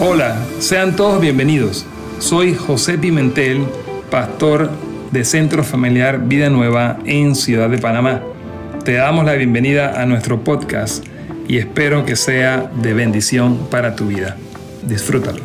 Hola, 0.00 0.46
sean 0.60 0.94
todos 0.94 1.20
bienvenidos. 1.20 1.84
Soy 2.20 2.54
José 2.54 2.98
Pimentel, 2.98 3.66
pastor 4.12 4.70
de 5.10 5.24
Centro 5.24 5.64
Familiar 5.64 6.28
Vida 6.28 6.50
Nueva 6.50 7.00
en 7.04 7.34
Ciudad 7.34 7.68
de 7.68 7.78
Panamá. 7.78 8.22
Te 8.84 8.92
damos 8.92 9.24
la 9.24 9.34
bienvenida 9.34 10.00
a 10.00 10.06
nuestro 10.06 10.44
podcast 10.44 11.04
y 11.48 11.56
espero 11.58 12.06
que 12.06 12.14
sea 12.14 12.70
de 12.80 12.94
bendición 12.94 13.66
para 13.72 13.96
tu 13.96 14.06
vida. 14.06 14.36
Disfrútalo. 14.86 15.42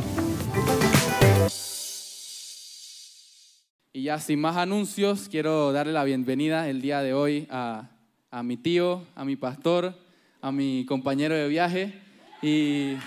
Y 3.92 4.04
ya 4.04 4.20
sin 4.20 4.40
más 4.40 4.58
anuncios, 4.58 5.30
quiero 5.30 5.72
darle 5.72 5.94
la 5.94 6.04
bienvenida 6.04 6.70
el 6.70 6.80
día 6.84 7.02
de 7.02 7.16
hoy 7.16 7.48
a, 7.50 7.90
a 8.30 8.44
mi 8.44 8.58
tío, 8.58 9.02
a 9.16 9.26
mi 9.26 9.36
pastor, 9.36 9.96
a 10.42 10.52
mi 10.52 10.86
compañero 10.86 11.34
de 11.34 11.48
viaje 11.48 12.00
y 12.44 12.98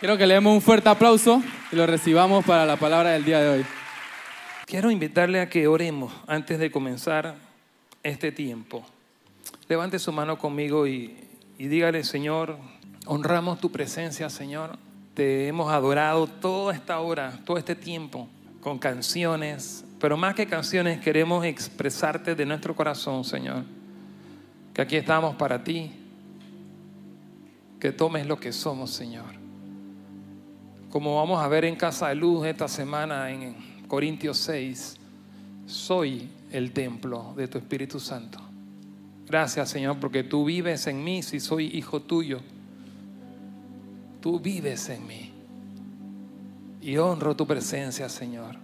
Quiero 0.00 0.16
que 0.16 0.26
le 0.26 0.32
demos 0.32 0.54
un 0.54 0.62
fuerte 0.62 0.88
aplauso 0.88 1.42
y 1.70 1.76
lo 1.76 1.86
recibamos 1.86 2.42
para 2.46 2.64
la 2.64 2.76
palabra 2.76 3.10
del 3.10 3.22
día 3.22 3.38
de 3.40 3.48
hoy. 3.50 3.66
Quiero 4.64 4.90
invitarle 4.90 5.40
a 5.40 5.50
que 5.50 5.66
oremos 5.66 6.10
antes 6.26 6.58
de 6.58 6.70
comenzar 6.70 7.34
este 8.02 8.32
tiempo. 8.32 8.82
Levante 9.68 9.98
su 9.98 10.10
mano 10.10 10.38
conmigo 10.38 10.86
y, 10.86 11.18
y 11.58 11.68
dígale, 11.68 12.02
Señor, 12.02 12.56
honramos 13.04 13.60
tu 13.60 13.70
presencia, 13.70 14.30
Señor. 14.30 14.78
Te 15.12 15.48
hemos 15.48 15.70
adorado 15.70 16.26
toda 16.26 16.72
esta 16.72 16.98
hora, 17.00 17.38
todo 17.44 17.58
este 17.58 17.74
tiempo, 17.74 18.26
con 18.62 18.78
canciones, 18.78 19.84
pero 20.00 20.16
más 20.16 20.34
que 20.34 20.46
canciones 20.46 20.98
queremos 21.02 21.44
expresarte 21.44 22.34
de 22.34 22.46
nuestro 22.46 22.74
corazón, 22.74 23.22
Señor, 23.22 23.64
que 24.72 24.80
aquí 24.80 24.96
estamos 24.96 25.36
para 25.36 25.62
ti, 25.62 25.92
que 27.78 27.92
tomes 27.92 28.26
lo 28.26 28.40
que 28.40 28.50
somos, 28.50 28.92
Señor 28.92 29.39
como 30.90 31.16
vamos 31.16 31.40
a 31.40 31.46
ver 31.48 31.64
en 31.64 31.76
Casa 31.76 32.08
de 32.08 32.16
Luz 32.16 32.46
esta 32.46 32.66
semana 32.66 33.30
en 33.30 33.54
Corintios 33.86 34.38
6, 34.38 34.96
soy 35.66 36.28
el 36.50 36.72
templo 36.72 37.32
de 37.36 37.46
tu 37.46 37.58
Espíritu 37.58 38.00
Santo. 38.00 38.40
Gracias 39.26 39.68
Señor 39.68 39.98
porque 40.00 40.24
tú 40.24 40.44
vives 40.44 40.88
en 40.88 41.04
mí 41.04 41.22
si 41.22 41.38
soy 41.38 41.66
hijo 41.66 42.02
tuyo. 42.02 42.40
Tú 44.20 44.40
vives 44.40 44.88
en 44.88 45.06
mí. 45.06 45.32
Y 46.82 46.96
honro 46.96 47.36
tu 47.36 47.46
presencia, 47.46 48.08
Señor. 48.08 48.56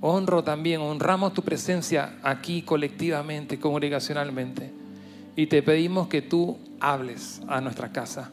Honro 0.00 0.42
también, 0.42 0.80
honramos 0.80 1.34
tu 1.34 1.42
presencia 1.42 2.16
aquí 2.22 2.62
colectivamente, 2.62 3.60
congregacionalmente. 3.60 4.72
Y 5.36 5.46
te 5.46 5.62
pedimos 5.62 6.08
que 6.08 6.22
tú 6.22 6.58
hables 6.80 7.42
a 7.46 7.60
nuestra 7.60 7.92
casa. 7.92 8.30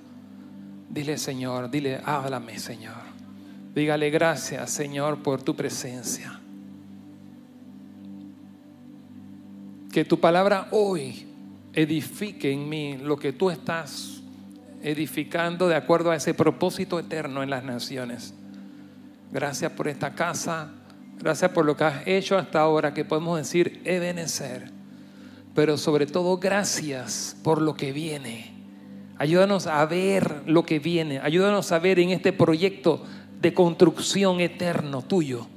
Dile, 0.89 1.17
Señor, 1.17 1.69
dile, 1.69 2.02
háblame, 2.03 2.58
Señor. 2.58 3.11
Dígale 3.73 4.09
gracias, 4.09 4.69
Señor, 4.69 5.23
por 5.23 5.41
tu 5.41 5.55
presencia. 5.55 6.39
Que 9.91 10.03
tu 10.03 10.19
palabra 10.19 10.67
hoy 10.72 11.25
edifique 11.73 12.52
en 12.52 12.67
mí 12.67 12.97
lo 12.97 13.17
que 13.17 13.31
tú 13.31 13.49
estás 13.49 14.22
edificando 14.83 15.67
de 15.69 15.75
acuerdo 15.75 16.11
a 16.11 16.16
ese 16.16 16.33
propósito 16.33 16.99
eterno 16.99 17.44
en 17.44 17.49
las 17.49 17.64
naciones. 17.64 18.33
Gracias 19.31 19.72
por 19.72 19.88
esta 19.88 20.16
casa, 20.16 20.72
gracias 21.17 21.52
por 21.52 21.66
lo 21.66 21.77
que 21.77 21.83
has 21.86 22.08
hecho 22.08 22.38
hasta 22.38 22.59
ahora, 22.59 22.94
que 22.94 23.05
podemos 23.05 23.38
decir 23.38 23.81
Ebenecer, 23.86 24.69
pero 25.55 25.77
sobre 25.77 26.08
todo 26.08 26.38
gracias 26.38 27.38
por 27.42 27.61
lo 27.61 27.75
que 27.75 27.94
viene. 27.94 28.52
Ayúdanos 29.17 29.67
a 29.67 29.86
ver 29.86 30.42
lo 30.47 30.66
que 30.66 30.80
viene, 30.80 31.19
ayúdanos 31.19 31.72
a 31.72 31.80
ver 31.80 31.99
en 31.99 32.09
este 32.09 32.33
proyecto 32.33 33.05
de 33.42 33.53
construcción 33.53 34.39
eterno 34.39 35.02
tuyo. 35.02 35.47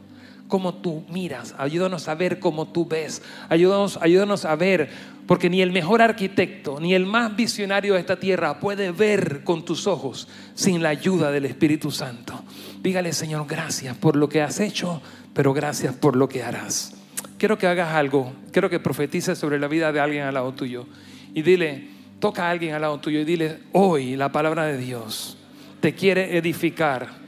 Como 0.48 0.74
tú 0.74 1.04
miras, 1.08 1.54
ayúdanos 1.58 2.08
a 2.08 2.14
ver 2.14 2.38
como 2.38 2.68
tú 2.68 2.86
ves, 2.86 3.22
ayúdanos, 3.48 3.98
ayúdanos 4.00 4.44
a 4.44 4.54
ver, 4.56 4.90
porque 5.26 5.48
ni 5.48 5.62
el 5.62 5.72
mejor 5.72 6.02
arquitecto, 6.02 6.78
ni 6.80 6.94
el 6.94 7.06
más 7.06 7.34
visionario 7.34 7.94
de 7.94 8.00
esta 8.00 8.20
tierra 8.20 8.60
puede 8.60 8.92
ver 8.92 9.42
con 9.42 9.64
tus 9.64 9.86
ojos 9.86 10.28
sin 10.54 10.82
la 10.82 10.90
ayuda 10.90 11.30
del 11.30 11.46
Espíritu 11.46 11.90
Santo. 11.90 12.44
Dígale, 12.82 13.12
Señor, 13.12 13.46
gracias 13.48 13.96
por 13.96 14.16
lo 14.16 14.28
que 14.28 14.42
has 14.42 14.60
hecho, 14.60 15.00
pero 15.32 15.54
gracias 15.54 15.94
por 15.94 16.14
lo 16.14 16.28
que 16.28 16.42
harás. 16.42 16.94
Quiero 17.38 17.56
que 17.58 17.66
hagas 17.66 17.94
algo, 17.94 18.32
quiero 18.52 18.68
que 18.68 18.78
profetices 18.80 19.38
sobre 19.38 19.58
la 19.58 19.66
vida 19.66 19.92
de 19.92 20.00
alguien 20.00 20.24
al 20.24 20.34
lado 20.34 20.52
tuyo 20.52 20.86
y 21.32 21.42
dile, 21.42 21.88
toca 22.20 22.46
a 22.46 22.50
alguien 22.50 22.74
al 22.74 22.82
lado 22.82 23.00
tuyo 23.00 23.20
y 23.20 23.24
dile, 23.24 23.60
hoy 23.72 24.16
la 24.16 24.30
palabra 24.30 24.66
de 24.66 24.76
Dios 24.76 25.38
te 25.80 25.94
quiere 25.94 26.36
edificar 26.36 27.23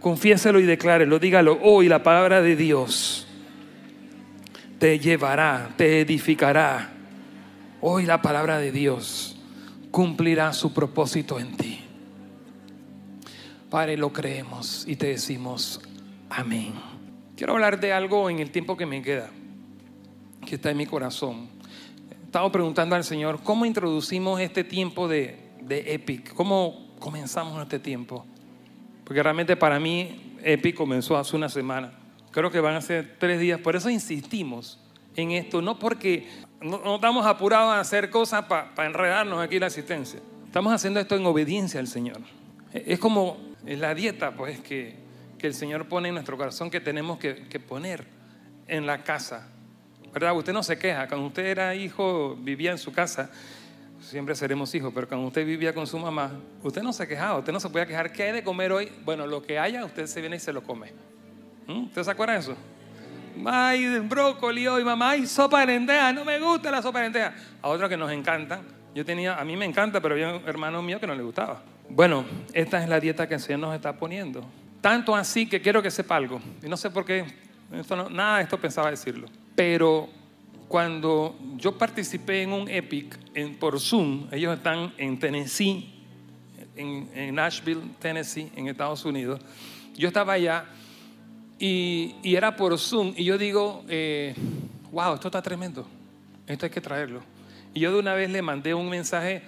Confiéselo 0.00 0.60
y 0.60 0.64
declárelo, 0.64 1.18
dígalo 1.18 1.58
hoy 1.62 1.88
la 1.88 2.02
palabra 2.02 2.42
de 2.42 2.54
Dios 2.54 3.26
te 4.78 4.98
llevará, 4.98 5.74
te 5.76 6.00
edificará. 6.00 6.92
Hoy 7.80 8.04
la 8.04 8.20
palabra 8.20 8.58
de 8.58 8.72
Dios 8.72 9.36
cumplirá 9.90 10.52
su 10.52 10.72
propósito 10.72 11.38
en 11.38 11.56
ti. 11.56 11.80
Padre, 13.70 13.96
lo 13.96 14.12
creemos 14.12 14.84
y 14.86 14.96
te 14.96 15.08
decimos 15.08 15.80
amén. 16.28 16.74
Quiero 17.36 17.54
hablar 17.54 17.80
de 17.80 17.92
algo 17.92 18.30
en 18.30 18.38
el 18.38 18.50
tiempo 18.50 18.76
que 18.76 18.86
me 18.86 19.02
queda, 19.02 19.30
que 20.44 20.56
está 20.56 20.70
en 20.70 20.76
mi 20.76 20.86
corazón. 20.86 21.48
Estaba 22.24 22.50
preguntando 22.50 22.94
al 22.94 23.04
Señor, 23.04 23.40
¿cómo 23.42 23.66
introducimos 23.66 24.40
este 24.40 24.64
tiempo 24.64 25.08
de, 25.08 25.38
de 25.62 25.94
Epic? 25.94 26.34
¿Cómo 26.34 26.94
comenzamos 26.98 27.60
este 27.62 27.78
tiempo? 27.78 28.26
Porque 29.06 29.22
realmente 29.22 29.56
para 29.56 29.78
mí 29.78 30.36
EPI 30.42 30.72
comenzó 30.72 31.16
hace 31.16 31.36
una 31.36 31.48
semana. 31.48 31.92
Creo 32.32 32.50
que 32.50 32.58
van 32.58 32.74
a 32.74 32.80
ser 32.80 33.14
tres 33.18 33.38
días. 33.38 33.60
Por 33.60 33.76
eso 33.76 33.88
insistimos 33.88 34.80
en 35.14 35.30
esto. 35.30 35.62
No 35.62 35.78
porque 35.78 36.28
no, 36.60 36.96
estamos 36.96 37.24
apurados 37.24 37.72
a 37.72 37.78
hacer 37.78 38.10
cosas 38.10 38.46
para 38.46 38.84
enredarnos 38.84 39.40
aquí 39.40 39.60
la 39.60 39.66
asistencia. 39.66 40.18
Estamos 40.44 40.72
haciendo 40.72 40.98
esto 40.98 41.14
en 41.14 41.24
obediencia 41.24 41.78
al 41.78 41.86
Señor. 41.86 42.18
Es 42.72 42.98
como 42.98 43.36
la 43.64 43.94
dieta 43.94 44.32
pues, 44.32 44.58
que, 44.58 44.96
que 45.38 45.46
el 45.46 45.54
Señor 45.54 45.86
pone 45.86 46.08
en 46.08 46.14
nuestro 46.14 46.36
corazón 46.36 46.68
que 46.68 46.80
tenemos 46.80 47.18
que, 47.18 47.44
que 47.48 47.60
poner 47.60 48.08
en 48.66 48.86
la 48.86 49.04
casa. 49.04 49.48
¿Verdad? 50.12 50.36
Usted 50.36 50.52
no 50.52 50.64
se 50.64 50.80
queja. 50.80 51.06
Cuando 51.06 51.28
usted 51.28 51.46
era 51.46 51.76
hijo, 51.76 52.36
vivía 52.40 52.72
en 52.72 52.78
su 52.78 52.92
casa 52.92 53.30
siempre 54.00 54.34
seremos 54.34 54.74
hijos, 54.74 54.92
pero 54.94 55.08
cuando 55.08 55.26
usted 55.26 55.46
vivía 55.46 55.74
con 55.74 55.86
su 55.86 55.98
mamá, 55.98 56.32
usted 56.62 56.82
no 56.82 56.92
se 56.92 57.06
quejaba, 57.06 57.38
usted 57.38 57.52
no 57.52 57.60
se 57.60 57.68
podía 57.68 57.86
quejar. 57.86 58.12
¿Qué 58.12 58.24
hay 58.24 58.32
de 58.32 58.42
comer 58.42 58.72
hoy? 58.72 58.90
Bueno, 59.04 59.26
lo 59.26 59.42
que 59.42 59.58
haya, 59.58 59.84
usted 59.84 60.06
se 60.06 60.20
viene 60.20 60.36
y 60.36 60.40
se 60.40 60.52
lo 60.52 60.62
come. 60.62 60.92
¿Mm? 61.66 61.84
¿Usted 61.84 62.02
se 62.02 62.10
acuerda 62.10 62.34
de 62.34 62.40
eso? 62.40 62.56
Ay, 63.44 63.98
brócoli 64.00 64.66
hoy, 64.66 64.84
mamá, 64.84 65.10
ay, 65.10 65.26
sopa 65.26 65.60
de 65.60 65.66
lenteja, 65.66 66.12
no 66.12 66.24
me 66.24 66.38
gusta 66.38 66.70
la 66.70 66.80
sopa 66.80 67.00
de 67.00 67.04
lenteja. 67.06 67.34
A 67.60 67.68
otros 67.68 67.88
que 67.88 67.96
nos 67.96 68.10
encantan. 68.10 68.62
Yo 68.94 69.04
tenía, 69.04 69.38
a 69.38 69.44
mí 69.44 69.56
me 69.56 69.66
encanta, 69.66 70.00
pero 70.00 70.14
había 70.14 70.36
un 70.36 70.48
hermano 70.48 70.80
mío 70.82 70.98
que 70.98 71.06
no 71.06 71.14
le 71.14 71.22
gustaba. 71.22 71.62
Bueno, 71.88 72.24
esta 72.52 72.82
es 72.82 72.88
la 72.88 72.98
dieta 72.98 73.28
que 73.28 73.34
el 73.34 73.40
Señor 73.40 73.60
nos 73.60 73.74
está 73.74 73.92
poniendo. 73.94 74.44
Tanto 74.80 75.14
así 75.14 75.46
que 75.46 75.60
quiero 75.60 75.82
que 75.82 75.90
sepa 75.90 76.16
algo. 76.16 76.40
Y 76.62 76.68
no 76.68 76.76
sé 76.76 76.90
por 76.90 77.04
qué, 77.04 77.24
nada 78.10 78.38
de 78.38 78.44
esto 78.44 78.58
pensaba 78.58 78.90
decirlo. 78.90 79.28
Pero 79.54 80.08
cuando 80.68 81.36
yo 81.56 81.78
participé 81.78 82.42
en 82.42 82.52
un 82.52 82.68
EPIC 82.68 83.58
por 83.58 83.78
Zoom, 83.80 84.26
ellos 84.32 84.56
están 84.56 84.92
en 84.98 85.18
Tennessee, 85.18 85.92
en, 86.74 87.34
Nashville, 87.34 87.82
Tennessee, 88.00 88.50
en 88.56 88.68
Estados 88.68 89.04
Unidos. 89.04 89.40
Yo 89.94 90.08
estaba 90.08 90.34
allá 90.34 90.66
y, 91.58 92.14
era 92.22 92.56
por 92.56 92.76
Zoom 92.78 93.14
y 93.16 93.24
yo 93.24 93.38
digo, 93.38 93.84
eh, 93.88 94.34
wow, 94.90 95.14
esto 95.14 95.28
está 95.28 95.40
tremendo, 95.40 95.86
esto 96.46 96.66
hay 96.66 96.70
que 96.70 96.80
traerlo. 96.80 97.22
Y 97.72 97.80
yo 97.80 97.92
de 97.92 97.98
una 97.98 98.14
vez 98.14 98.30
le 98.30 98.42
mandé 98.42 98.74
un 98.74 98.88
mensaje 98.88 99.42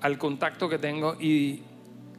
al 0.00 0.18
contacto 0.18 0.68
que 0.68 0.78
tengo 0.78 1.16
y, 1.20 1.62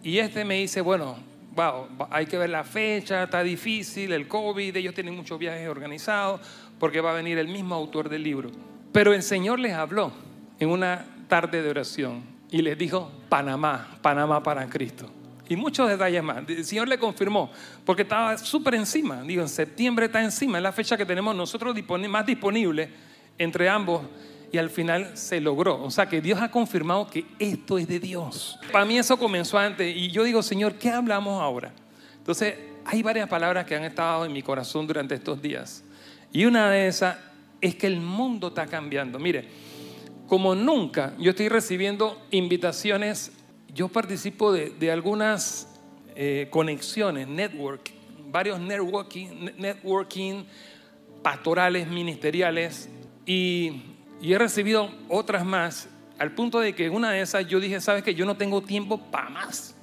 y 0.03 0.19
este 0.19 0.45
me 0.45 0.55
dice, 0.55 0.81
bueno, 0.81 1.17
wow, 1.55 1.87
hay 2.09 2.25
que 2.25 2.37
ver 2.37 2.49
la 2.49 2.63
fecha, 2.63 3.23
está 3.23 3.43
difícil, 3.43 4.13
el 4.13 4.27
COVID, 4.27 4.75
ellos 4.75 4.93
tienen 4.93 5.15
muchos 5.15 5.37
viajes 5.37 5.67
organizados, 5.67 6.41
porque 6.79 7.01
va 7.01 7.11
a 7.11 7.13
venir 7.13 7.37
el 7.37 7.47
mismo 7.47 7.75
autor 7.75 8.09
del 8.09 8.23
libro. 8.23 8.49
Pero 8.91 9.13
el 9.13 9.21
Señor 9.21 9.59
les 9.59 9.73
habló 9.73 10.11
en 10.59 10.69
una 10.69 11.05
tarde 11.27 11.61
de 11.61 11.69
oración 11.69 12.23
y 12.49 12.61
les 12.61 12.77
dijo, 12.77 13.11
Panamá, 13.29 13.97
Panamá 14.01 14.41
para 14.41 14.67
Cristo. 14.67 15.09
Y 15.47 15.55
muchos 15.55 15.89
detalles 15.89 16.23
más. 16.23 16.47
El 16.47 16.63
Señor 16.63 16.87
le 16.87 16.97
confirmó, 16.97 17.51
porque 17.83 18.03
estaba 18.03 18.37
súper 18.37 18.75
encima. 18.75 19.23
Digo, 19.23 19.41
en 19.41 19.49
septiembre 19.49 20.05
está 20.05 20.23
encima, 20.23 20.57
es 20.57 20.63
la 20.63 20.71
fecha 20.71 20.95
que 20.95 21.05
tenemos 21.05 21.35
nosotros 21.35 21.75
más 22.07 22.25
disponible 22.25 22.89
entre 23.37 23.67
ambos. 23.67 24.03
Y 24.51 24.57
al 24.57 24.69
final 24.71 25.15
se 25.15 25.39
logró. 25.39 25.83
O 25.83 25.91
sea 25.91 26.07
que 26.07 26.21
Dios 26.21 26.39
ha 26.41 26.49
confirmado 26.49 27.07
que 27.07 27.25
esto 27.37 27.77
es 27.77 27.87
de 27.87 27.99
Dios. 27.99 28.59
Para 28.71 28.85
mí 28.85 28.97
eso 28.97 29.17
comenzó 29.17 29.59
antes. 29.59 29.95
Y 29.95 30.09
yo 30.09 30.23
digo, 30.23 30.41
Señor, 30.41 30.73
¿qué 30.73 30.89
hablamos 30.89 31.39
ahora? 31.39 31.71
Entonces, 32.17 32.55
hay 32.85 33.03
varias 33.03 33.29
palabras 33.29 33.65
que 33.65 33.75
han 33.75 33.83
estado 33.83 34.25
en 34.25 34.33
mi 34.33 34.41
corazón 34.41 34.87
durante 34.87 35.13
estos 35.13 35.39
días. 35.39 35.83
Y 36.31 36.45
una 36.45 36.69
de 36.69 36.87
esas 36.87 37.17
es 37.61 37.75
que 37.75 37.87
el 37.87 37.99
mundo 37.99 38.49
está 38.49 38.67
cambiando. 38.67 39.19
Mire, 39.19 39.47
como 40.27 40.53
nunca, 40.55 41.15
yo 41.17 41.31
estoy 41.31 41.49
recibiendo 41.49 42.21
invitaciones, 42.31 43.31
yo 43.73 43.87
participo 43.87 44.51
de, 44.51 44.91
algunas 44.91 45.67
eh, 46.15 46.47
conexiones, 46.51 47.27
network, 47.27 47.91
varios 48.31 48.59
networking, 48.59 49.51
networking 49.57 50.43
pastorales, 51.23 51.87
ministeriales, 51.87 52.89
y, 53.25 53.83
he 54.21 54.37
recibido 54.37 54.91
otras 55.07 55.45
más, 55.45 55.89
al 56.17 56.33
punto 56.33 56.59
de 56.59 56.75
que 56.75 56.89
una 56.89 57.11
de 57.11 57.21
esas 57.21 57.47
yo 57.47 57.59
dije, 57.59 57.79
sabes 57.79 58.03
que 58.03 58.13
yo 58.13 58.25
no 58.25 58.35
tengo 58.35 58.61
tiempo 58.61 58.99
para 59.09 59.29
más. 59.29 59.75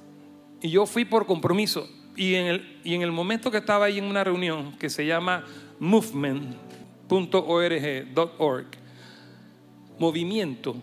Y 0.61 0.69
yo 0.69 0.85
fui 0.85 1.05
por 1.05 1.25
compromiso. 1.25 1.89
Y 2.15 2.35
en, 2.35 2.45
el, 2.47 2.79
y 2.83 2.93
en 2.93 3.01
el 3.01 3.11
momento 3.11 3.49
que 3.49 3.57
estaba 3.57 3.85
ahí 3.85 3.97
en 3.97 4.05
una 4.05 4.23
reunión 4.23 4.77
que 4.77 4.89
se 4.89 5.05
llama 5.05 5.43
movement.org, 5.79 6.57
movimiento, 9.99 10.75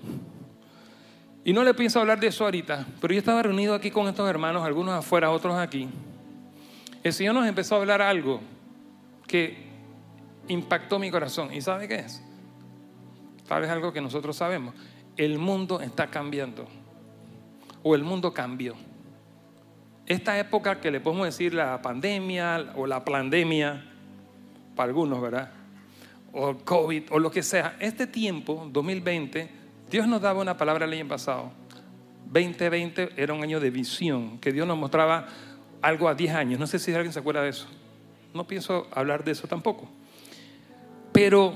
y 1.44 1.52
no 1.52 1.62
le 1.62 1.74
pienso 1.74 2.00
hablar 2.00 2.18
de 2.18 2.28
eso 2.28 2.44
ahorita, 2.44 2.86
pero 3.02 3.12
yo 3.12 3.18
estaba 3.18 3.42
reunido 3.42 3.74
aquí 3.74 3.90
con 3.90 4.08
estos 4.08 4.28
hermanos, 4.28 4.64
algunos 4.64 4.94
afuera, 4.94 5.30
otros 5.30 5.58
aquí. 5.58 5.88
El 7.02 7.12
Señor 7.12 7.34
nos 7.34 7.46
empezó 7.46 7.74
a 7.74 7.78
hablar 7.80 8.00
algo 8.00 8.40
que 9.26 9.58
impactó 10.48 10.98
mi 10.98 11.10
corazón. 11.10 11.52
¿Y 11.52 11.60
sabe 11.60 11.86
qué 11.86 11.96
es? 11.96 12.22
Tal 13.46 13.60
vez 13.60 13.70
algo 13.70 13.92
que 13.92 14.00
nosotros 14.00 14.36
sabemos. 14.36 14.74
El 15.18 15.38
mundo 15.38 15.82
está 15.82 16.06
cambiando. 16.06 16.66
O 17.82 17.94
el 17.94 18.02
mundo 18.02 18.32
cambió. 18.32 18.74
Esta 20.06 20.38
época 20.38 20.80
que 20.80 20.90
le 20.90 21.00
podemos 21.00 21.26
decir 21.26 21.52
la 21.52 21.82
pandemia 21.82 22.72
o 22.74 22.86
la 22.86 23.04
pandemia, 23.04 23.84
para 24.74 24.88
algunos, 24.88 25.20
¿verdad? 25.20 25.50
O 26.32 26.56
COVID 26.56 27.04
o 27.10 27.18
lo 27.18 27.30
que 27.30 27.42
sea. 27.42 27.76
Este 27.80 28.06
tiempo, 28.06 28.68
2020, 28.72 29.50
Dios 29.90 30.06
nos 30.08 30.20
daba 30.20 30.40
una 30.40 30.56
palabra 30.56 30.84
el 30.86 30.92
año 30.92 31.08
pasado. 31.08 31.52
2020 32.26 33.10
era 33.16 33.32
un 33.32 33.42
año 33.42 33.60
de 33.60 33.70
visión, 33.70 34.38
que 34.38 34.52
Dios 34.52 34.66
nos 34.66 34.76
mostraba 34.76 35.26
algo 35.80 36.08
a 36.08 36.14
10 36.14 36.34
años. 36.34 36.60
No 36.60 36.66
sé 36.66 36.78
si 36.78 36.92
alguien 36.92 37.12
se 37.12 37.20
acuerda 37.20 37.42
de 37.42 37.50
eso. 37.50 37.66
No 38.32 38.46
pienso 38.46 38.88
hablar 38.92 39.22
de 39.22 39.32
eso 39.32 39.46
tampoco. 39.46 39.88
Pero 41.12 41.54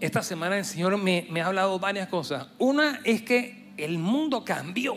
esta 0.00 0.22
semana 0.22 0.56
el 0.56 0.64
Señor 0.64 0.96
me, 0.96 1.26
me 1.30 1.42
ha 1.42 1.46
hablado 1.46 1.78
varias 1.78 2.08
cosas. 2.08 2.48
Una 2.58 3.00
es 3.04 3.22
que 3.22 3.72
el 3.76 3.98
mundo 3.98 4.44
cambió. 4.44 4.96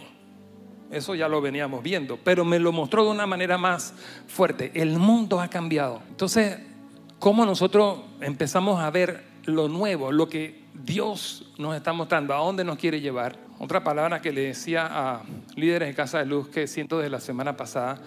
Eso 0.91 1.15
ya 1.15 1.27
lo 1.27 1.41
veníamos 1.41 1.81
viendo, 1.81 2.17
pero 2.23 2.45
me 2.45 2.59
lo 2.59 2.71
mostró 2.71 3.03
de 3.03 3.11
una 3.11 3.25
manera 3.25 3.57
más 3.57 3.95
fuerte. 4.27 4.71
El 4.75 4.99
mundo 4.99 5.41
ha 5.41 5.49
cambiado. 5.49 6.03
Entonces, 6.07 6.59
¿cómo 7.23 7.45
nosotros 7.45 7.99
empezamos 8.19 8.81
a 8.81 8.91
ver 8.91 9.23
lo 9.45 9.69
nuevo, 9.69 10.11
lo 10.11 10.27
que 10.27 10.59
Dios 10.73 11.45
nos 11.57 11.73
está 11.73 11.93
mostrando 11.93 12.33
a 12.33 12.39
dónde 12.39 12.65
nos 12.65 12.77
quiere 12.77 12.99
llevar. 12.99 13.37
Otra 13.59 13.81
palabra 13.81 14.21
que 14.21 14.33
le 14.33 14.41
decía 14.41 14.89
a 14.91 15.21
líderes 15.55 15.87
de 15.87 15.95
Casa 15.95 16.19
de 16.19 16.25
Luz 16.25 16.49
que 16.49 16.67
siento 16.67 16.97
desde 16.97 17.09
la 17.09 17.21
semana 17.21 17.55
pasada 17.55 18.01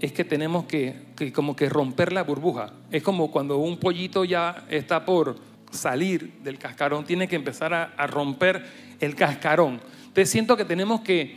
es 0.00 0.12
que 0.12 0.24
tenemos 0.24 0.64
que, 0.64 1.02
como 1.34 1.54
que 1.54 1.68
romper 1.68 2.14
la 2.14 2.22
burbuja. 2.22 2.72
Es 2.90 3.02
como 3.02 3.30
cuando 3.30 3.58
un 3.58 3.76
pollito 3.76 4.24
ya 4.24 4.64
está 4.70 5.04
por 5.04 5.36
salir 5.70 6.38
del 6.42 6.58
cascarón, 6.58 7.04
tiene 7.04 7.28
que 7.28 7.36
empezar 7.36 7.74
a, 7.74 7.92
a 7.98 8.06
romper 8.06 8.64
el 9.00 9.14
cascarón. 9.14 9.82
Entonces 10.00 10.30
siento 10.30 10.56
que 10.56 10.64
tenemos 10.64 11.02
que, 11.02 11.36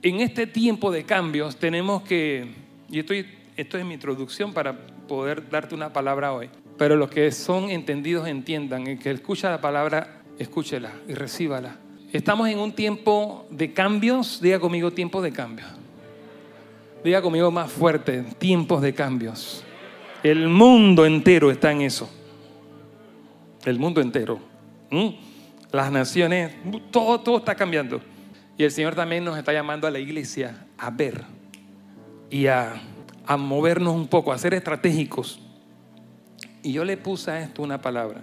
en 0.00 0.20
este 0.20 0.46
tiempo 0.46 0.90
de 0.90 1.04
cambios, 1.04 1.56
tenemos 1.56 2.00
que, 2.00 2.50
y 2.88 2.98
estoy, 2.98 3.26
esto 3.58 3.76
es 3.76 3.84
mi 3.84 3.92
introducción 3.92 4.54
para 4.54 4.86
poder 5.06 5.50
darte 5.50 5.74
una 5.74 5.92
palabra 5.92 6.32
hoy, 6.32 6.48
pero 6.82 6.96
los 6.96 7.10
que 7.10 7.30
son 7.30 7.70
entendidos 7.70 8.26
entiendan, 8.26 8.88
el 8.88 8.98
que 8.98 9.12
escucha 9.12 9.48
la 9.48 9.60
palabra 9.60 10.24
escúchela 10.36 10.90
y 11.06 11.14
recíbala. 11.14 11.76
Estamos 12.12 12.48
en 12.48 12.58
un 12.58 12.72
tiempo 12.72 13.46
de 13.50 13.72
cambios, 13.72 14.40
diga 14.40 14.58
conmigo 14.58 14.90
tiempo 14.90 15.22
de 15.22 15.30
cambios. 15.30 15.68
Diga 17.04 17.22
conmigo 17.22 17.52
más 17.52 17.70
fuerte, 17.70 18.24
tiempos 18.36 18.82
de 18.82 18.92
cambios. 18.94 19.62
El 20.24 20.48
mundo 20.48 21.06
entero 21.06 21.52
está 21.52 21.70
en 21.70 21.82
eso. 21.82 22.10
El 23.64 23.78
mundo 23.78 24.00
entero. 24.00 24.40
Las 25.70 25.92
naciones, 25.92 26.52
todo, 26.90 27.20
todo 27.20 27.38
está 27.38 27.54
cambiando. 27.54 28.00
Y 28.58 28.64
el 28.64 28.72
Señor 28.72 28.96
también 28.96 29.22
nos 29.22 29.38
está 29.38 29.52
llamando 29.52 29.86
a 29.86 29.90
la 29.92 30.00
iglesia 30.00 30.66
a 30.76 30.90
ver 30.90 31.22
y 32.28 32.48
a, 32.48 32.72
a 33.24 33.36
movernos 33.36 33.94
un 33.94 34.08
poco, 34.08 34.32
a 34.32 34.38
ser 34.38 34.52
estratégicos. 34.54 35.38
Y 36.62 36.72
yo 36.72 36.84
le 36.84 36.96
puse 36.96 37.30
a 37.30 37.40
esto 37.40 37.62
una 37.62 37.80
palabra. 37.80 38.22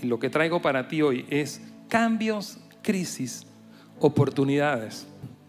Y 0.00 0.06
lo 0.06 0.18
que 0.18 0.30
traigo 0.30 0.62
para 0.62 0.86
ti 0.86 1.02
hoy 1.02 1.26
es 1.28 1.60
cambios, 1.88 2.58
crisis, 2.82 3.46
oportunidades. 3.98 5.08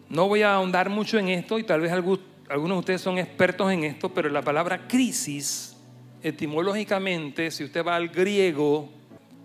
No 0.09 0.27
voy 0.27 0.41
a 0.41 0.55
ahondar 0.55 0.89
mucho 0.89 1.19
en 1.19 1.29
esto 1.29 1.59
y 1.59 1.63
tal 1.63 1.81
vez 1.81 1.91
algunos 1.91 2.19
de 2.49 2.79
ustedes 2.79 3.01
son 3.01 3.19
expertos 3.19 3.71
en 3.71 3.83
esto, 3.83 4.09
pero 4.11 4.29
la 4.29 4.41
palabra 4.41 4.87
crisis, 4.87 5.77
etimológicamente, 6.23 7.51
si 7.51 7.63
usted 7.63 7.85
va 7.85 7.95
al 7.95 8.09
griego, 8.09 8.89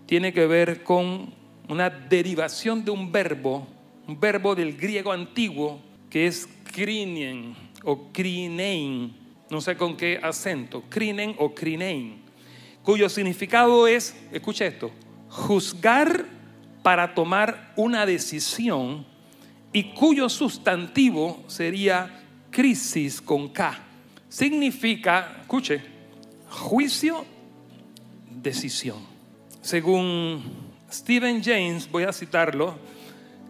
tiene 0.07 0.33
que 0.33 0.47
ver 0.47 0.81
con 0.83 1.33
una 1.69 1.89
derivación 1.91 2.83
de 2.83 2.89
un 2.89 3.11
verbo, 3.11 3.67
un 4.07 4.19
verbo 4.19 4.55
del 4.55 4.75
griego 4.75 5.11
antiguo, 5.11 5.79
que 6.09 6.25
es 6.25 6.47
krinien 6.73 7.55
o 7.83 8.11
krinein, 8.11 9.15
no 9.51 9.61
sé 9.61 9.77
con 9.77 9.95
qué 9.95 10.19
acento, 10.21 10.83
krinen 10.89 11.35
o 11.37 11.53
krinein 11.53 12.24
cuyo 12.85 13.09
significado 13.09 13.87
es, 13.87 14.15
escucha 14.31 14.65
esto, 14.65 14.91
juzgar 15.27 16.25
para 16.83 17.15
tomar 17.15 17.73
una 17.75 18.05
decisión 18.05 19.07
y 19.73 19.91
cuyo 19.95 20.29
sustantivo 20.29 21.43
sería 21.47 22.23
crisis 22.51 23.19
con 23.19 23.49
K. 23.49 23.79
Significa, 24.29 25.37
escuche, 25.41 25.81
juicio, 26.47 27.25
decisión. 28.29 28.99
Según 29.61 30.43
Stephen 30.91 31.43
James, 31.43 31.89
voy 31.89 32.03
a 32.03 32.13
citarlo, 32.13 32.77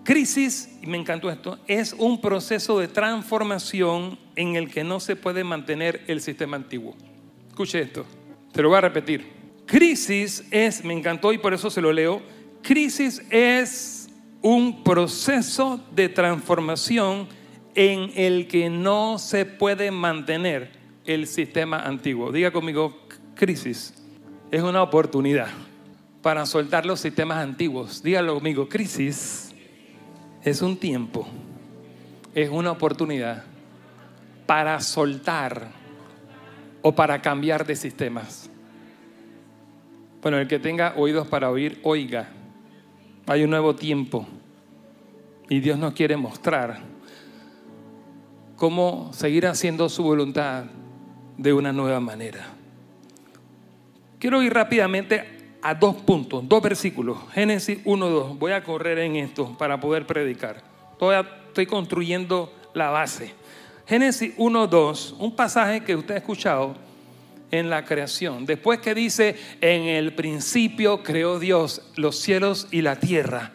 crisis, 0.06 0.78
y 0.82 0.88
me 0.88 0.98
encantó 0.98 1.30
esto, 1.30 1.60
es 1.68 1.92
un 1.92 2.22
proceso 2.22 2.80
de 2.80 2.88
transformación 2.88 4.18
en 4.38 4.56
el 4.56 4.72
que 4.72 4.86
no 4.86 5.02
se 5.02 5.18
puede 5.18 5.44
mantener 5.44 6.06
el 6.08 6.22
sistema 6.22 6.56
antiguo. 6.56 6.96
Escuche 7.50 7.82
esto. 7.82 8.06
Te 8.56 8.62
lo 8.62 8.70
voy 8.70 8.78
a 8.78 8.82
repetir. 8.82 9.34
Crisis 9.66 10.46
es, 10.50 10.86
me 10.86 10.94
encantó 10.94 11.34
y 11.34 11.38
por 11.38 11.54
eso 11.54 11.70
se 11.70 11.82
lo 11.82 11.92
leo, 11.92 12.22
crisis 12.64 13.22
es 13.30 14.08
un 14.42 14.82
proceso 14.82 15.84
de 15.94 16.08
transformación 16.08 17.28
en 17.74 18.12
el 18.16 18.48
que 18.48 18.70
no 18.70 19.20
se 19.20 19.46
puede 19.46 19.92
mantener 19.92 20.72
el 21.06 21.28
sistema 21.28 21.82
antiguo. 21.82 22.32
Diga 22.32 22.52
conmigo, 22.52 22.98
crisis 23.36 23.94
es 24.52 24.64
una 24.64 24.82
oportunidad 24.82 25.50
para 26.22 26.46
soltar 26.46 26.86
los 26.86 27.02
sistemas 27.02 27.40
antiguos. 27.40 28.02
Dígalo 28.02 28.36
conmigo, 28.36 28.70
crisis 28.70 29.54
es 30.46 30.62
un 30.62 30.78
tiempo, 30.78 31.28
es 32.34 32.50
una 32.50 32.72
oportunidad 32.72 33.44
para 34.46 34.80
soltar 34.80 35.85
o 36.88 36.94
para 36.94 37.20
cambiar 37.20 37.66
de 37.66 37.76
sistemas. 37.76 38.48
Bueno, 40.22 40.38
el 40.38 40.48
que 40.48 40.60
tenga 40.60 40.94
oídos 40.96 41.28
para 41.28 41.50
oír, 41.50 41.80
oiga. 41.82 42.30
Hay 43.26 43.44
un 43.44 43.50
nuevo 43.50 43.76
tiempo 43.76 44.28
y 45.50 45.62
Dios 45.62 45.80
nos 45.80 45.94
quiere 45.94 46.16
mostrar 46.16 46.78
cómo 48.56 49.10
seguir 49.14 49.48
haciendo 49.48 49.90
su 49.90 50.04
voluntad 50.04 50.66
de 51.38 51.54
una 51.54 51.74
nueva 51.74 52.00
manera. 52.00 52.50
Quiero 54.20 54.44
ir 54.44 54.54
rápidamente 54.54 55.58
a 55.64 55.74
dos 55.74 55.96
puntos, 55.96 56.48
dos 56.48 56.62
versículos. 56.62 57.18
Génesis 57.32 57.80
1, 57.84 58.10
2. 58.10 58.38
Voy 58.38 58.52
a 58.52 58.64
correr 58.64 59.00
en 59.00 59.16
esto 59.16 59.58
para 59.58 59.80
poder 59.80 60.06
predicar. 60.06 60.62
Todavía 61.00 61.28
estoy 61.48 61.66
construyendo 61.66 62.54
la 62.76 62.92
base. 62.92 63.34
Génesis 63.88 64.36
1.2, 64.38 65.16
un 65.20 65.36
pasaje 65.36 65.84
que 65.84 65.96
usted 65.96 66.16
ha 66.16 66.18
escuchado 66.18 66.76
en 67.52 67.70
la 67.70 67.86
creación. 67.86 68.46
Después 68.46 68.80
que 68.80 68.96
dice, 68.96 69.36
en 69.62 69.84
el 69.84 70.16
principio 70.16 71.04
creó 71.04 71.38
Dios 71.40 71.84
los 71.96 72.18
cielos 72.20 72.68
y 72.72 72.82
la 72.82 72.96
tierra. 72.96 73.52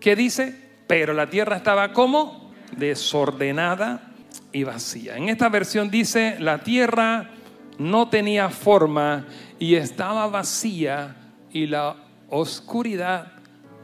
¿Qué 0.00 0.14
dice? 0.16 0.54
Pero 0.86 1.14
la 1.14 1.30
tierra 1.30 1.56
estaba 1.56 1.94
como 1.94 2.52
desordenada 2.76 4.12
y 4.52 4.64
vacía. 4.64 5.16
En 5.16 5.30
esta 5.30 5.48
versión 5.48 5.90
dice, 5.90 6.36
la 6.40 6.62
tierra 6.62 7.30
no 7.78 8.10
tenía 8.10 8.50
forma 8.50 9.26
y 9.58 9.76
estaba 9.76 10.26
vacía 10.26 11.16
y 11.50 11.66
la 11.66 11.96
oscuridad 12.28 13.32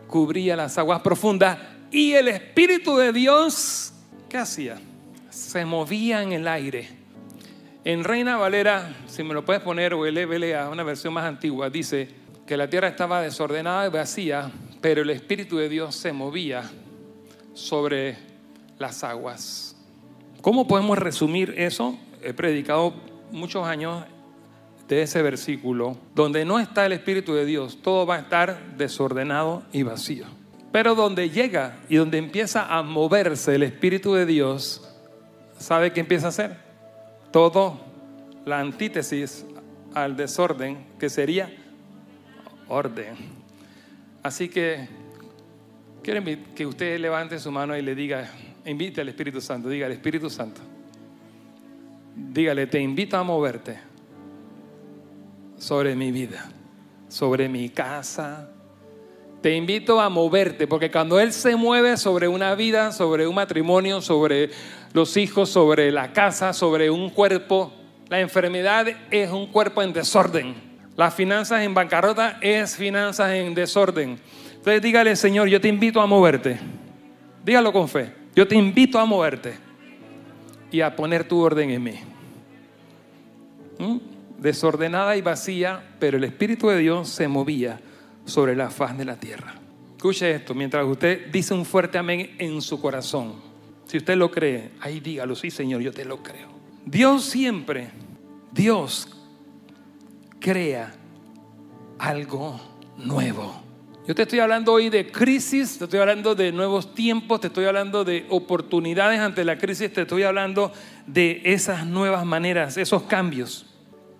cubría 0.06 0.56
las 0.56 0.76
aguas 0.76 1.00
profundas 1.00 1.58
y 1.90 2.12
el 2.12 2.28
Espíritu 2.28 2.96
de 2.96 3.12
Dios, 3.12 3.94
¿qué 4.28 4.36
hacía? 4.36 4.76
Se 5.30 5.64
movía 5.64 6.22
en 6.22 6.32
el 6.32 6.46
aire. 6.46 6.88
En 7.84 8.04
Reina 8.04 8.36
Valera, 8.36 8.94
si 9.06 9.22
me 9.22 9.32
lo 9.32 9.44
puedes 9.44 9.62
poner, 9.62 9.94
o 9.94 10.04
el 10.04 10.54
a 10.54 10.68
una 10.68 10.82
versión 10.82 11.14
más 11.14 11.24
antigua, 11.24 11.70
dice 11.70 12.08
que 12.46 12.56
la 12.56 12.68
tierra 12.68 12.88
estaba 12.88 13.22
desordenada 13.22 13.86
y 13.86 13.90
vacía, 13.90 14.50
pero 14.80 15.02
el 15.02 15.10
Espíritu 15.10 15.56
de 15.56 15.68
Dios 15.68 15.94
se 15.94 16.12
movía 16.12 16.68
sobre 17.54 18.18
las 18.78 19.02
aguas. 19.04 19.76
¿Cómo 20.42 20.66
podemos 20.66 20.98
resumir 20.98 21.54
eso? 21.56 21.98
He 22.22 22.34
predicado 22.34 22.94
muchos 23.30 23.66
años 23.66 24.04
de 24.88 25.02
ese 25.02 25.22
versículo, 25.22 25.96
donde 26.14 26.44
no 26.44 26.58
está 26.58 26.84
el 26.84 26.92
Espíritu 26.92 27.32
de 27.34 27.44
Dios, 27.46 27.78
todo 27.80 28.04
va 28.04 28.16
a 28.16 28.18
estar 28.18 28.76
desordenado 28.76 29.62
y 29.72 29.84
vacío. 29.84 30.26
Pero 30.72 30.94
donde 30.94 31.30
llega 31.30 31.78
y 31.88 31.96
donde 31.96 32.18
empieza 32.18 32.66
a 32.66 32.82
moverse 32.82 33.54
el 33.54 33.62
Espíritu 33.62 34.14
de 34.14 34.26
Dios, 34.26 34.89
¿sabe 35.60 35.92
qué 35.92 36.00
empieza 36.00 36.26
a 36.26 36.28
hacer? 36.30 36.56
Todo 37.30 37.78
la 38.44 38.58
antítesis 38.58 39.44
al 39.94 40.16
desorden, 40.16 40.86
que 40.98 41.08
sería 41.08 41.52
orden. 42.68 43.14
Así 44.22 44.48
que 44.48 44.88
quiero 46.02 46.24
que 46.54 46.66
usted 46.66 46.98
levante 46.98 47.38
su 47.38 47.52
mano 47.52 47.76
y 47.76 47.82
le 47.82 47.94
diga, 47.94 48.28
invite 48.64 49.00
al 49.00 49.08
Espíritu 49.10 49.40
Santo, 49.40 49.68
diga 49.68 49.86
al 49.86 49.92
Espíritu 49.92 50.28
Santo, 50.30 50.60
dígale, 52.16 52.66
te 52.66 52.80
invito 52.80 53.16
a 53.16 53.22
moverte 53.22 53.78
sobre 55.58 55.94
mi 55.94 56.10
vida, 56.10 56.50
sobre 57.08 57.48
mi 57.48 57.68
casa. 57.68 58.50
Te 59.42 59.54
invito 59.54 60.00
a 60.00 60.08
moverte, 60.10 60.66
porque 60.66 60.90
cuando 60.90 61.18
Él 61.18 61.32
se 61.32 61.56
mueve 61.56 61.96
sobre 61.96 62.28
una 62.28 62.54
vida, 62.54 62.92
sobre 62.92 63.26
un 63.26 63.34
matrimonio, 63.34 64.02
sobre 64.02 64.50
los 64.92 65.16
hijos, 65.16 65.48
sobre 65.48 65.90
la 65.90 66.12
casa, 66.12 66.52
sobre 66.52 66.90
un 66.90 67.08
cuerpo, 67.08 67.72
la 68.08 68.20
enfermedad 68.20 68.86
es 69.10 69.30
un 69.30 69.46
cuerpo 69.46 69.82
en 69.82 69.94
desorden. 69.94 70.54
Las 70.96 71.14
finanzas 71.14 71.62
en 71.62 71.72
bancarrota 71.72 72.38
es 72.42 72.76
finanzas 72.76 73.32
en 73.32 73.54
desorden. 73.54 74.20
Entonces 74.56 74.82
dígale, 74.82 75.16
Señor, 75.16 75.48
yo 75.48 75.60
te 75.60 75.68
invito 75.68 76.02
a 76.02 76.06
moverte. 76.06 76.58
Dígalo 77.42 77.72
con 77.72 77.88
fe. 77.88 78.12
Yo 78.36 78.46
te 78.46 78.56
invito 78.56 78.98
a 78.98 79.06
moverte 79.06 79.54
y 80.70 80.82
a 80.82 80.94
poner 80.94 81.24
tu 81.24 81.40
orden 81.40 81.70
en 81.70 81.82
mí. 81.82 81.94
¿Mm? 83.78 83.98
desordenada 84.40 85.16
y 85.16 85.20
vacía, 85.20 85.82
pero 85.98 86.16
el 86.16 86.24
Espíritu 86.24 86.68
de 86.68 86.78
Dios 86.78 87.08
se 87.08 87.28
movía 87.28 87.78
sobre 88.30 88.56
la 88.56 88.70
faz 88.70 88.96
de 88.96 89.04
la 89.04 89.16
tierra. 89.16 89.54
Escuche 89.96 90.30
esto, 90.30 90.54
mientras 90.54 90.86
usted 90.86 91.30
dice 91.30 91.52
un 91.52 91.66
fuerte 91.66 91.98
amén 91.98 92.34
en 92.38 92.62
su 92.62 92.80
corazón. 92.80 93.34
Si 93.84 93.98
usted 93.98 94.16
lo 94.16 94.30
cree, 94.30 94.70
ahí 94.80 95.00
dígalo, 95.00 95.36
sí 95.36 95.50
Señor, 95.50 95.82
yo 95.82 95.92
te 95.92 96.04
lo 96.04 96.22
creo. 96.22 96.48
Dios 96.86 97.24
siempre, 97.24 97.90
Dios 98.52 99.08
crea 100.38 100.94
algo 101.98 102.58
nuevo. 102.96 103.62
Yo 104.06 104.14
te 104.14 104.22
estoy 104.22 104.38
hablando 104.38 104.72
hoy 104.72 104.88
de 104.88 105.12
crisis, 105.12 105.78
te 105.78 105.84
estoy 105.84 106.00
hablando 106.00 106.34
de 106.34 106.50
nuevos 106.50 106.94
tiempos, 106.94 107.40
te 107.40 107.48
estoy 107.48 107.66
hablando 107.66 108.02
de 108.02 108.26
oportunidades 108.30 109.20
ante 109.20 109.44
la 109.44 109.58
crisis, 109.58 109.92
te 109.92 110.02
estoy 110.02 110.22
hablando 110.22 110.72
de 111.06 111.42
esas 111.44 111.86
nuevas 111.86 112.24
maneras, 112.24 112.76
esos 112.76 113.02
cambios. 113.02 113.66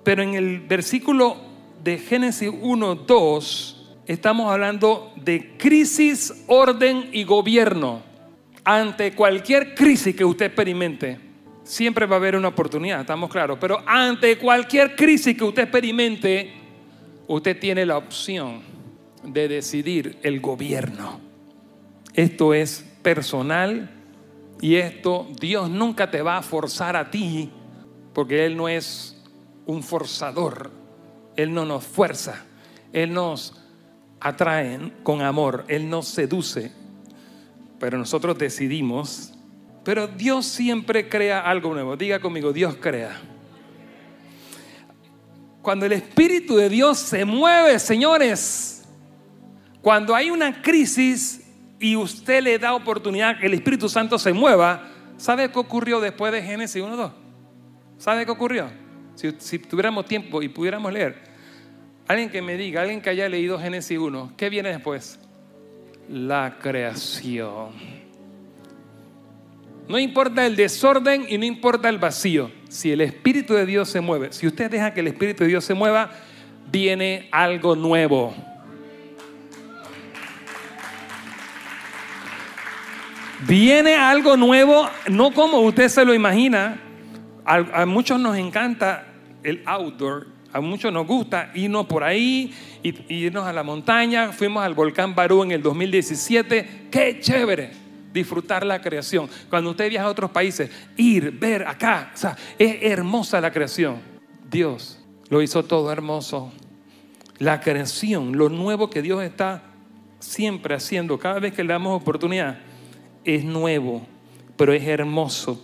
Pero 0.05 0.23
en 0.23 0.35
el 0.35 0.61
versículo 0.61 1.39
de 1.83 1.99
Génesis 1.99 2.51
1, 2.61 2.95
2, 2.95 3.80
estamos 4.13 4.51
hablando 4.51 5.13
de 5.15 5.57
crisis, 5.57 6.43
orden 6.49 7.11
y 7.13 7.23
gobierno. 7.23 8.03
Ante 8.65 9.15
cualquier 9.15 9.77
crisis 9.77 10.17
que 10.17 10.25
usted 10.25 10.47
experimente, 10.47 11.21
siempre 11.63 12.07
va 12.07 12.17
a 12.17 12.19
haber 12.19 12.35
una 12.35 12.49
oportunidad, 12.49 13.03
estamos 13.03 13.31
claros. 13.31 13.59
Pero 13.61 13.81
ante 13.87 14.37
cualquier 14.37 14.97
crisis 14.97 15.37
que 15.37 15.45
usted 15.45 15.63
experimente, 15.63 16.53
usted 17.29 17.57
tiene 17.61 17.87
la 17.87 17.99
opción 17.99 18.63
de 19.23 19.47
decidir 19.47 20.19
el 20.25 20.41
gobierno. 20.41 21.21
Esto 22.13 22.53
es 22.53 22.85
personal 23.03 23.91
y 24.61 24.75
esto 24.75 25.29
Dios 25.41 25.71
nunca 25.71 26.11
te 26.11 26.21
va 26.21 26.39
a 26.39 26.43
forzar 26.43 26.97
a 26.97 27.13
ti 27.13 27.49
porque 28.13 28.45
Él 28.45 28.57
no 28.57 28.69
es 28.69 29.17
un 29.67 29.85
forzador. 29.85 30.73
Él 31.37 31.55
no 31.55 31.65
nos 31.65 31.85
fuerza, 31.85 32.45
Él 32.93 33.15
nos 33.15 33.60
atrae 34.21 34.93
con 35.03 35.23
amor, 35.23 35.65
Él 35.69 35.89
nos 35.89 36.09
seduce, 36.09 36.73
pero 37.79 37.99
nosotros 37.99 38.39
decidimos. 38.39 39.35
Pero 39.83 40.07
Dios 40.07 40.47
siempre 40.47 41.09
crea 41.09 41.41
algo 41.41 41.73
nuevo. 41.73 41.97
Diga 41.97 42.21
conmigo, 42.21 42.53
Dios 42.53 42.77
crea. 42.81 43.19
Cuando 45.63 45.87
el 45.87 45.93
Espíritu 45.93 46.57
de 46.57 46.69
Dios 46.69 46.99
se 46.99 47.25
mueve, 47.25 47.79
señores, 47.79 48.85
cuando 49.83 50.15
hay 50.15 50.31
una 50.31 50.63
crisis 50.63 51.47
y 51.79 51.97
usted 51.97 52.43
le 52.43 52.59
da 52.59 52.75
oportunidad 52.75 53.43
el 53.43 53.55
Espíritu 53.55 53.89
Santo 53.89 54.19
se 54.19 54.33
mueva, 54.33 54.89
¿sabe 55.17 55.51
qué 55.51 55.59
ocurrió 55.59 56.01
después 56.01 56.33
de 56.33 56.43
Génesis 56.43 56.83
1.2? 56.83 57.13
¿Sabe 57.99 58.25
qué 58.25 58.31
ocurrió? 58.31 58.71
Si, 59.15 59.59
tuviéramos 59.59 60.07
tiempo 60.07 60.41
y 60.43 60.49
pudiéramos 60.49 60.93
leer, 60.93 61.23
alguien 62.11 62.29
que 62.29 62.43
me 62.43 62.57
diga, 62.57 62.83
alguien 62.83 63.01
que 63.01 63.11
haya 63.11 63.29
leído 63.29 63.59
Génesis 63.59 63.97
1, 63.97 64.33
¿qué 64.37 64.51
viene 64.51 64.71
después? 64.71 65.21
La 66.09 66.57
creación. 66.61 67.71
No 69.87 69.97
importa 69.97 70.45
el 70.45 70.57
desorden 70.57 71.27
y 71.29 71.39
no 71.39 71.45
importa 71.45 71.89
el 71.89 71.99
vacío. 71.99 72.51
Si 72.69 72.91
el 72.91 73.01
Espíritu 73.01 73.55
de 73.55 73.65
Dios 73.65 73.89
se 73.89 74.01
mueve, 74.01 74.33
si 74.33 74.49
usted 74.49 74.69
deja 74.69 74.93
que 74.93 75.01
el 75.01 75.07
Espíritu 75.07 75.45
de 75.45 75.51
Dios 75.51 75.65
se 75.65 75.75
mueva, 75.75 76.11
viene 76.71 77.29
algo 77.31 77.77
nuevo. 77.77 78.35
Viene 83.47 83.95
algo 83.95 84.37
nuevo, 84.37 84.89
no 85.09 85.33
como 85.33 85.61
usted 85.61 85.89
se 85.89 86.05
lo 86.05 86.13
imagina. 86.13 86.81
A, 87.45 87.83
a 87.83 87.87
muchos 87.87 88.19
nos 88.19 88.37
encanta 88.37 89.07
el 89.45 89.63
outdoor. 89.65 90.27
A 90.53 90.61
muchos 90.61 90.93
nos 90.93 91.07
gusta 91.07 91.51
irnos 91.55 91.87
por 91.87 92.03
ahí, 92.03 92.53
irnos 92.83 93.47
a 93.47 93.53
la 93.53 93.63
montaña. 93.63 94.33
Fuimos 94.33 94.65
al 94.65 94.75
volcán 94.75 95.15
Barú 95.15 95.43
en 95.45 95.53
el 95.53 95.63
2017. 95.63 96.89
¡Qué 96.91 97.19
chévere! 97.21 97.71
Disfrutar 98.13 98.67
la 98.67 98.81
creación. 98.81 99.29
Cuando 99.49 99.71
usted 99.71 99.89
viaja 99.89 100.07
a 100.07 100.11
otros 100.11 100.31
países, 100.31 100.71
ir, 100.97 101.31
ver 101.31 101.67
acá. 101.67 102.11
O 102.13 102.17
sea, 102.17 102.37
es 102.59 102.79
hermosa 102.83 103.41
la 103.41 103.53
creación. 103.53 104.01
Dios 104.51 104.99
lo 105.29 105.41
hizo 105.41 105.65
todo 105.65 105.93
hermoso. 105.93 106.53
La 107.39 107.61
creación, 107.61 108.37
lo 108.37 108.49
nuevo 108.49 108.91
que 108.91 109.01
Dios 109.01 109.23
está 109.23 109.63
siempre 110.19 110.75
haciendo, 110.75 111.19
cada 111.19 111.39
vez 111.39 111.55
que 111.55 111.65
le 111.65 111.73
damos 111.73 112.01
oportunidad, 112.01 112.59
es 113.25 113.45
nuevo, 113.45 114.07
pero 114.57 114.73
es 114.73 114.87
hermoso. 114.87 115.63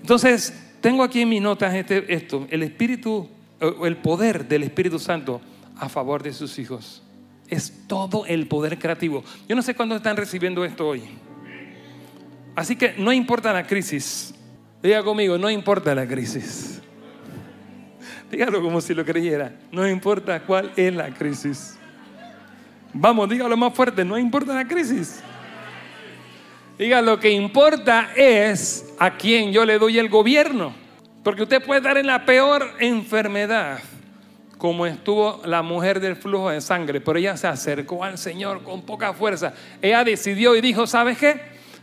Entonces, 0.00 0.54
tengo 0.80 1.02
aquí 1.02 1.22
en 1.22 1.28
mis 1.28 1.42
notas 1.42 1.74
este, 1.74 2.12
esto, 2.12 2.46
el 2.50 2.62
Espíritu, 2.62 3.28
el 3.60 3.96
poder 3.98 4.48
del 4.48 4.62
Espíritu 4.62 4.98
Santo 4.98 5.40
a 5.76 5.88
favor 5.88 6.22
de 6.22 6.32
sus 6.32 6.58
hijos. 6.58 7.02
Es 7.48 7.72
todo 7.86 8.26
el 8.26 8.46
poder 8.46 8.78
creativo. 8.78 9.24
Yo 9.48 9.56
no 9.56 9.62
sé 9.62 9.74
cuándo 9.74 9.96
están 9.96 10.16
recibiendo 10.16 10.64
esto 10.64 10.88
hoy. 10.88 11.02
Así 12.54 12.76
que 12.76 12.94
no 12.96 13.12
importa 13.12 13.52
la 13.52 13.66
crisis. 13.66 14.34
Diga 14.82 15.02
conmigo, 15.02 15.36
no 15.36 15.50
importa 15.50 15.94
la 15.94 16.06
crisis. 16.06 16.80
Dígalo 18.30 18.62
como 18.62 18.80
si 18.80 18.94
lo 18.94 19.04
creyera. 19.04 19.52
No 19.72 19.88
importa 19.88 20.40
cuál 20.40 20.72
es 20.76 20.94
la 20.94 21.12
crisis. 21.12 21.76
Vamos, 22.92 23.28
dígalo 23.28 23.56
más 23.56 23.74
fuerte, 23.74 24.04
no 24.04 24.18
importa 24.18 24.54
la 24.54 24.66
crisis. 24.66 25.20
Diga, 26.78 27.02
lo 27.02 27.20
que 27.20 27.30
importa 27.30 28.10
es 28.16 28.94
a 28.98 29.16
quién 29.16 29.52
yo 29.52 29.64
le 29.64 29.78
doy 29.78 29.98
el 29.98 30.08
gobierno. 30.08 30.72
Porque 31.22 31.42
usted 31.42 31.62
puede 31.62 31.80
estar 31.80 31.98
en 31.98 32.06
la 32.06 32.24
peor 32.24 32.74
enfermedad, 32.78 33.80
como 34.56 34.86
estuvo 34.86 35.42
la 35.44 35.62
mujer 35.62 36.00
del 36.00 36.16
flujo 36.16 36.50
de 36.50 36.60
sangre, 36.62 37.00
pero 37.00 37.18
ella 37.18 37.36
se 37.36 37.46
acercó 37.46 38.04
al 38.04 38.16
Señor 38.16 38.62
con 38.62 38.82
poca 38.82 39.12
fuerza. 39.12 39.52
Ella 39.82 40.02
decidió 40.02 40.56
y 40.56 40.62
dijo, 40.62 40.86
¿sabes 40.86 41.18
qué? 41.18 41.40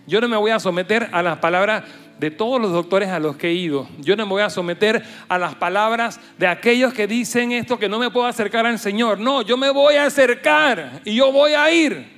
Yo 0.07 0.21
no 0.21 0.27
me 0.27 0.37
voy 0.37 0.51
a 0.51 0.59
someter 0.59 1.09
a 1.11 1.21
las 1.21 1.37
palabras 1.37 1.83
de 2.19 2.31
todos 2.31 2.59
los 2.59 2.71
doctores 2.71 3.09
a 3.09 3.19
los 3.19 3.35
que 3.37 3.49
he 3.49 3.53
ido. 3.53 3.87
Yo 3.99 4.15
no 4.15 4.25
me 4.25 4.31
voy 4.31 4.41
a 4.41 4.49
someter 4.49 5.03
a 5.27 5.37
las 5.37 5.53
palabras 5.53 6.19
de 6.39 6.47
aquellos 6.47 6.93
que 6.93 7.05
dicen 7.05 7.51
esto, 7.51 7.77
que 7.77 7.89
no 7.89 7.99
me 7.99 8.09
puedo 8.09 8.25
acercar 8.25 8.65
al 8.65 8.79
Señor. 8.79 9.19
No, 9.19 9.43
yo 9.43 9.55
me 9.55 9.69
voy 9.69 9.95
a 9.95 10.05
acercar 10.05 11.01
y 11.05 11.15
yo 11.15 11.31
voy 11.31 11.53
a 11.53 11.71
ir. 11.71 12.16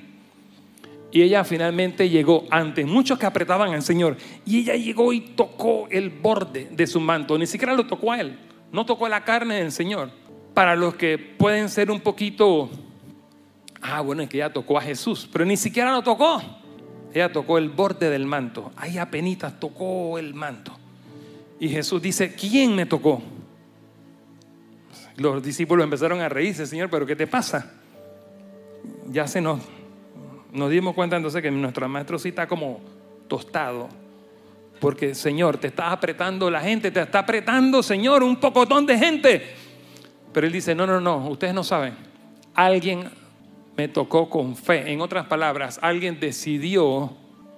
Y 1.12 1.24
ella 1.24 1.44
finalmente 1.44 2.10
llegó 2.10 2.46
ante 2.52 2.86
muchos 2.86 3.18
que 3.18 3.26
apretaban 3.26 3.74
al 3.74 3.82
Señor. 3.82 4.16
Y 4.46 4.60
ella 4.60 4.76
llegó 4.76 5.12
y 5.12 5.22
tocó 5.22 5.88
el 5.90 6.10
borde 6.10 6.68
de 6.72 6.88
su 6.88 7.00
manto. 7.00 7.38
Ni 7.38 7.48
siquiera 7.48 7.74
lo 7.74 7.88
tocó 7.88 8.12
a 8.12 8.20
él. 8.20 8.38
No 8.72 8.86
tocó 8.86 9.10
la 9.10 9.24
carne 9.24 9.56
del 9.56 9.72
Señor. 9.72 10.12
Para 10.54 10.76
los 10.76 10.96
que 10.96 11.18
pueden 11.18 11.70
ser 11.70 11.90
un 11.90 12.00
poquito, 12.00 12.70
ah, 13.82 14.02
bueno, 14.02 14.22
es 14.22 14.30
que 14.30 14.38
ella 14.38 14.54
tocó 14.54 14.78
a 14.78 14.82
Jesús, 14.82 15.28
pero 15.32 15.46
ni 15.46 15.58
siquiera 15.58 15.92
lo 15.92 16.04
tocó. 16.04 16.42
Ella 17.12 17.32
tocó 17.32 17.58
el 17.58 17.70
borde 17.70 18.10
del 18.10 18.26
manto. 18.26 18.72
Ahí 18.76 19.00
apenas 19.00 19.60
tocó 19.60 20.20
el 20.20 20.36
manto. 20.36 20.78
Y 21.60 21.70
Jesús 21.70 22.02
dice, 22.02 22.36
¿quién 22.36 22.76
me 22.76 22.86
tocó? 22.86 23.22
Los 25.18 25.42
discípulos 25.42 25.84
empezaron 25.84 26.22
a 26.22 26.30
reírse, 26.30 26.66
Señor, 26.68 26.90
pero 26.90 27.06
¿qué 27.06 27.16
te 27.16 27.28
pasa? 27.28 27.74
Ya 29.10 29.28
se 29.28 29.42
nos 29.42 29.60
nos 30.52 30.70
dimos 30.70 30.96
cuenta 30.96 31.16
entonces 31.16 31.42
que 31.42 31.52
nuestro 31.52 31.88
maestro 31.88 32.18
sí 32.20 32.30
está 32.30 32.48
como 32.48 32.80
tostado. 33.28 33.90
porque 34.80 35.14
Señor, 35.14 35.58
te 35.58 35.68
está 35.68 35.92
apretando 35.92 36.50
la 36.50 36.62
gente, 36.62 36.90
te 36.90 37.02
está 37.02 37.20
apretando, 37.20 37.84
Señor, 37.84 38.24
un 38.24 38.38
pocotón 38.38 38.86
de 38.86 38.98
gente. 38.98 39.56
Pero 40.32 40.48
él 40.48 40.54
dice, 40.54 40.74
no, 40.74 40.88
no, 40.88 41.02
no, 41.02 41.28
ustedes 41.28 41.54
no 41.54 41.64
saben. 41.64 41.96
Alguien 42.54 43.10
me 43.76 43.88
tocó 43.88 44.30
con 44.30 44.56
fe. 44.56 44.92
En 44.92 45.02
otras 45.02 45.28
palabras, 45.28 45.80
alguien 45.82 46.20
decidió 46.20 47.14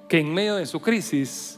que 0.09 0.19
en 0.19 0.33
medio 0.33 0.55
de 0.55 0.65
su 0.65 0.81
crisis, 0.81 1.57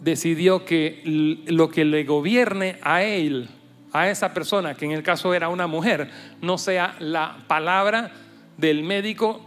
decidió 0.00 0.64
que 0.64 1.00
lo 1.46 1.70
que 1.70 1.84
le 1.84 2.04
gobierne 2.04 2.78
a 2.82 3.02
él, 3.02 3.48
a 3.92 4.10
esa 4.10 4.34
persona, 4.34 4.74
que 4.74 4.84
en 4.84 4.90
el 4.90 5.02
caso 5.02 5.32
era 5.32 5.48
una 5.48 5.66
mujer, 5.66 6.10
no 6.42 6.58
sea 6.58 6.96
la 6.98 7.38
palabra 7.46 8.12
del 8.58 8.82
médico 8.82 9.40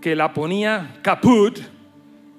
que 0.00 0.16
la 0.16 0.32
ponía 0.32 0.98
caput 1.02 1.58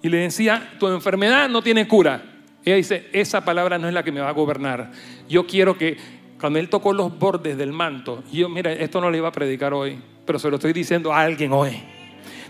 y 0.01 0.09
le 0.09 0.17
decía, 0.17 0.73
tu 0.79 0.87
enfermedad 0.87 1.49
no 1.49 1.61
tiene 1.61 1.87
cura. 1.87 2.23
Ella 2.63 2.75
dice, 2.75 3.07
esa 3.13 3.43
palabra 3.45 3.77
no 3.77 3.87
es 3.87 3.93
la 3.93 4.03
que 4.03 4.11
me 4.11 4.19
va 4.19 4.29
a 4.29 4.33
gobernar. 4.33 4.91
Yo 5.29 5.47
quiero 5.47 5.77
que 5.77 5.97
cuando 6.39 6.59
él 6.59 6.69
tocó 6.69 6.93
los 6.93 7.17
bordes 7.17 7.57
del 7.57 7.71
manto, 7.71 8.23
yo, 8.31 8.49
mira, 8.49 8.71
esto 8.71 9.01
no 9.01 9.09
le 9.09 9.17
iba 9.17 9.29
a 9.29 9.31
predicar 9.31 9.73
hoy, 9.73 9.99
pero 10.25 10.37
se 10.37 10.49
lo 10.49 10.55
estoy 10.55 10.73
diciendo 10.73 11.13
a 11.13 11.21
alguien 11.21 11.51
hoy. 11.53 11.81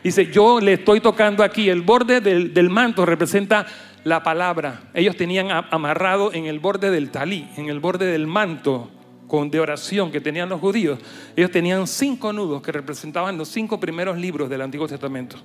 Dice, 0.04 0.32
yo 0.32 0.60
le 0.60 0.74
estoy 0.74 1.02
tocando 1.02 1.44
aquí, 1.44 1.70
el 1.70 1.82
borde 1.82 2.22
del, 2.22 2.54
del 2.54 2.70
manto 2.70 3.06
representa 3.06 3.66
la 4.04 4.24
palabra. 4.24 4.90
Ellos 4.94 5.16
tenían 5.16 5.50
amarrado 5.70 6.34
en 6.34 6.46
el 6.46 6.60
borde 6.60 6.92
del 6.92 7.12
talí, 7.12 7.48
en 7.58 7.70
el 7.70 7.80
borde 7.80 8.06
del 8.06 8.28
manto, 8.28 8.90
de 9.28 9.60
oración 9.60 10.10
que 10.10 10.22
tenían 10.22 10.48
los 10.48 10.62
judíos, 10.62 11.00
ellos 11.36 11.52
tenían 11.52 11.86
cinco 11.86 12.32
nudos 12.32 12.62
que 12.62 12.72
representaban 12.72 13.38
los 13.38 13.50
cinco 13.50 13.80
primeros 13.80 14.18
libros 14.18 14.50
del 14.50 14.62
Antiguo 14.62 14.88
Testamento. 14.88 15.38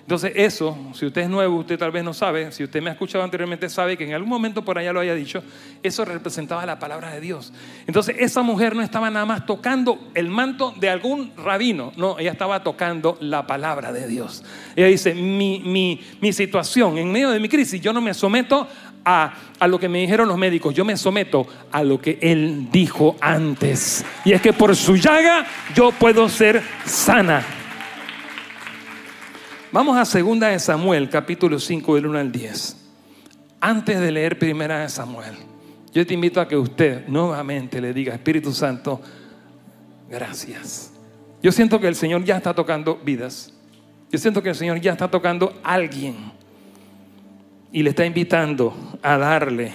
Entonces 0.00 0.32
eso, 0.34 0.76
si 0.94 1.06
usted 1.06 1.22
es 1.22 1.28
nuevo, 1.28 1.56
usted 1.56 1.78
tal 1.78 1.90
vez 1.90 2.02
no 2.02 2.14
sabe, 2.14 2.50
si 2.50 2.64
usted 2.64 2.82
me 2.82 2.88
ha 2.88 2.94
escuchado 2.94 3.22
anteriormente 3.22 3.68
sabe 3.68 3.96
que 3.96 4.04
en 4.04 4.14
algún 4.14 4.30
momento 4.30 4.64
por 4.64 4.78
allá 4.78 4.92
lo 4.92 5.00
haya 5.00 5.14
dicho, 5.14 5.42
eso 5.82 6.04
representaba 6.04 6.64
la 6.66 6.78
palabra 6.78 7.12
de 7.12 7.20
Dios. 7.20 7.52
Entonces 7.86 8.16
esa 8.18 8.42
mujer 8.42 8.74
no 8.74 8.82
estaba 8.82 9.10
nada 9.10 9.26
más 9.26 9.46
tocando 9.46 10.10
el 10.14 10.30
manto 10.30 10.74
de 10.80 10.88
algún 10.88 11.32
rabino, 11.36 11.92
no, 11.96 12.18
ella 12.18 12.32
estaba 12.32 12.64
tocando 12.64 13.18
la 13.20 13.46
palabra 13.46 13.92
de 13.92 14.08
Dios. 14.08 14.42
Ella 14.74 14.86
dice, 14.86 15.14
mi, 15.14 15.60
mi, 15.60 16.00
mi 16.20 16.32
situación, 16.32 16.98
en 16.98 17.12
medio 17.12 17.30
de 17.30 17.38
mi 17.38 17.48
crisis, 17.48 17.80
yo 17.80 17.92
no 17.92 18.00
me 18.00 18.14
someto 18.14 18.66
a, 19.08 19.66
lo 19.66 19.78
que 19.78 19.88
me 19.88 20.00
dijeron 20.00 20.28
los 20.28 20.36
médicos, 20.36 20.74
yo 20.74 20.84
me 20.84 20.96
someto 20.96 21.46
a 21.72 21.82
lo 21.82 21.98
que 21.98 22.18
Él 22.20 22.68
dijo 22.70 23.16
antes. 23.20 24.04
Y 24.24 24.32
es 24.32 24.42
que 24.42 24.52
por 24.52 24.76
su 24.76 24.96
llaga 24.96 25.46
yo 25.74 25.92
puedo 25.92 26.28
ser 26.28 26.62
sana. 26.84 27.42
Vamos 29.72 29.96
a 29.96 30.04
segunda 30.04 30.48
de 30.48 30.58
Samuel, 30.58 31.08
capítulo 31.08 31.58
5, 31.58 31.94
del 31.94 32.06
1 32.06 32.18
al 32.18 32.32
10. 32.32 32.76
Antes 33.60 33.98
de 33.98 34.12
leer 34.12 34.38
primera 34.38 34.80
de 34.80 34.88
Samuel, 34.90 35.34
yo 35.92 36.06
te 36.06 36.14
invito 36.14 36.40
a 36.40 36.46
que 36.46 36.56
usted 36.56 37.06
nuevamente 37.08 37.80
le 37.80 37.94
diga, 37.94 38.14
Espíritu 38.14 38.52
Santo, 38.52 39.00
gracias. 40.10 40.92
Yo 41.42 41.50
siento 41.50 41.80
que 41.80 41.88
el 41.88 41.94
Señor 41.94 42.24
ya 42.24 42.36
está 42.36 42.54
tocando 42.54 42.96
vidas. 42.96 43.54
Yo 44.10 44.18
siento 44.18 44.42
que 44.42 44.50
el 44.50 44.54
Señor 44.54 44.80
ya 44.80 44.92
está 44.92 45.10
tocando 45.10 45.58
a 45.62 45.74
alguien 45.74 46.37
y 47.72 47.82
le 47.82 47.90
está 47.90 48.06
invitando 48.06 48.98
a 49.02 49.18
darle 49.18 49.72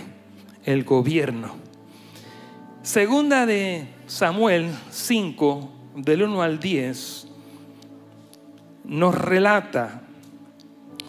el 0.66 0.84
gobierno. 0.84 1.56
Segunda 2.82 3.46
de 3.46 3.88
Samuel 4.08 4.72
5, 4.90 5.72
del 5.98 6.24
1 6.24 6.42
al 6.42 6.60
10, 6.60 7.28
nos 8.86 9.16
relata 9.16 10.02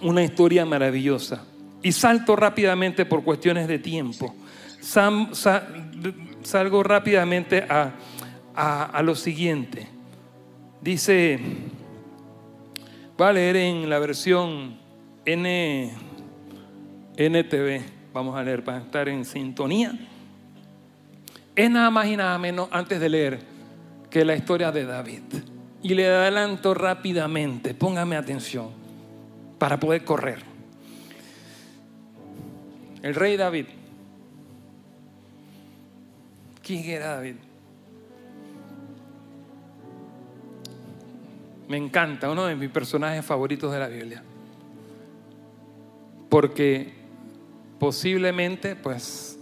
una 0.03 0.23
historia 0.23 0.65
maravillosa. 0.67 1.45
Y 1.83 1.93
salto 1.93 2.37
rápidamente 2.37 3.05
por 3.05 3.25
cuestiones 3.25 3.69
de 3.69 3.79
tiempo. 3.79 4.35
salgo 6.43 6.83
rápidamente 6.83 7.67
a, 7.69 7.93
a 8.55 9.03
lo 9.03 9.15
siguiente. 9.15 9.89
Dice, 10.81 11.39
va 13.21 13.29
a 13.29 13.33
leer 13.33 13.57
en 13.57 13.91
la 13.91 13.99
versión 13.99 14.79
N 15.25 16.04
NTV, 17.17 17.83
vamos 18.13 18.37
a 18.37 18.43
leer 18.43 18.65
para 18.65 18.79
estar 18.79 19.09
en 19.09 19.25
sintonía. 19.25 19.93
Es 21.55 21.71
nada 21.71 21.91
más 21.91 22.07
y 22.07 22.17
nada 22.17 22.37
menos 22.39 22.69
antes 22.73 22.99
de 22.99 23.09
leer 23.09 23.41
que 24.11 24.25
la 24.25 24.35
historia 24.35 24.73
de 24.73 24.85
David. 24.85 25.23
Y 25.83 25.95
le 25.95 26.09
adelanto 26.09 26.75
rápidamente, 26.75 27.75
póngame 27.75 28.17
atención, 28.17 28.71
para 29.59 29.79
poder 29.79 30.05
correr. 30.05 30.39
El 33.03 33.15
rey 33.15 33.37
David. 33.37 33.67
¿Quién 36.63 36.85
era 36.85 37.17
David? 37.17 37.35
Me 41.69 41.77
encanta, 41.77 42.31
uno 42.31 42.47
de 42.47 42.57
mis 42.57 42.71
personajes 42.71 43.25
favoritos 43.25 43.73
de 43.73 43.79
la 43.79 43.89
Biblia. 43.89 44.23
Porque 46.29 47.04
posiblemente, 47.85 48.77
pues, 48.77 49.39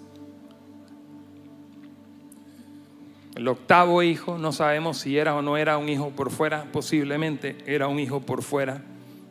el 3.36 3.46
octavo 3.46 4.02
hijo, 4.02 4.36
no 4.36 4.50
sabemos 4.50 4.98
si 4.98 5.16
era 5.16 5.36
o 5.36 5.42
no 5.42 5.56
era 5.56 5.78
un 5.78 5.88
hijo 5.88 6.10
por 6.10 6.32
fuera, 6.32 6.64
posiblemente 6.72 7.58
era 7.66 7.86
un 7.86 8.00
hijo 8.00 8.20
por 8.20 8.42
fuera, 8.42 8.82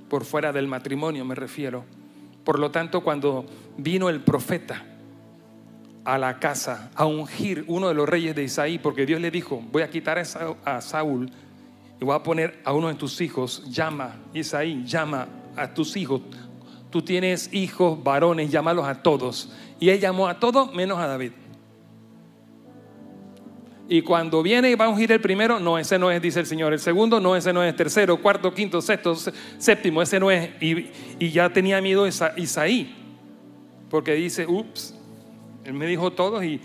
por 0.10 0.24
fuera 0.24 0.54
del 0.54 0.68
matrimonio 0.68 1.26
me 1.26 1.36
refiero. 1.36 1.84
Por 2.46 2.58
lo 2.58 2.72
tanto, 2.72 3.02
cuando 3.02 3.46
vino 3.76 4.08
el 4.08 4.22
profeta 4.22 4.86
a 6.06 6.18
la 6.18 6.40
casa 6.40 6.90
a 6.96 7.06
ungir 7.06 7.66
uno 7.68 7.90
de 7.90 7.94
los 7.94 8.08
reyes 8.08 8.34
de 8.34 8.44
Isaí, 8.44 8.80
porque 8.80 9.06
Dios 9.06 9.20
le 9.20 9.30
dijo, 9.30 9.62
voy 9.74 9.82
a 9.82 9.90
quitar 9.90 10.20
a 10.20 10.80
Saúl 10.80 11.30
y 12.00 12.06
voy 12.06 12.16
a 12.16 12.24
poner 12.24 12.62
a 12.64 12.72
uno 12.72 12.88
de 12.88 12.94
tus 12.94 13.20
hijos, 13.20 13.66
llama, 13.70 14.22
Isaí, 14.34 14.86
llama 14.86 15.28
a 15.58 15.74
tus 15.74 15.98
hijos, 15.98 16.22
tú 16.92 17.02
tienes 17.02 17.52
hijos 17.54 18.04
varones, 18.04 18.52
llámalos 18.52 18.86
a 18.86 19.02
todos. 19.02 19.52
Y 19.80 19.90
él 19.90 20.00
llamó 20.00 20.28
a 20.28 20.40
todos 20.40 20.72
menos 20.74 21.00
a 21.00 21.08
David. 21.08 21.32
Y 23.90 24.04
cuando 24.04 24.42
viene 24.44 24.70
y 24.70 24.76
va 24.76 24.86
a 24.86 24.90
ungir 24.90 25.12
el 25.12 25.20
primero, 25.20 25.60
no, 25.60 25.78
ese 25.78 25.98
no 25.98 26.12
es, 26.12 26.22
dice 26.22 26.40
el 26.40 26.46
Señor. 26.46 26.72
El 26.72 26.80
segundo, 26.80 27.20
no, 27.20 27.36
ese 27.36 27.52
no 27.52 27.64
es. 27.64 27.76
Tercero, 27.76 28.22
cuarto, 28.22 28.54
quinto, 28.54 28.82
sexto, 28.82 29.16
séptimo, 29.58 30.02
ese 30.02 30.20
no 30.20 30.32
es. 30.32 30.50
Y, 30.62 31.30
ya 31.30 31.52
tenía 31.52 31.82
miedo 31.82 32.08
Isaí. 32.08 32.96
Porque 33.90 34.14
dice, 34.14 34.46
ups, 34.48 34.96
él 35.66 35.74
me 35.74 35.86
dijo 35.88 36.12
todos 36.12 36.44
y, 36.44 36.62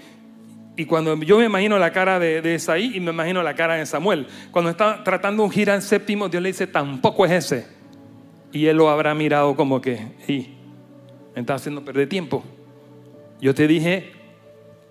y 0.76 0.84
cuando 0.84 1.16
yo 1.22 1.38
me 1.38 1.46
imagino 1.46 1.78
la 1.78 1.90
cara 1.90 2.20
de, 2.20 2.40
de 2.40 2.54
Isaí 2.54 2.92
y 2.94 3.00
me 3.00 3.10
imagino 3.10 3.42
la 3.42 3.54
cara 3.54 3.74
de 3.74 3.86
Samuel. 3.86 4.28
Cuando 4.52 4.70
está 4.70 5.02
tratando 5.02 5.42
de 5.42 5.48
ungir 5.48 5.70
al 5.70 5.82
séptimo, 5.82 6.28
Dios 6.28 6.42
le 6.42 6.50
dice, 6.50 6.68
tampoco 6.68 7.26
es 7.26 7.32
ese. 7.32 7.75
Y 8.56 8.68
él 8.68 8.78
lo 8.78 8.88
habrá 8.88 9.14
mirado 9.14 9.54
como 9.54 9.82
que, 9.82 10.00
y 10.26 10.48
me 11.34 11.42
está 11.42 11.56
haciendo 11.56 11.84
perder 11.84 12.08
tiempo. 12.08 12.42
Yo 13.38 13.54
te 13.54 13.66
dije, 13.66 14.12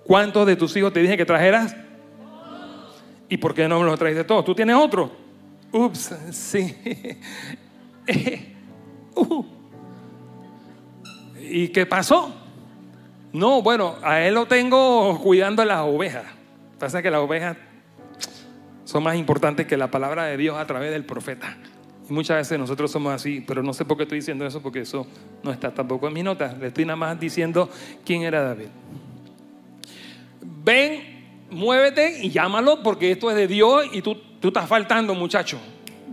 ¿cuántos 0.03 0.45
de 0.45 0.55
tus 0.55 0.77
hijos 0.77 0.93
te 0.93 0.99
dije 0.99 1.17
que 1.17 1.25
trajeras? 1.25 1.75
¿Y 3.27 3.37
por 3.37 3.55
qué 3.55 3.67
no 3.67 3.79
me 3.79 3.87
los 3.87 3.97
traes 3.97 4.17
de 4.17 4.23
todos? 4.23 4.45
¿Tú 4.45 4.53
tienes 4.53 4.75
otro? 4.75 5.11
Ups, 5.71 6.15
sí. 6.31 6.75
Uh. 9.17 9.45
¿Y 11.39 11.69
qué 11.69 11.85
pasó? 11.85 12.35
No, 13.31 13.61
bueno, 13.61 13.95
a 14.03 14.19
él 14.21 14.33
lo 14.33 14.45
tengo 14.45 15.17
cuidando 15.23 15.63
las 15.63 15.79
ovejas. 15.79 16.25
Pasa 16.77 17.01
que 17.01 17.09
las 17.09 17.21
ovejas 17.21 17.55
son 18.83 19.03
más 19.03 19.15
importantes 19.15 19.65
que 19.65 19.77
la 19.77 19.89
palabra 19.89 20.25
de 20.25 20.35
Dios 20.35 20.57
a 20.57 20.67
través 20.67 20.91
del 20.91 21.05
profeta. 21.05 21.57
Y 22.09 22.13
muchas 22.13 22.37
veces 22.37 22.59
nosotros 22.59 22.91
somos 22.91 23.13
así, 23.13 23.43
pero 23.45 23.63
no 23.63 23.73
sé 23.73 23.85
por 23.85 23.97
qué 23.97 24.03
estoy 24.03 24.19
diciendo 24.19 24.45
eso, 24.45 24.61
porque 24.61 24.81
eso 24.81 25.07
no 25.43 25.51
está 25.51 25.73
tampoco 25.73 26.07
en 26.07 26.13
mis 26.13 26.23
notas. 26.23 26.57
Le 26.57 26.67
estoy 26.67 26.85
nada 26.85 26.97
más 26.97 27.19
diciendo 27.19 27.69
quién 28.05 28.21
era 28.21 28.41
David. 28.43 28.67
Ven, 30.63 31.47
muévete 31.49 32.23
y 32.23 32.29
llámalo, 32.29 32.83
porque 32.83 33.11
esto 33.11 33.29
es 33.29 33.35
de 33.35 33.47
Dios 33.47 33.85
y 33.91 34.01
tú, 34.01 34.15
tú 34.39 34.49
estás 34.49 34.67
faltando, 34.67 35.15
muchacho. 35.15 35.59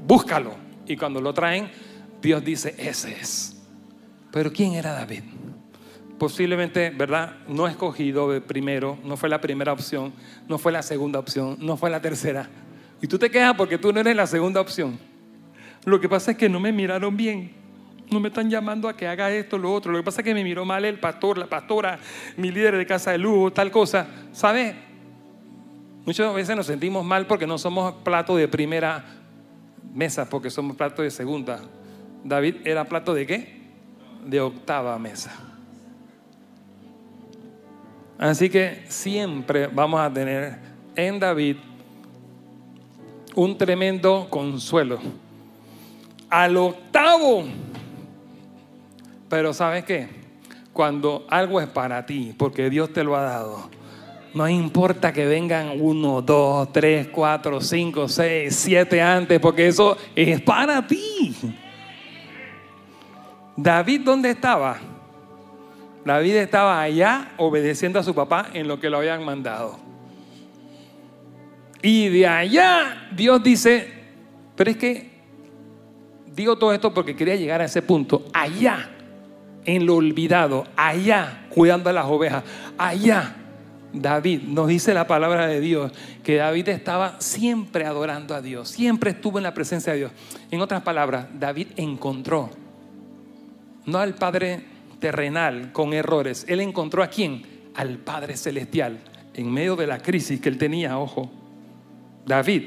Búscalo. 0.07 0.55
Y 0.87 0.97
cuando 0.97 1.21
lo 1.21 1.33
traen, 1.35 1.71
Dios 2.21 2.45
dice, 2.45 2.75
ese 2.79 3.13
es. 3.13 3.63
Pero 4.31 4.53
¿quién 4.53 4.73
era 4.73 4.93
David? 4.93 5.23
Posiblemente, 6.19 6.91
¿verdad? 6.91 7.37
No 7.49 7.67
escogido 7.67 8.41
primero, 8.45 8.99
no 9.05 9.17
fue 9.17 9.29
la 9.29 9.41
primera 9.41 9.73
opción, 9.73 10.13
no 10.49 10.57
fue 10.57 10.73
la 10.73 10.83
segunda 10.83 11.19
opción, 11.19 11.57
no 11.61 11.77
fue 11.77 11.91
la 11.91 12.01
tercera. 12.01 12.49
Y 13.03 13.09
tú 13.09 13.19
te 13.19 13.31
quejas 13.31 13.55
porque 13.57 13.77
tú 13.77 13.93
no 13.93 14.01
eres 14.01 14.17
la 14.17 14.27
segunda 14.27 14.61
opción. 14.61 14.99
Lo 15.85 16.01
que 16.01 16.09
pasa 16.09 16.33
es 16.33 16.37
que 16.37 16.49
no 16.49 16.61
me 16.61 16.73
miraron 16.73 17.17
bien. 17.17 17.53
No 18.11 18.21
me 18.21 18.29
están 18.29 18.51
llamando 18.51 18.89
a 18.89 18.97
que 18.97 19.09
haga 19.09 19.31
esto, 19.31 19.59
lo 19.59 19.73
otro. 19.73 19.91
Lo 19.91 19.99
que 19.99 20.05
pasa 20.05 20.21
es 20.21 20.25
que 20.25 20.35
me 20.35 20.45
miró 20.45 20.65
mal 20.65 20.85
el 20.85 20.99
pastor, 20.99 21.39
la 21.39 21.47
pastora, 21.47 21.99
mi 22.37 22.51
líder 22.51 22.77
de 22.77 22.87
casa 22.87 23.13
de 23.13 23.19
lujo, 23.19 23.53
tal 23.53 23.71
cosa. 23.71 24.07
¿Sabes? 24.33 24.75
Muchas 26.05 26.35
veces 26.35 26.57
nos 26.57 26.67
sentimos 26.67 27.05
mal 27.05 27.27
porque 27.27 27.47
no 27.47 27.59
somos 27.59 27.95
plato 28.03 28.37
de 28.37 28.49
primera 28.49 29.05
mesa, 29.95 30.29
porque 30.29 30.51
somos 30.51 30.77
plato 30.77 31.03
de 31.03 31.11
segunda. 31.11 31.61
David 32.25 32.57
era 32.65 32.85
plato 32.85 33.15
de 33.15 33.27
qué? 33.27 33.63
De 34.27 34.41
octava 34.41 34.99
mesa. 34.99 35.33
Así 38.19 38.51
que 38.51 38.85
siempre 38.89 39.67
vamos 39.67 40.01
a 40.01 40.13
tener 40.13 40.59
en 40.95 41.19
David 41.19 41.57
un 43.35 43.57
tremendo 43.57 44.29
consuelo. 44.29 45.01
Al 46.33 46.57
octavo. 46.57 47.45
Pero 49.29 49.53
¿sabes 49.53 49.85
qué? 49.85 50.09
Cuando 50.73 51.27
algo 51.29 51.61
es 51.61 51.69
para 51.69 52.07
ti, 52.07 52.35
porque 52.39 52.71
Dios 52.71 52.91
te 52.91 53.05
lo 53.05 53.17
ha 53.17 53.21
dado, 53.21 53.71
no 54.33 54.49
importa 54.49 55.13
que 55.13 55.27
vengan 55.27 55.73
uno, 55.79 56.23
dos, 56.23 56.73
tres, 56.73 57.09
cuatro, 57.09 57.61
cinco, 57.61 58.09
seis, 58.09 58.57
siete 58.57 59.03
antes, 59.03 59.39
porque 59.41 59.67
eso 59.67 59.99
es 60.17 60.41
para 60.41 60.87
ti. 60.87 61.37
David, 63.55 64.01
¿dónde 64.01 64.31
estaba? 64.31 64.79
David 66.03 66.37
estaba 66.37 66.81
allá 66.81 67.33
obedeciendo 67.37 67.99
a 67.99 68.03
su 68.03 68.15
papá 68.15 68.47
en 68.55 68.67
lo 68.67 68.81
que 68.81 68.89
lo 68.89 68.97
habían 68.97 69.23
mandado. 69.23 69.79
Y 71.83 72.09
de 72.09 72.27
allá 72.27 73.11
Dios 73.15 73.43
dice, 73.43 73.93
pero 74.57 74.71
es 74.71 74.79
que 74.79 75.12
digo 76.35 76.57
todo 76.57 76.73
esto 76.73 76.93
porque 76.93 77.17
quería 77.17 77.37
llegar 77.37 77.61
a 77.61 77.67
ese 77.67 77.83
punto, 77.83 78.25
allá, 78.33 78.91
en 79.65 79.87
lo 79.87 79.97
olvidado, 79.97 80.67
allá, 80.77 81.47
cuidando 81.51 81.91
a 81.91 81.93
las 81.93 82.07
ovejas, 82.07 82.45
allá. 82.79 83.37
David, 83.93 84.43
nos 84.45 84.69
dice 84.69 84.95
la 84.95 85.07
palabra 85.07 85.47
de 85.47 85.61
Dios, 85.61 85.93
que 86.23 86.37
David 86.37 86.69
estaba 86.69 87.21
siempre 87.21 87.85
adorando 87.85 88.35
a 88.35 88.41
Dios, 88.41 88.69
siempre 88.71 89.11
estuvo 89.11 89.39
en 89.39 89.45
la 89.45 89.53
presencia 89.53 89.93
de 89.93 89.99
Dios. 89.99 90.13
En 90.51 90.61
otras 90.61 90.83
palabras, 90.83 91.27
David 91.39 91.69
encontró, 91.77 92.49
no 93.85 93.99
al 93.99 94.15
Padre 94.15 94.65
terrenal 94.99 95.73
con 95.73 95.93
errores, 95.93 96.47
él 96.49 96.61
encontró 96.61 97.03
a 97.03 97.09
quién? 97.09 97.43
Al 97.75 97.99
Padre 97.99 98.37
celestial, 98.37 98.99
en 99.35 99.53
medio 99.53 99.77
de 99.77 99.87
la 99.87 99.99
crisis 99.99 100.41
que 100.41 100.49
él 100.49 100.57
tenía, 100.57 100.99
ojo. 100.99 101.31
David 102.25 102.63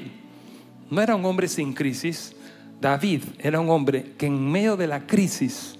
no 0.90 1.00
era 1.00 1.16
un 1.16 1.24
hombre 1.24 1.48
sin 1.48 1.72
crisis, 1.72 2.35
David 2.80 3.22
era 3.38 3.60
un 3.60 3.70
hombre 3.70 4.12
que 4.18 4.26
en 4.26 4.50
medio 4.50 4.76
de 4.76 4.86
la 4.86 5.06
crisis 5.06 5.78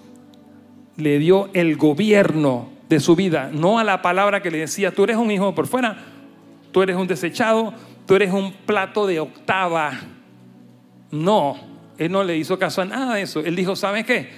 le 0.96 1.18
dio 1.18 1.50
el 1.52 1.76
gobierno 1.76 2.70
de 2.88 3.00
su 3.00 3.16
vida, 3.16 3.50
no 3.52 3.78
a 3.78 3.84
la 3.84 4.00
palabra 4.00 4.42
que 4.42 4.50
le 4.50 4.58
decía, 4.58 4.92
tú 4.92 5.04
eres 5.04 5.16
un 5.16 5.30
hijo 5.30 5.54
por 5.54 5.66
fuera, 5.66 5.98
tú 6.72 6.82
eres 6.82 6.96
un 6.96 7.06
desechado, 7.06 7.74
tú 8.06 8.14
eres 8.14 8.32
un 8.32 8.52
plato 8.52 9.06
de 9.06 9.20
octava. 9.20 9.92
No, 11.10 11.56
él 11.98 12.12
no 12.12 12.24
le 12.24 12.36
hizo 12.36 12.58
caso 12.58 12.82
a 12.82 12.84
nada 12.84 13.14
de 13.14 13.22
eso. 13.22 13.40
Él 13.40 13.56
dijo, 13.56 13.76
¿sabes 13.76 14.04
qué? 14.04 14.30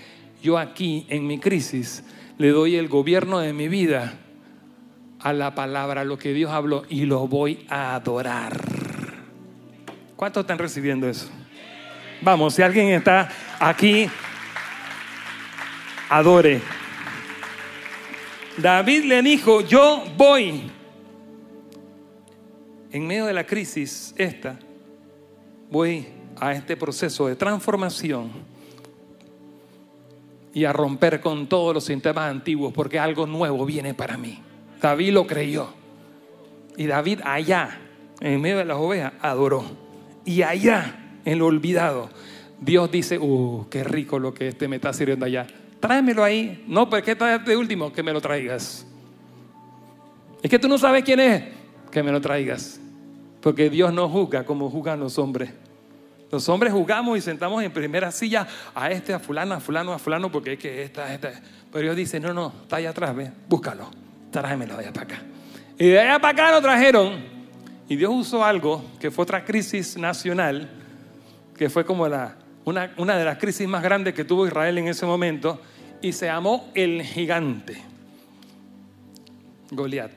Yo 0.43 0.59
aquí 0.59 1.07
en 1.09 1.27
mi 1.27 1.39
crisis 1.39 2.05
le 2.39 2.51
doy 2.51 2.77
el 2.77 2.89
gobierno 2.89 3.39
de 3.41 3.53
mi 3.53 3.69
vida 3.69 4.15
a 5.21 5.33
la 5.33 5.55
palabra, 5.55 6.03
a 6.03 6.05
lo 6.05 6.19
que 6.19 6.33
Dios 6.33 6.51
habló, 6.53 6.85
y 6.89 7.05
lo 7.05 7.27
voy 7.27 7.67
a 7.69 7.95
adorar. 7.95 8.61
¿Cuántos 10.17 10.43
están 10.43 10.59
recibiendo 10.59 11.09
eso? 11.09 11.31
Vamos, 12.21 12.55
si 12.55 12.63
alguien 12.63 12.89
está 12.89 13.29
aquí, 13.59 14.09
adore. 16.09 16.61
David 18.57 19.05
le 19.05 19.23
dijo, 19.23 19.61
yo 19.61 20.05
voy. 20.17 20.71
En 22.91 23.07
medio 23.07 23.27
de 23.27 23.35
la 23.35 23.45
crisis 23.45 24.15
esta, 24.17 24.59
voy 25.71 26.09
a 26.41 26.53
este 26.53 26.77
proceso 26.77 27.27
de 27.27 27.37
transformación 27.37 28.31
y 30.55 30.65
a 30.65 30.73
romper 30.73 31.21
con 31.21 31.47
todos 31.47 31.75
los 31.75 31.85
sistemas 31.85 32.31
antiguos 32.31 32.73
porque 32.73 32.99
algo 32.99 33.27
nuevo 33.27 33.65
viene 33.65 33.95
para 33.95 34.17
mí. 34.17 34.41
David 34.81 35.13
lo 35.13 35.27
creyó. 35.27 35.73
Y 36.77 36.87
David 36.87 37.21
allá, 37.25 37.79
en 38.21 38.41
medio 38.41 38.59
de 38.59 38.65
las 38.65 38.77
ovejas, 38.77 39.13
adoró. 39.21 39.65
Y 40.25 40.43
allá, 40.43 41.08
en 41.31 41.39
lo 41.39 41.47
olvidado, 41.47 42.11
Dios 42.61 42.91
dice, 42.91 43.19
uh, 43.19 43.67
qué 43.71 43.85
rico 43.85 44.19
lo 44.19 44.35
que 44.35 44.49
este 44.49 44.69
me 44.69 44.77
está 44.77 44.93
sirviendo 44.93 45.25
allá 45.25 45.47
tráemelo 45.81 46.25
ahí. 46.25 46.65
No, 46.67 46.89
pero 46.89 47.05
¿qué 47.05 47.15
traes 47.15 47.45
de 47.45 47.57
último? 47.57 47.93
Que 47.93 48.03
me 48.03 48.13
lo 48.13 48.21
traigas. 48.21 48.87
Es 50.43 50.51
que 50.51 50.59
tú 50.59 50.69
no 50.69 50.79
sabes 50.79 51.05
quién 51.05 51.21
es. 51.21 51.45
Que 51.91 52.03
me 52.03 52.13
lo 52.13 52.21
traigas. 52.21 52.81
Porque 53.41 53.71
Dios 53.71 53.93
no 53.93 54.09
juzga 54.09 54.45
como 54.45 54.71
juzgan 54.71 55.01
los 55.01 55.19
hombres. 55.19 55.51
Los 56.31 56.49
hombres 56.49 56.73
jugamos 56.73 57.17
y 57.17 57.21
sentamos 57.23 57.63
en 57.63 57.73
primera 57.73 58.13
silla 58.13 58.47
a 58.75 58.91
este, 58.91 59.15
a 59.15 59.19
fulano, 59.19 59.55
a 59.55 59.61
fulano, 59.61 59.95
a 59.95 59.99
fulano, 59.99 60.31
porque 60.31 60.55
es 60.55 60.59
que 60.59 60.83
esta, 60.83 61.13
esta. 61.15 61.33
Pero 61.73 61.85
Dios 61.85 61.97
dice, 61.97 62.21
no, 62.21 62.35
no, 62.35 62.53
está 62.63 62.77
allá 62.77 62.91
atrás, 62.91 63.17
ve, 63.17 63.31
búscalo, 63.49 63.91
tráemelo 64.31 64.75
de 64.75 64.81
allá 64.81 64.93
para 64.93 65.07
acá. 65.07 65.23
Y 65.79 65.89
de 65.89 66.01
allá 66.01 66.19
para 66.19 66.33
acá 66.33 66.53
lo 66.53 66.61
trajeron. 66.61 67.39
Y 67.89 67.97
Dios 67.97 68.13
usó 68.15 68.45
algo 68.45 68.85
que 69.01 69.11
fue 69.11 69.23
otra 69.23 69.43
crisis 69.43 69.97
nacional, 69.97 70.69
que 71.59 71.69
fue 71.69 71.85
como 71.85 72.09
la, 72.09 72.37
una, 72.65 73.17
de 73.17 73.25
las 73.25 73.39
crisis 73.39 73.67
más 73.67 73.83
grandes 73.83 74.15
que 74.15 74.25
tuvo 74.25 74.47
Israel 74.47 74.79
en 74.79 74.89
ese 74.89 75.05
momento, 75.05 75.61
y 76.01 76.13
se 76.13 76.27
llamó 76.27 76.71
el 76.75 77.03
gigante, 77.03 77.83
Goliat. 79.71 80.13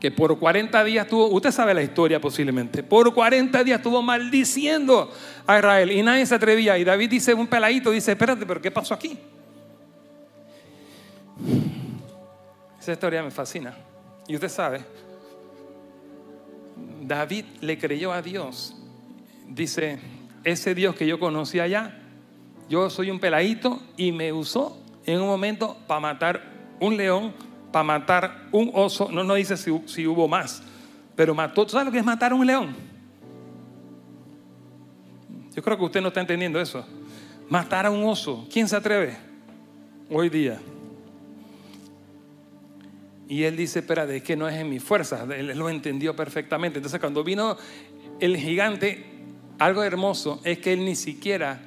Que 0.00 0.10
por 0.10 0.38
40 0.38 0.84
días 0.84 1.06
tuvo, 1.06 1.28
usted 1.28 1.50
sabe 1.50 1.74
la 1.74 1.82
historia 1.82 2.20
posiblemente, 2.20 2.82
por 2.82 3.12
40 3.12 3.64
días 3.64 3.78
estuvo 3.78 4.02
maldiciendo 4.02 5.12
a 5.46 5.58
Israel 5.58 5.90
y 5.90 6.02
nadie 6.02 6.26
se 6.26 6.34
atrevía. 6.34 6.76
Y 6.78 6.84
David 6.84 7.10
dice, 7.10 7.34
un 7.34 7.46
peladito, 7.46 7.90
dice, 7.90 8.12
espérate, 8.12 8.44
pero 8.46 8.60
¿qué 8.60 8.70
pasó 8.70 8.94
aquí? 8.94 9.18
Esa 12.80 12.92
historia 12.92 13.22
me 13.22 13.30
fascina. 13.30 13.74
Y 14.28 14.34
usted 14.34 14.48
sabe, 14.48 14.80
David 17.02 17.44
le 17.60 17.78
creyó 17.78 18.12
a 18.12 18.22
Dios. 18.22 18.76
Dice, 19.48 19.98
ese 20.44 20.74
Dios 20.74 20.94
que 20.94 21.06
yo 21.06 21.18
conocí 21.18 21.60
allá, 21.60 21.98
yo 22.68 22.90
soy 22.90 23.10
un 23.10 23.20
peladito 23.20 23.80
y 23.96 24.12
me 24.12 24.32
usó 24.32 24.80
en 25.04 25.20
un 25.20 25.26
momento 25.26 25.76
para 25.86 26.00
matar 26.00 26.42
un 26.80 26.96
león, 26.96 27.32
para 27.72 27.84
matar 27.84 28.48
un 28.52 28.70
oso. 28.74 29.08
No 29.10 29.22
nos 29.24 29.36
dice 29.36 29.56
si, 29.56 30.06
hubo 30.06 30.28
más, 30.28 30.62
pero 31.14 31.34
mató. 31.34 31.68
sabes 31.68 31.86
lo 31.86 31.92
que 31.92 31.98
es 31.98 32.04
matar 32.04 32.32
a 32.32 32.34
un 32.34 32.46
león? 32.46 32.74
Yo 35.54 35.62
creo 35.62 35.78
que 35.78 35.84
usted 35.84 36.00
no 36.00 36.08
está 36.08 36.20
entendiendo 36.20 36.60
eso. 36.60 36.84
Matar 37.48 37.86
a 37.86 37.90
un 37.90 38.04
oso. 38.04 38.46
¿Quién 38.52 38.68
se 38.68 38.76
atreve? 38.76 39.16
Hoy 40.10 40.28
día. 40.28 40.60
Y 43.28 43.44
él 43.44 43.56
dice, 43.56 43.78
espera, 43.78 44.04
es 44.04 44.22
que 44.22 44.36
no 44.36 44.48
es 44.48 44.56
en 44.56 44.68
mi 44.68 44.78
fuerza. 44.80 45.26
Él 45.34 45.56
lo 45.56 45.70
entendió 45.70 46.14
perfectamente. 46.14 46.78
Entonces 46.78 47.00
cuando 47.00 47.24
vino 47.24 47.56
el 48.20 48.36
gigante, 48.36 49.15
algo 49.58 49.82
hermoso 49.82 50.40
es 50.44 50.58
que 50.58 50.72
él 50.72 50.84
ni 50.84 50.94
siquiera 50.94 51.60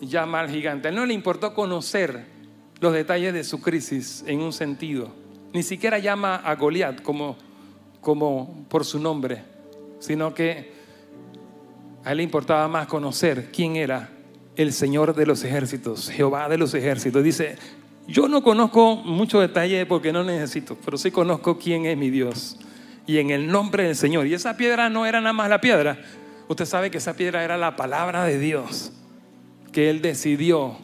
llama 0.00 0.40
al 0.40 0.50
gigante. 0.50 0.88
A 0.88 0.90
él 0.90 0.96
no 0.96 1.06
le 1.06 1.14
importó 1.14 1.54
conocer 1.54 2.26
los 2.80 2.92
detalles 2.92 3.32
de 3.34 3.44
su 3.44 3.60
crisis 3.60 4.24
en 4.26 4.40
un 4.40 4.52
sentido. 4.52 5.10
Ni 5.52 5.62
siquiera 5.62 5.98
llama 5.98 6.36
a 6.36 6.54
Goliat 6.54 7.02
como, 7.02 7.36
como 8.00 8.66
por 8.68 8.84
su 8.84 9.00
nombre, 9.00 9.42
sino 9.98 10.34
que 10.34 10.72
a 12.04 12.12
él 12.12 12.18
le 12.18 12.22
importaba 12.22 12.68
más 12.68 12.86
conocer 12.86 13.50
quién 13.52 13.76
era 13.76 14.10
el 14.56 14.72
Señor 14.72 15.14
de 15.14 15.26
los 15.26 15.44
ejércitos, 15.44 16.10
Jehová 16.10 16.48
de 16.48 16.58
los 16.58 16.74
ejércitos. 16.74 17.22
Dice, 17.24 17.56
yo 18.06 18.28
no 18.28 18.42
conozco 18.42 18.96
muchos 18.96 19.40
detalles 19.40 19.86
porque 19.86 20.12
no 20.12 20.24
necesito, 20.24 20.76
pero 20.84 20.98
sí 20.98 21.10
conozco 21.10 21.58
quién 21.58 21.86
es 21.86 21.96
mi 21.96 22.10
Dios. 22.10 22.58
Y 23.06 23.18
en 23.18 23.30
el 23.30 23.50
nombre 23.50 23.84
del 23.84 23.96
Señor. 23.96 24.26
Y 24.26 24.34
esa 24.34 24.56
piedra 24.56 24.90
no 24.90 25.06
era 25.06 25.20
nada 25.20 25.32
más 25.32 25.48
la 25.48 25.60
piedra, 25.60 25.98
Usted 26.48 26.64
sabe 26.64 26.90
que 26.90 26.98
esa 26.98 27.14
piedra 27.14 27.44
era 27.44 27.58
la 27.58 27.76
palabra 27.76 28.24
de 28.24 28.38
Dios 28.38 28.92
que 29.72 29.90
Él 29.90 30.00
decidió 30.00 30.78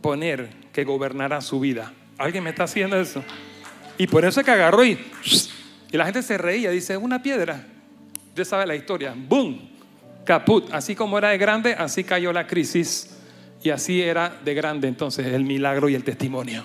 poner 0.00 0.48
que 0.72 0.84
gobernara 0.84 1.40
su 1.40 1.58
vida. 1.58 1.92
¿Alguien 2.16 2.44
me 2.44 2.50
está 2.50 2.64
haciendo 2.64 2.98
eso? 3.00 3.22
Y 3.98 4.06
por 4.06 4.24
eso 4.24 4.40
es 4.40 4.46
que 4.46 4.52
agarró 4.52 4.84
y, 4.84 4.98
y 5.90 5.96
la 5.96 6.04
gente 6.04 6.22
se 6.22 6.38
reía, 6.38 6.70
dice, 6.70 6.96
una 6.96 7.20
piedra. 7.20 7.66
Usted 8.28 8.44
sabe 8.44 8.66
la 8.66 8.76
historia. 8.76 9.12
¡Boom! 9.16 9.68
Caput. 10.24 10.72
Así 10.72 10.94
como 10.94 11.18
era 11.18 11.30
de 11.30 11.38
grande, 11.38 11.74
así 11.74 12.04
cayó 12.04 12.32
la 12.32 12.46
crisis. 12.46 13.16
Y 13.62 13.70
así 13.70 14.00
era 14.00 14.38
de 14.44 14.54
grande 14.54 14.86
entonces 14.86 15.26
el 15.26 15.42
milagro 15.44 15.88
y 15.88 15.96
el 15.96 16.04
testimonio. 16.04 16.64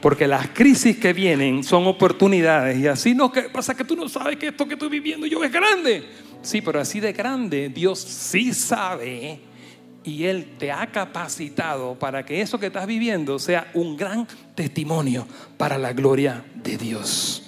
Porque 0.00 0.26
las 0.26 0.48
crisis 0.48 0.96
que 0.96 1.12
vienen 1.12 1.62
son 1.62 1.86
oportunidades. 1.86 2.78
Y 2.78 2.86
así 2.86 3.14
no 3.14 3.30
pasa 3.52 3.74
que 3.74 3.84
tú 3.84 3.96
no 3.96 4.08
sabes 4.08 4.36
que 4.38 4.48
esto 4.48 4.66
que 4.66 4.74
estoy 4.74 4.88
viviendo 4.88 5.26
yo 5.26 5.44
es 5.44 5.52
grande. 5.52 6.04
Sí, 6.44 6.60
pero 6.60 6.78
así 6.78 7.00
de 7.00 7.12
grande 7.14 7.70
Dios 7.70 7.98
sí 7.98 8.52
sabe 8.52 9.40
y 10.04 10.24
Él 10.24 10.56
te 10.58 10.70
ha 10.70 10.86
capacitado 10.92 11.98
para 11.98 12.24
que 12.24 12.42
eso 12.42 12.60
que 12.60 12.66
estás 12.66 12.86
viviendo 12.86 13.38
sea 13.38 13.70
un 13.72 13.96
gran 13.96 14.28
testimonio 14.54 15.26
para 15.56 15.78
la 15.78 15.94
gloria 15.94 16.44
de 16.54 16.76
Dios. 16.76 17.42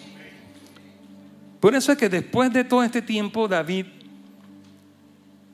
Por 1.60 1.74
eso 1.74 1.92
es 1.92 1.98
que 1.98 2.08
después 2.08 2.50
de 2.52 2.64
todo 2.64 2.82
este 2.82 3.02
tiempo, 3.02 3.46
David, 3.48 3.84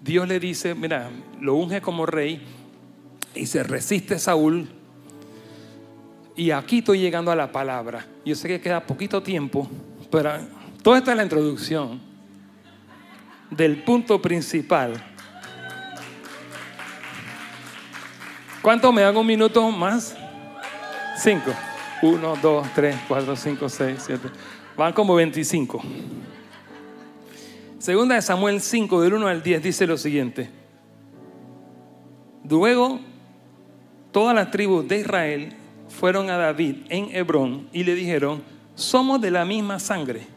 Dios 0.00 0.28
le 0.28 0.38
dice, 0.38 0.74
mira, 0.76 1.10
lo 1.40 1.56
unge 1.56 1.80
como 1.80 2.06
rey 2.06 2.40
y 3.34 3.46
se 3.46 3.64
resiste 3.64 4.20
Saúl. 4.20 4.68
Y 6.36 6.52
aquí 6.52 6.78
estoy 6.78 7.00
llegando 7.00 7.32
a 7.32 7.36
la 7.36 7.50
palabra. 7.50 8.06
Yo 8.24 8.36
sé 8.36 8.46
que 8.46 8.60
queda 8.60 8.86
poquito 8.86 9.20
tiempo, 9.20 9.68
pero 10.12 10.30
toda 10.82 10.98
esta 10.98 11.10
es 11.10 11.16
la 11.16 11.24
introducción 11.24 12.11
del 13.56 13.82
punto 13.82 14.20
principal. 14.20 14.94
¿Cuánto 18.62 18.92
me 18.92 19.02
hago 19.04 19.20
un 19.20 19.26
minuto 19.26 19.70
más? 19.70 20.16
Cinco. 21.16 21.52
Uno, 22.02 22.34
dos, 22.40 22.66
tres, 22.74 22.96
cuatro, 23.06 23.36
cinco, 23.36 23.68
seis, 23.68 24.02
siete. 24.06 24.28
Van 24.76 24.92
como 24.92 25.14
25. 25.14 25.82
Segunda 27.78 28.14
de 28.14 28.22
Samuel 28.22 28.60
5, 28.60 29.00
del 29.02 29.14
1 29.14 29.26
al 29.26 29.42
10, 29.42 29.62
dice 29.62 29.86
lo 29.86 29.96
siguiente. 29.96 30.48
Luego, 32.48 33.00
todas 34.12 34.34
las 34.34 34.50
tribus 34.50 34.86
de 34.86 35.00
Israel 35.00 35.56
fueron 35.88 36.30
a 36.30 36.36
David 36.36 36.76
en 36.88 37.14
Hebrón 37.14 37.68
y 37.72 37.84
le 37.84 37.94
dijeron, 37.94 38.42
somos 38.76 39.20
de 39.20 39.30
la 39.32 39.44
misma 39.44 39.78
sangre. 39.78 40.31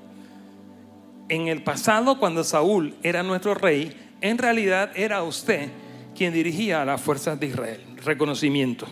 En 1.27 1.47
el 1.47 1.63
pasado, 1.63 2.19
cuando 2.19 2.43
Saúl 2.43 2.93
era 3.01 3.23
nuestro 3.23 3.55
rey, 3.55 3.95
en 4.21 4.37
realidad 4.37 4.91
era 4.95 5.23
usted 5.23 5.69
quien 6.15 6.33
dirigía 6.33 6.81
a 6.81 6.85
las 6.85 7.01
fuerzas 7.01 7.39
de 7.39 7.47
Israel. 7.47 7.81
Reconocimiento. 8.03 8.85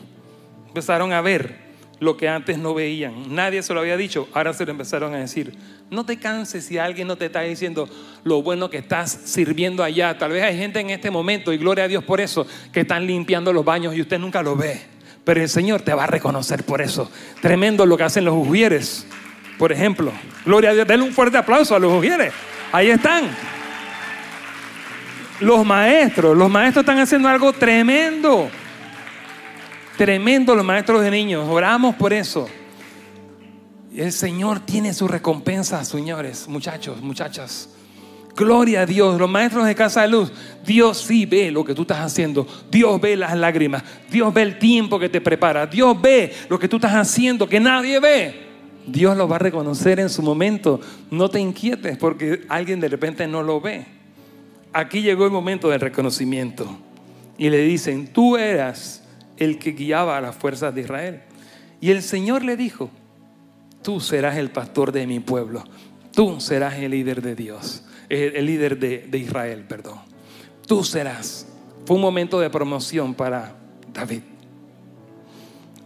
Empezaron 0.67 1.13
a 1.13 1.21
ver 1.21 1.63
lo 1.99 2.17
que 2.17 2.27
antes 2.27 2.57
no 2.57 2.73
veían. 2.73 3.33
Nadie 3.33 3.63
se 3.63 3.73
lo 3.73 3.79
había 3.79 3.97
dicho, 3.97 4.27
ahora 4.33 4.53
se 4.53 4.65
lo 4.65 4.71
empezaron 4.71 5.13
a 5.13 5.19
decir. 5.19 5.55
No 5.89 6.05
te 6.05 6.17
canses 6.17 6.65
si 6.65 6.77
alguien 6.77 7.07
no 7.07 7.15
te 7.15 7.25
está 7.27 7.41
diciendo 7.41 7.87
lo 8.23 8.41
bueno 8.41 8.69
que 8.69 8.77
estás 8.77 9.11
sirviendo 9.25 9.83
allá. 9.83 10.17
Tal 10.17 10.31
vez 10.31 10.43
hay 10.43 10.57
gente 10.57 10.79
en 10.79 10.89
este 10.89 11.11
momento, 11.11 11.53
y 11.53 11.57
gloria 11.57 11.85
a 11.85 11.87
Dios 11.87 12.03
por 12.03 12.19
eso, 12.19 12.45
que 12.71 12.81
están 12.81 13.05
limpiando 13.07 13.53
los 13.53 13.63
baños 13.63 13.95
y 13.95 14.01
usted 14.01 14.19
nunca 14.19 14.41
lo 14.41 14.55
ve. 14.55 14.81
Pero 15.23 15.41
el 15.41 15.49
Señor 15.49 15.81
te 15.81 15.93
va 15.93 16.03
a 16.03 16.07
reconocer 16.07 16.63
por 16.63 16.81
eso. 16.81 17.09
Tremendo 17.41 17.85
lo 17.85 17.95
que 17.95 18.03
hacen 18.03 18.25
los 18.25 18.35
ujieres, 18.35 19.05
por 19.63 19.71
ejemplo. 19.71 20.11
Gloria 20.45 20.71
a 20.71 20.73
Dios. 20.73 20.85
Denle 20.85 21.05
un 21.05 21.13
fuerte 21.13 21.37
aplauso 21.37 21.73
a 21.73 21.79
los 21.79 21.93
ujieres. 21.93 22.33
Ahí 22.73 22.89
están. 22.89 23.29
Los 25.39 25.65
maestros, 25.65 26.35
los 26.35 26.51
maestros 26.51 26.83
están 26.83 26.99
haciendo 26.99 27.29
algo 27.29 27.53
tremendo. 27.53 28.49
Tremendo 29.95 30.53
los 30.53 30.65
maestros 30.65 31.01
de 31.01 31.09
niños. 31.09 31.47
Oramos 31.47 31.95
por 31.95 32.11
eso. 32.11 32.49
El 33.95 34.11
Señor 34.11 34.59
tiene 34.59 34.93
su 34.93 35.07
recompensa, 35.07 35.85
señores, 35.85 36.45
muchachos, 36.49 37.01
muchachas. 37.01 37.69
Gloria 38.35 38.81
a 38.81 38.85
Dios, 38.85 39.17
los 39.17 39.29
maestros 39.29 39.65
de 39.65 39.75
Casa 39.75 40.01
de 40.01 40.09
Luz, 40.09 40.33
Dios 40.65 40.97
sí 40.97 41.25
ve 41.25 41.51
lo 41.51 41.63
que 41.63 41.73
tú 41.73 41.83
estás 41.83 41.99
haciendo, 41.99 42.45
Dios 42.69 42.99
ve 42.99 43.15
las 43.15 43.33
lágrimas, 43.37 43.81
Dios 44.11 44.33
ve 44.33 44.41
el 44.41 44.59
tiempo 44.59 44.99
que 44.99 45.07
te 45.07 45.21
prepara, 45.21 45.67
Dios 45.67 46.01
ve 46.01 46.33
lo 46.49 46.59
que 46.59 46.67
tú 46.67 46.75
estás 46.75 46.95
haciendo 46.95 47.47
que 47.47 47.61
nadie 47.61 48.01
ve. 48.01 48.42
Dios 48.85 49.17
lo 49.17 49.27
va 49.27 49.37
a 49.37 49.39
reconocer 49.39 49.99
en 49.99 50.09
su 50.09 50.21
momento. 50.21 50.79
No 51.11 51.29
te 51.29 51.39
inquietes 51.39 51.97
porque 51.97 52.45
alguien 52.49 52.79
de 52.79 52.89
repente 52.89 53.27
no 53.27 53.43
lo 53.43 53.61
ve. 53.61 53.85
Aquí 54.73 55.01
llegó 55.01 55.25
el 55.25 55.31
momento 55.31 55.69
del 55.69 55.79
reconocimiento. 55.79 56.67
Y 57.37 57.49
le 57.49 57.59
dicen, 57.59 58.07
tú 58.07 58.37
eras 58.37 59.03
el 59.37 59.57
que 59.59 59.71
guiaba 59.71 60.17
a 60.17 60.21
las 60.21 60.35
fuerzas 60.35 60.73
de 60.75 60.81
Israel. 60.81 61.21
Y 61.81 61.91
el 61.91 62.01
Señor 62.01 62.43
le 62.43 62.55
dijo, 62.55 62.89
tú 63.81 63.99
serás 63.99 64.37
el 64.37 64.51
pastor 64.51 64.91
de 64.91 65.07
mi 65.07 65.19
pueblo, 65.19 65.63
tú 66.13 66.39
serás 66.39 66.75
el 66.75 66.91
líder 66.91 67.21
de 67.21 67.35
Dios 67.35 67.83
el 68.13 68.45
líder 68.45 68.77
de, 68.79 68.99
de 69.09 69.17
Israel, 69.17 69.65
perdón. 69.67 69.99
Tú 70.67 70.83
serás. 70.83 71.47
Fue 71.85 71.95
un 71.95 72.01
momento 72.01 72.39
de 72.39 72.49
promoción 72.49 73.13
para 73.13 73.55
David. 73.93 74.21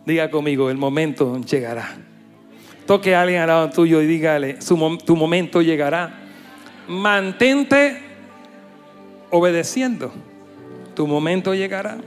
Diga 0.06 0.30
conmigo, 0.30 0.70
el 0.70 0.78
momento 0.78 1.40
llegará. 1.42 1.98
Toque 2.88 3.14
a 3.14 3.22
alguien 3.22 3.42
al 3.42 3.48
lado 3.48 3.70
tuyo 3.70 4.02
y 4.02 4.08
dígale, 4.08 4.56
tu 4.56 5.16
momento 5.16 5.62
llegará. 5.62 6.22
Mantente 6.88 8.02
obedeciendo. 9.30 10.12
Tu 10.96 11.06
momento 11.06 11.54
llegará. 11.54 11.98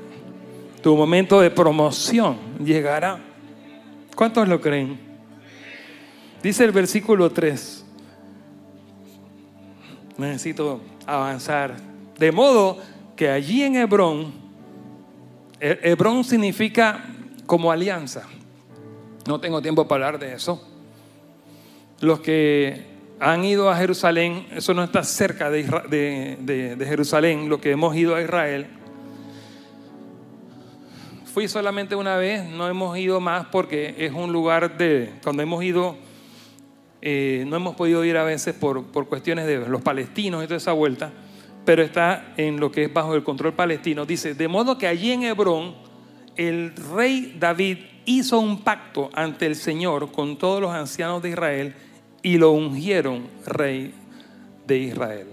Tu 0.82 0.96
momento 0.96 1.40
de 1.40 1.50
promoción 1.50 2.38
llegará. 2.64 3.20
¿Cuántos 4.16 4.48
lo 4.48 4.60
creen? 4.60 4.98
Dice 6.42 6.64
el 6.64 6.72
versículo 6.72 7.30
3 7.30 7.84
necesito 10.16 10.80
avanzar. 11.06 11.76
De 12.18 12.32
modo 12.32 12.78
que 13.16 13.28
allí 13.28 13.62
en 13.62 13.76
Hebrón, 13.76 14.32
Hebrón 15.58 16.24
significa 16.24 17.04
como 17.46 17.70
alianza. 17.72 18.22
No 19.26 19.40
tengo 19.40 19.60
tiempo 19.60 19.86
para 19.86 20.06
hablar 20.06 20.20
de 20.20 20.34
eso. 20.34 20.69
Los 22.00 22.20
que 22.20 22.86
han 23.20 23.44
ido 23.44 23.68
a 23.70 23.76
Jerusalén, 23.76 24.46
eso 24.52 24.72
no 24.72 24.82
está 24.82 25.04
cerca 25.04 25.50
de, 25.50 25.64
de, 26.40 26.86
Jerusalén, 26.86 27.48
los 27.48 27.60
que 27.60 27.70
hemos 27.70 27.94
ido 27.94 28.14
a 28.14 28.22
Israel. 28.22 28.66
Fui 31.32 31.46
solamente 31.46 31.94
una 31.94 32.16
vez, 32.16 32.44
no 32.44 32.66
hemos 32.66 32.96
ido 32.98 33.20
más 33.20 33.46
porque 33.46 33.94
es 33.98 34.12
un 34.12 34.32
lugar 34.32 34.78
de, 34.78 35.12
cuando 35.22 35.42
hemos 35.42 35.62
ido 35.62 35.96
eh, 37.02 37.44
no 37.46 37.56
hemos 37.56 37.76
podido 37.76 38.04
ir 38.04 38.16
a 38.18 38.24
veces 38.24 38.54
por, 38.54 38.84
por 38.86 39.08
cuestiones 39.08 39.46
de 39.46 39.58
los 39.68 39.80
palestinos 39.80 40.44
y 40.44 40.46
toda 40.46 40.58
esa 40.58 40.72
vuelta, 40.72 41.12
pero 41.64 41.82
está 41.82 42.34
en 42.36 42.60
lo 42.60 42.70
que 42.70 42.84
es 42.84 42.92
bajo 42.92 43.14
el 43.14 43.22
control 43.22 43.54
palestino. 43.54 44.04
Dice, 44.04 44.34
de 44.34 44.48
modo 44.48 44.76
que 44.76 44.86
allí 44.86 45.12
en 45.12 45.22
Hebrón, 45.22 45.74
el 46.36 46.74
rey 46.94 47.36
David 47.38 47.78
hizo 48.04 48.38
un 48.38 48.62
pacto 48.62 49.10
ante 49.14 49.46
el 49.46 49.56
Señor 49.56 50.12
con 50.12 50.36
todos 50.36 50.60
los 50.60 50.72
ancianos 50.72 51.22
de 51.22 51.30
Israel 51.30 51.74
y 52.22 52.38
lo 52.38 52.52
ungieron 52.52 53.28
rey 53.46 53.94
de 54.66 54.78
Israel. 54.78 55.26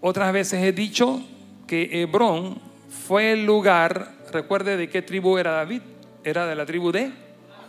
Otras 0.00 0.32
veces 0.32 0.62
he 0.62 0.72
dicho 0.72 1.22
que 1.66 2.02
Hebrón 2.02 2.58
fue 3.06 3.32
el 3.32 3.46
lugar, 3.46 4.14
recuerde 4.32 4.76
de 4.76 4.88
qué 4.88 5.02
tribu 5.02 5.38
era 5.38 5.52
David, 5.52 5.82
era 6.24 6.46
de 6.46 6.54
la 6.54 6.66
tribu 6.66 6.92
de 6.92 7.12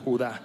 Judá. 0.03 0.41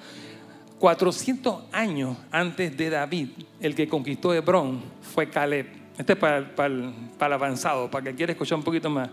400 0.78 1.64
años 1.72 2.16
antes 2.30 2.76
de 2.76 2.90
David, 2.90 3.30
el 3.60 3.74
que 3.74 3.88
conquistó 3.88 4.32
Hebrón 4.32 4.82
fue 5.02 5.28
Caleb. 5.28 5.66
Este 5.98 6.12
es 6.12 6.18
para, 6.18 6.38
el 6.38 7.32
avanzado, 7.32 7.90
para 7.90 8.04
que 8.04 8.14
quiera 8.14 8.32
escuchar 8.32 8.58
un 8.58 8.64
poquito 8.64 8.88
más. 8.88 9.10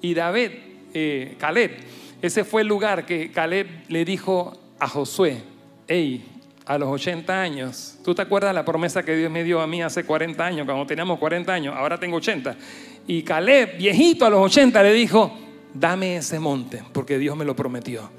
Y 0.00 0.14
David, 0.14 0.50
eh, 0.92 1.36
Caleb, 1.38 1.70
ese 2.20 2.44
fue 2.44 2.62
el 2.62 2.68
lugar 2.68 3.06
que 3.06 3.30
Caleb 3.30 3.68
le 3.88 4.04
dijo 4.04 4.56
a 4.80 4.88
Josué, 4.88 5.42
hey, 5.86 6.24
a 6.66 6.78
los 6.78 6.88
80 6.88 7.40
años, 7.40 7.96
¿tú 8.04 8.12
te 8.12 8.22
acuerdas 8.22 8.52
la 8.52 8.64
promesa 8.64 9.04
que 9.04 9.14
Dios 9.14 9.30
me 9.30 9.44
dio 9.44 9.60
a 9.60 9.68
mí 9.68 9.82
hace 9.82 10.04
40 10.04 10.44
años, 10.44 10.66
cuando 10.66 10.84
teníamos 10.84 11.18
40 11.18 11.52
años, 11.52 11.74
ahora 11.76 11.98
tengo 11.98 12.16
80? 12.16 12.56
Y 13.06 13.22
Caleb, 13.22 13.78
viejito 13.78 14.26
a 14.26 14.30
los 14.30 14.40
80, 14.40 14.82
le 14.82 14.92
dijo, 14.92 15.32
dame 15.72 16.16
ese 16.16 16.40
monte, 16.40 16.82
porque 16.92 17.18
Dios 17.18 17.36
me 17.36 17.44
lo 17.44 17.54
prometió. 17.54 18.10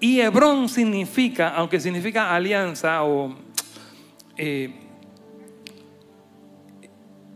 Y 0.00 0.20
Hebrón 0.20 0.68
significa, 0.68 1.50
aunque 1.50 1.80
significa 1.80 2.34
alianza 2.34 3.04
o... 3.04 3.36
Eh, 4.36 4.72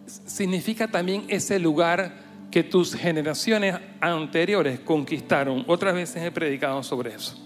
significa 0.07 0.89
también 0.89 1.25
ese 1.29 1.59
lugar 1.59 2.15
que 2.51 2.65
tus 2.65 2.95
generaciones 2.95 3.77
anteriores 4.01 4.81
conquistaron. 4.81 5.65
Otras 5.69 5.95
veces 5.95 6.23
he 6.23 6.31
predicado 6.31 6.83
sobre 6.83 7.15
eso. 7.15 7.39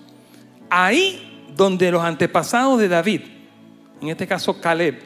Ahí 0.68 1.36
donde 1.57 1.90
los 1.90 2.05
antepasados 2.05 2.79
de 2.79 2.88
David, 2.88 3.23
en 4.03 4.09
este 4.09 4.27
caso 4.27 4.61
Caleb, 4.61 5.01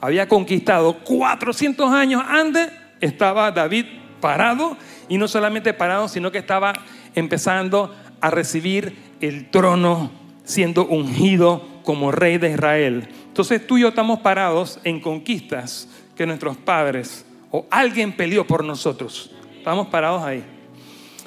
había 0.00 0.28
conquistado 0.28 0.98
400 1.00 1.90
años 1.90 2.22
antes, 2.26 2.70
estaba 3.00 3.50
David 3.50 3.86
parado 4.20 4.76
y 5.08 5.18
no 5.18 5.26
solamente 5.26 5.74
parado, 5.74 6.08
sino 6.08 6.30
que 6.30 6.38
estaba 6.38 6.72
empezando 7.14 7.94
a 8.20 8.30
recibir 8.30 8.94
el 9.20 9.50
trono 9.50 10.10
siendo 10.44 10.86
ungido 10.86 11.66
como 11.82 12.12
rey 12.12 12.38
de 12.38 12.52
Israel. 12.52 13.08
Entonces 13.26 13.66
tú 13.66 13.78
y 13.78 13.82
yo 13.82 13.88
estamos 13.88 14.20
parados 14.20 14.78
en 14.84 15.00
conquistas 15.00 15.88
que 16.16 16.26
nuestros 16.26 16.56
padres 16.56 17.24
o 17.50 17.66
alguien 17.70 18.12
peleó 18.12 18.46
por 18.46 18.64
nosotros. 18.64 19.30
Estamos 19.56 19.88
parados 19.88 20.22
ahí. 20.22 20.44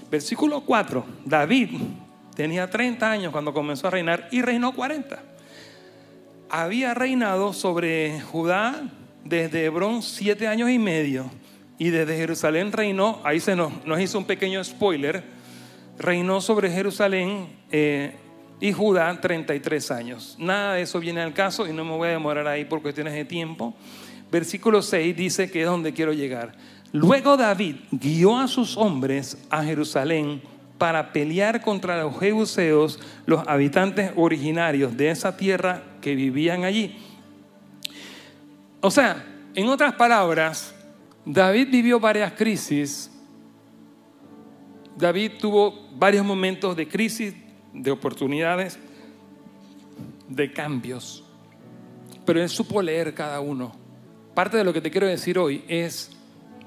Versículo 0.09 0.61
4. 0.61 1.05
David 1.25 1.69
tenía 2.35 2.69
30 2.69 3.09
años 3.09 3.31
cuando 3.31 3.53
comenzó 3.53 3.87
a 3.87 3.91
reinar 3.91 4.27
y 4.31 4.41
reinó 4.41 4.73
40. 4.73 5.21
Había 6.49 6.93
reinado 6.93 7.53
sobre 7.53 8.21
Judá 8.21 8.89
desde 9.23 9.65
Hebrón 9.65 10.01
siete 10.01 10.47
años 10.47 10.69
y 10.69 10.79
medio 10.79 11.29
y 11.77 11.89
desde 11.89 12.15
Jerusalén 12.15 12.71
reinó, 12.71 13.19
ahí 13.23 13.39
se 13.39 13.55
nos, 13.55 13.73
hizo 13.99 14.17
un 14.17 14.25
pequeño 14.25 14.63
spoiler, 14.63 15.23
reinó 15.97 16.41
sobre 16.41 16.69
Jerusalén 16.69 17.47
eh, 17.71 18.15
y 18.59 18.71
Judá 18.71 19.19
33 19.19 19.91
años. 19.91 20.35
Nada 20.39 20.75
de 20.75 20.83
eso 20.83 20.99
viene 20.99 21.21
al 21.21 21.33
caso 21.33 21.67
y 21.67 21.73
no 21.73 21.83
me 21.83 21.91
voy 21.91 22.09
a 22.09 22.11
demorar 22.11 22.47
ahí 22.47 22.65
por 22.65 22.81
cuestiones 22.81 23.13
de 23.13 23.25
tiempo. 23.25 23.73
Versículo 24.31 24.81
6 24.81 25.15
dice 25.15 25.51
que 25.51 25.61
es 25.61 25.67
donde 25.67 25.93
quiero 25.93 26.13
llegar. 26.13 26.53
Luego 26.91 27.37
David 27.37 27.75
guió 27.91 28.37
a 28.37 28.47
sus 28.47 28.77
hombres 28.77 29.37
a 29.49 29.63
Jerusalén 29.63 30.41
para 30.77 31.13
pelear 31.13 31.61
contra 31.61 32.01
los 32.01 32.19
jebuseos, 32.19 32.99
los 33.25 33.47
habitantes 33.47 34.11
originarios 34.15 34.97
de 34.97 35.09
esa 35.09 35.37
tierra 35.37 35.83
que 36.01 36.15
vivían 36.15 36.63
allí. 36.63 36.97
O 38.81 38.91
sea, 38.91 39.25
en 39.55 39.67
otras 39.67 39.93
palabras, 39.93 40.73
David 41.25 41.69
vivió 41.71 41.99
varias 41.99 42.33
crisis. 42.33 43.09
David 44.97 45.33
tuvo 45.39 45.87
varios 45.95 46.25
momentos 46.25 46.75
de 46.75 46.87
crisis, 46.87 47.33
de 47.73 47.91
oportunidades, 47.91 48.77
de 50.27 50.51
cambios. 50.51 51.23
Pero 52.25 52.41
él 52.41 52.49
supo 52.49 52.81
leer 52.81 53.13
cada 53.13 53.39
uno. 53.39 53.73
Parte 54.33 54.57
de 54.57 54.63
lo 54.63 54.73
que 54.73 54.81
te 54.81 54.91
quiero 54.91 55.07
decir 55.07 55.37
hoy 55.37 55.63
es 55.67 56.11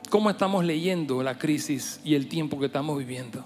cómo 0.09 0.31
estamos 0.31 0.65
leyendo 0.65 1.23
la 1.23 1.37
crisis 1.37 2.01
y 2.05 2.15
el 2.15 2.29
tiempo 2.29 2.59
que 2.59 2.67
estamos 2.67 2.97
viviendo. 2.99 3.45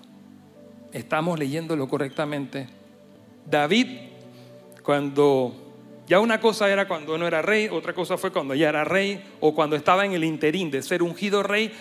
¿Estamos 0.92 1.38
leyéndolo 1.38 1.88
correctamente? 1.88 2.68
David, 3.46 3.86
cuando 4.82 5.54
ya 6.06 6.18
una 6.18 6.40
cosa 6.40 6.68
era 6.68 6.88
cuando 6.88 7.16
no 7.16 7.26
era 7.26 7.42
rey, 7.42 7.68
otra 7.70 7.92
cosa 7.94 8.18
fue 8.18 8.32
cuando 8.32 8.54
ya 8.54 8.68
era 8.68 8.82
rey 8.84 9.22
o 9.40 9.54
cuando 9.54 9.76
estaba 9.76 10.04
en 10.04 10.12
el 10.12 10.24
interín 10.24 10.70
de 10.70 10.82
ser 10.82 11.02
ungido 11.02 11.42
rey 11.42 11.72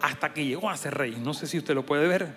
hasta 0.00 0.34
que 0.34 0.44
llegó 0.44 0.68
a 0.68 0.76
ser 0.76 0.94
rey. 0.94 1.16
No 1.22 1.34
sé 1.34 1.46
si 1.46 1.58
usted 1.58 1.74
lo 1.74 1.86
puede 1.86 2.08
ver. 2.08 2.34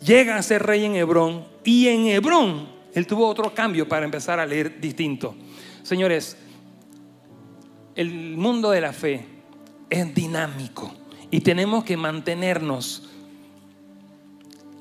Llega 0.00 0.36
a 0.36 0.42
ser 0.42 0.62
rey 0.62 0.84
en 0.84 0.94
Hebrón 0.94 1.44
y 1.64 1.88
en 1.88 2.06
Hebrón 2.06 2.68
él 2.94 3.06
tuvo 3.06 3.26
otro 3.26 3.52
cambio 3.52 3.88
para 3.88 4.04
empezar 4.04 4.38
a 4.38 4.46
leer 4.46 4.80
distinto. 4.80 5.34
Señores, 5.82 6.36
el 7.96 8.36
mundo 8.36 8.70
de 8.70 8.80
la 8.80 8.92
fe 8.92 9.26
es 9.90 10.14
dinámico 10.14 10.94
y 11.30 11.40
tenemos 11.40 11.82
que 11.82 11.96
mantenernos 11.96 13.08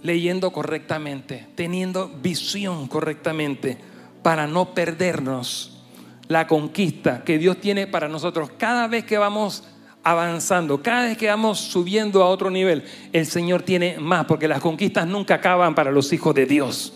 leyendo 0.07 0.51
correctamente, 0.51 1.47
teniendo 1.53 2.09
visión 2.09 2.87
correctamente 2.87 3.77
para 4.23 4.47
no 4.47 4.73
perdernos 4.73 5.83
la 6.29 6.47
conquista 6.47 7.23
que 7.23 7.37
Dios 7.37 7.59
tiene 7.59 7.87
para 7.87 8.07
nosotros. 8.07 8.51
Cada 8.57 8.87
vez 8.87 9.03
que 9.03 9.17
vamos 9.17 9.65
avanzando, 10.03 10.81
cada 10.81 11.03
vez 11.03 11.17
que 11.17 11.27
vamos 11.27 11.59
subiendo 11.59 12.23
a 12.23 12.29
otro 12.29 12.49
nivel, 12.49 12.85
el 13.11 13.25
Señor 13.25 13.63
tiene 13.63 13.97
más, 13.99 14.25
porque 14.25 14.47
las 14.47 14.61
conquistas 14.61 15.05
nunca 15.05 15.35
acaban 15.35 15.75
para 15.75 15.91
los 15.91 16.11
hijos 16.13 16.33
de 16.33 16.45
Dios. 16.45 16.93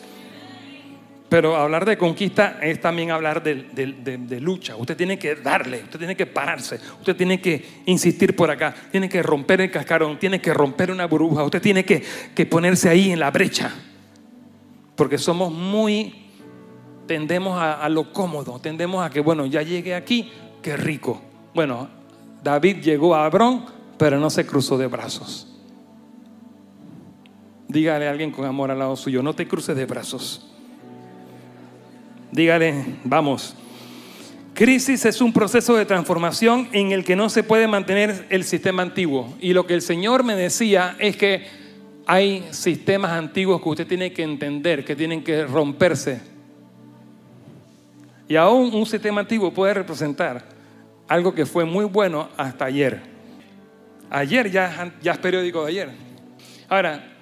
Pero 1.31 1.55
hablar 1.55 1.85
de 1.85 1.97
conquista 1.97 2.57
es 2.61 2.81
también 2.81 3.09
hablar 3.09 3.41
de, 3.41 4.39
lucha. 4.41 4.75
Usted 4.75 4.97
tiene 4.97 5.17
que 5.17 5.35
darle, 5.35 5.81
usted 5.81 5.97
tiene 5.97 6.13
que 6.13 6.25
pararse, 6.25 6.77
usted 6.99 7.15
tiene 7.15 7.39
que 7.39 7.83
insistir 7.85 8.35
por 8.35 8.51
acá, 8.51 8.75
tiene 8.91 9.07
que 9.07 9.23
romper 9.23 9.61
el 9.61 9.71
cascarón, 9.71 10.19
tiene 10.19 10.41
que 10.41 10.53
romper 10.53 10.91
una 10.91 11.07
burbuja, 11.07 11.45
usted 11.45 11.61
tiene 11.61 11.85
que, 11.85 12.03
que 12.35 12.45
ponerse 12.45 12.89
ahí 12.89 13.13
en 13.13 13.19
la 13.21 13.31
brecha. 13.31 13.73
Porque 14.97 15.17
somos 15.17 15.53
muy, 15.53 16.25
tendemos 17.07 17.57
a, 17.57 17.81
a 17.81 17.87
lo 17.87 18.11
cómodo, 18.11 18.59
tendemos 18.59 19.01
a 19.01 19.09
que, 19.09 19.21
bueno, 19.21 19.45
ya 19.45 19.61
llegué 19.61 19.95
aquí, 19.95 20.29
qué 20.61 20.75
rico. 20.75 21.21
Bueno, 21.53 21.87
David 22.43 22.81
llegó 22.81 23.15
a 23.15 23.23
Abrón, 23.23 23.67
pero 23.97 24.19
no 24.19 24.29
se 24.29 24.45
cruzó 24.45 24.77
de 24.77 24.87
brazos. 24.87 25.47
Dígale 27.69 28.09
a 28.09 28.11
alguien 28.11 28.31
con 28.31 28.43
amor 28.43 28.69
al 28.69 28.79
lado 28.79 28.97
suyo, 28.97 29.23
no 29.23 29.33
te 29.33 29.47
cruces 29.47 29.77
de 29.77 29.85
brazos. 29.85 30.50
Dígale, 32.31 32.85
vamos. 33.03 33.55
Crisis 34.53 35.05
es 35.05 35.21
un 35.21 35.33
proceso 35.33 35.75
de 35.75 35.85
transformación 35.85 36.69
en 36.71 36.91
el 36.91 37.03
que 37.03 37.15
no 37.15 37.29
se 37.29 37.43
puede 37.43 37.67
mantener 37.67 38.27
el 38.29 38.43
sistema 38.43 38.83
antiguo. 38.83 39.33
Y 39.39 39.53
lo 39.53 39.65
que 39.65 39.73
el 39.73 39.81
Señor 39.81 40.23
me 40.23 40.35
decía 40.35 40.95
es 40.99 41.17
que 41.17 41.45
hay 42.05 42.45
sistemas 42.51 43.11
antiguos 43.11 43.61
que 43.61 43.69
usted 43.69 43.87
tiene 43.87 44.13
que 44.13 44.23
entender, 44.23 44.85
que 44.85 44.95
tienen 44.95 45.23
que 45.23 45.45
romperse. 45.45 46.21
Y 48.27 48.35
aún 48.35 48.73
un 48.73 48.85
sistema 48.85 49.21
antiguo 49.21 49.53
puede 49.53 49.73
representar 49.73 50.45
algo 51.07 51.33
que 51.33 51.45
fue 51.45 51.65
muy 51.65 51.85
bueno 51.85 52.29
hasta 52.37 52.65
ayer. 52.65 53.01
Ayer 54.09 54.49
ya, 54.51 54.93
es 55.03 55.17
periódico 55.17 55.63
de 55.63 55.69
ayer. 55.69 55.89
Ahora, 56.69 57.13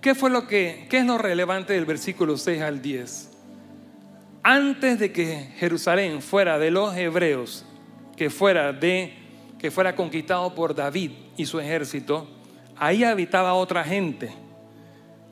¿qué 0.00 0.14
fue 0.14 0.30
lo 0.30 0.46
que, 0.46 0.86
qué 0.88 0.98
es 0.98 1.06
lo 1.06 1.18
relevante 1.18 1.72
del 1.74 1.84
versículo 1.84 2.36
6 2.36 2.62
al 2.62 2.82
10? 2.82 3.27
Antes 4.48 4.98
de 4.98 5.12
que 5.12 5.50
Jerusalén 5.58 6.22
fuera 6.22 6.58
de 6.58 6.70
los 6.70 6.96
hebreos, 6.96 7.66
que 8.16 8.30
fuera 8.30 8.72
de 8.72 9.12
que 9.58 9.70
fuera 9.70 9.94
conquistado 9.94 10.54
por 10.54 10.74
David 10.74 11.10
y 11.36 11.44
su 11.44 11.60
ejército, 11.60 12.26
ahí 12.74 13.04
habitaba 13.04 13.52
otra 13.52 13.84
gente. 13.84 14.30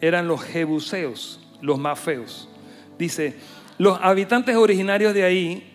Eran 0.03 0.29
los 0.29 0.43
jebuseos, 0.43 1.41
los 1.63 1.79
más 1.79 1.99
feos. 1.99 2.51
Dice, 2.99 3.37
los 3.79 3.99
habitantes 4.03 4.55
originarios 4.55 5.15
de 5.15 5.25
ahí, 5.25 5.73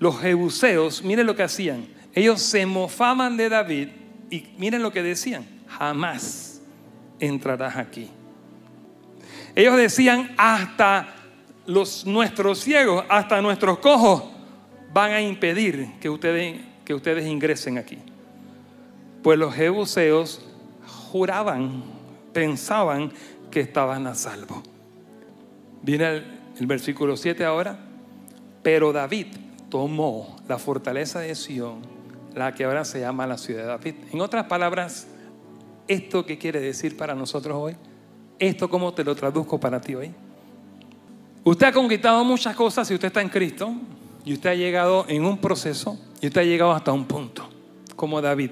los 0.00 0.18
jebuseos, 0.18 1.04
miren 1.04 1.26
lo 1.26 1.36
que 1.36 1.44
hacían. 1.44 1.86
Ellos 2.12 2.42
se 2.42 2.66
mofaban 2.66 3.36
de 3.36 3.50
David 3.50 3.88
y 4.30 4.48
miren 4.58 4.82
lo 4.82 4.90
que 4.90 5.04
decían, 5.04 5.44
jamás 5.68 6.60
entrarás 7.20 7.76
aquí. 7.76 8.10
Ellos 9.54 9.76
decían 9.76 10.34
hasta 10.36 11.23
los, 11.66 12.06
nuestros 12.06 12.60
ciegos, 12.60 13.04
hasta 13.08 13.40
nuestros 13.40 13.78
cojos, 13.78 14.24
van 14.92 15.12
a 15.12 15.20
impedir 15.20 15.94
que 16.00 16.08
ustedes, 16.08 16.60
que 16.84 16.94
ustedes 16.94 17.26
ingresen 17.26 17.78
aquí. 17.78 17.98
Pues 19.22 19.38
los 19.38 19.54
jebuseos 19.54 20.44
juraban, 21.10 21.82
pensaban 22.32 23.12
que 23.50 23.60
estaban 23.60 24.06
a 24.06 24.14
salvo. 24.14 24.62
Viene 25.82 26.08
el, 26.08 26.24
el 26.58 26.66
versículo 26.66 27.16
7 27.16 27.44
ahora. 27.44 27.78
Pero 28.62 28.92
David 28.92 29.26
tomó 29.68 30.36
la 30.48 30.58
fortaleza 30.58 31.20
de 31.20 31.34
Sión, 31.34 31.82
la 32.34 32.54
que 32.54 32.64
ahora 32.64 32.84
se 32.84 33.00
llama 33.00 33.26
la 33.26 33.36
ciudad 33.36 33.62
de 33.62 33.68
David. 33.68 33.94
En 34.12 34.20
otras 34.22 34.46
palabras, 34.46 35.06
¿esto 35.86 36.24
qué 36.24 36.38
quiere 36.38 36.60
decir 36.60 36.96
para 36.96 37.14
nosotros 37.14 37.56
hoy? 37.56 37.76
¿Esto 38.38 38.70
cómo 38.70 38.94
te 38.94 39.04
lo 39.04 39.14
traduzco 39.14 39.60
para 39.60 39.80
ti 39.80 39.94
hoy? 39.94 40.14
Usted 41.44 41.66
ha 41.66 41.72
conquistado 41.72 42.24
muchas 42.24 42.56
cosas 42.56 42.88
si 42.88 42.94
usted 42.94 43.08
está 43.08 43.20
en 43.20 43.28
Cristo 43.28 43.74
y 44.24 44.32
usted 44.32 44.50
ha 44.50 44.54
llegado 44.54 45.04
en 45.08 45.26
un 45.26 45.36
proceso 45.36 45.98
y 46.22 46.28
usted 46.28 46.40
ha 46.40 46.44
llegado 46.44 46.72
hasta 46.72 46.90
un 46.90 47.04
punto, 47.04 47.46
como 47.94 48.22
David. 48.22 48.50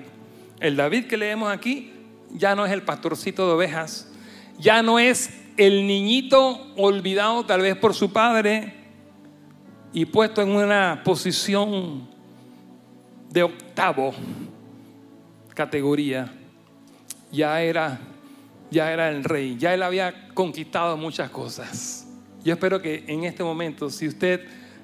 El 0.60 0.76
David 0.76 1.06
que 1.06 1.16
leemos 1.16 1.50
aquí 1.50 1.92
ya 2.30 2.54
no 2.54 2.66
es 2.66 2.72
el 2.72 2.82
pastorcito 2.82 3.46
de 3.46 3.54
ovejas, 3.54 4.12
ya 4.58 4.82
no 4.82 4.98
es 4.98 5.30
el 5.56 5.86
niñito 5.86 6.72
olvidado 6.76 7.46
tal 7.46 7.62
vez 7.62 7.76
por 7.76 7.94
su 7.94 8.12
padre 8.12 8.74
y 9.94 10.04
puesto 10.04 10.42
en 10.42 10.50
una 10.50 11.00
posición 11.02 12.06
de 13.30 13.42
octavo 13.42 14.12
categoría. 15.54 16.30
Ya 17.30 17.62
era 17.62 17.98
ya 18.70 18.92
era 18.92 19.10
el 19.10 19.22
rey, 19.24 19.56
ya 19.58 19.72
él 19.74 19.82
había 19.82 20.28
conquistado 20.34 20.96
muchas 20.96 21.30
cosas. 21.30 22.01
Yo 22.44 22.52
espero 22.54 22.82
que 22.82 23.04
en 23.06 23.24
este 23.24 23.44
momento, 23.44 23.90
si 23.90 24.08
usted 24.08 24.40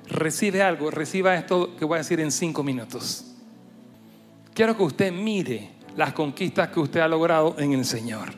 recibe 0.08 0.62
algo, 0.62 0.90
reciba 0.90 1.36
esto 1.36 1.76
que 1.76 1.84
voy 1.84 1.96
a 1.96 1.98
decir 1.98 2.20
en 2.20 2.30
cinco 2.30 2.62
minutos. 2.62 3.24
Quiero 4.54 4.76
que 4.76 4.82
usted 4.82 5.12
mire 5.12 5.70
las 5.96 6.12
conquistas 6.12 6.68
que 6.68 6.80
usted 6.80 7.00
ha 7.00 7.08
logrado 7.08 7.56
en 7.58 7.72
el 7.72 7.84
Señor. 7.84 8.32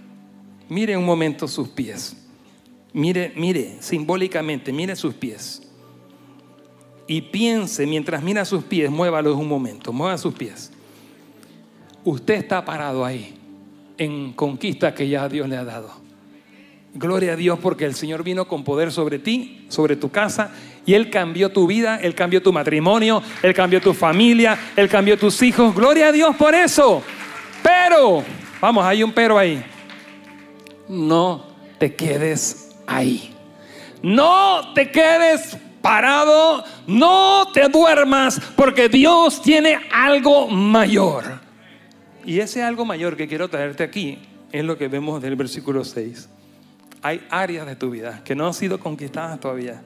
Mire 0.69 0.97
un 0.97 1.05
momento 1.05 1.49
sus 1.49 1.69
pies. 1.69 2.17
Mire, 2.93 3.33
mire, 3.37 3.77
simbólicamente, 3.81 4.73
mire 4.73 4.97
sus 4.97 5.15
pies. 5.15 5.63
Y 7.07 7.23
piense, 7.23 7.87
mientras 7.87 8.23
mira 8.23 8.45
sus 8.45 8.65
pies, 8.65 8.91
muévalos 8.91 9.37
un 9.37 9.49
momento, 9.49 9.93
mueva 9.93 10.17
sus 10.17 10.35
pies. 10.35 10.73
Usted 12.05 12.35
está 12.35 12.65
parado 12.65 13.05
ahí, 13.05 13.35
en 13.99 14.33
conquista 14.33 14.95
que 14.95 15.09
ya 15.09 15.29
Dios 15.29 15.49
le 15.49 15.57
ha 15.57 15.65
dado. 15.65 15.93
Gloria 16.93 17.35
a 17.35 17.37
Dios 17.37 17.59
porque 17.61 17.85
el 17.85 17.95
Señor 17.95 18.25
vino 18.25 18.49
con 18.49 18.65
poder 18.65 18.91
sobre 18.91 19.21
ti, 19.21 19.65
sobre 19.69 19.95
tu 19.95 20.11
casa, 20.11 20.51
y 20.85 20.95
Él 20.95 21.09
cambió 21.09 21.51
tu 21.51 21.67
vida, 21.69 22.01
Él 22.03 22.17
cambió 22.17 22.43
tu 22.43 22.53
matrimonio, 22.53 23.23
Él 23.43 23.55
cambió 23.55 23.81
tu 23.81 23.95
familia, 23.95 24.59
Él 24.75 24.89
cambió 24.89 25.17
tus 25.17 25.41
hijos. 25.43 25.73
Gloria 25.75 26.09
a 26.09 26.13
Dios 26.13 26.35
por 26.35 26.53
eso. 26.53 27.03
Pero, 27.63 28.25
vamos, 28.61 28.85
hay 28.85 29.05
un 29.05 29.13
pero 29.13 29.39
ahí. 29.39 29.63
No 30.89 31.47
te 31.79 31.95
quedes 31.95 32.73
ahí. 32.89 33.37
No 34.03 34.73
te 34.75 34.91
quedes 34.91 35.57
parado, 35.81 36.65
no 36.89 37.53
te 37.53 37.69
duermas, 37.69 38.41
porque 38.57 38.89
Dios 38.89 39.41
tiene 39.43 39.79
algo 39.93 40.49
mayor. 40.49 41.41
Y 42.25 42.41
ese 42.41 42.65
algo 42.65 42.85
mayor 42.85 43.17
que 43.17 43.29
quiero 43.29 43.49
traerte 43.49 43.85
aquí 43.85 44.19
es 44.51 44.65
lo 44.65 44.77
que 44.77 44.89
vemos 44.89 45.23
del 45.23 45.37
versículo 45.37 45.85
6 45.85 46.29
hay 47.03 47.27
áreas 47.31 47.67
de 47.67 47.77
tu 47.77 47.91
vida 47.91 48.23
que 48.25 48.35
no 48.35 48.47
han 48.47 48.55
sido 48.55 48.79
conquistadas 48.79 49.39
todavía. 49.41 49.83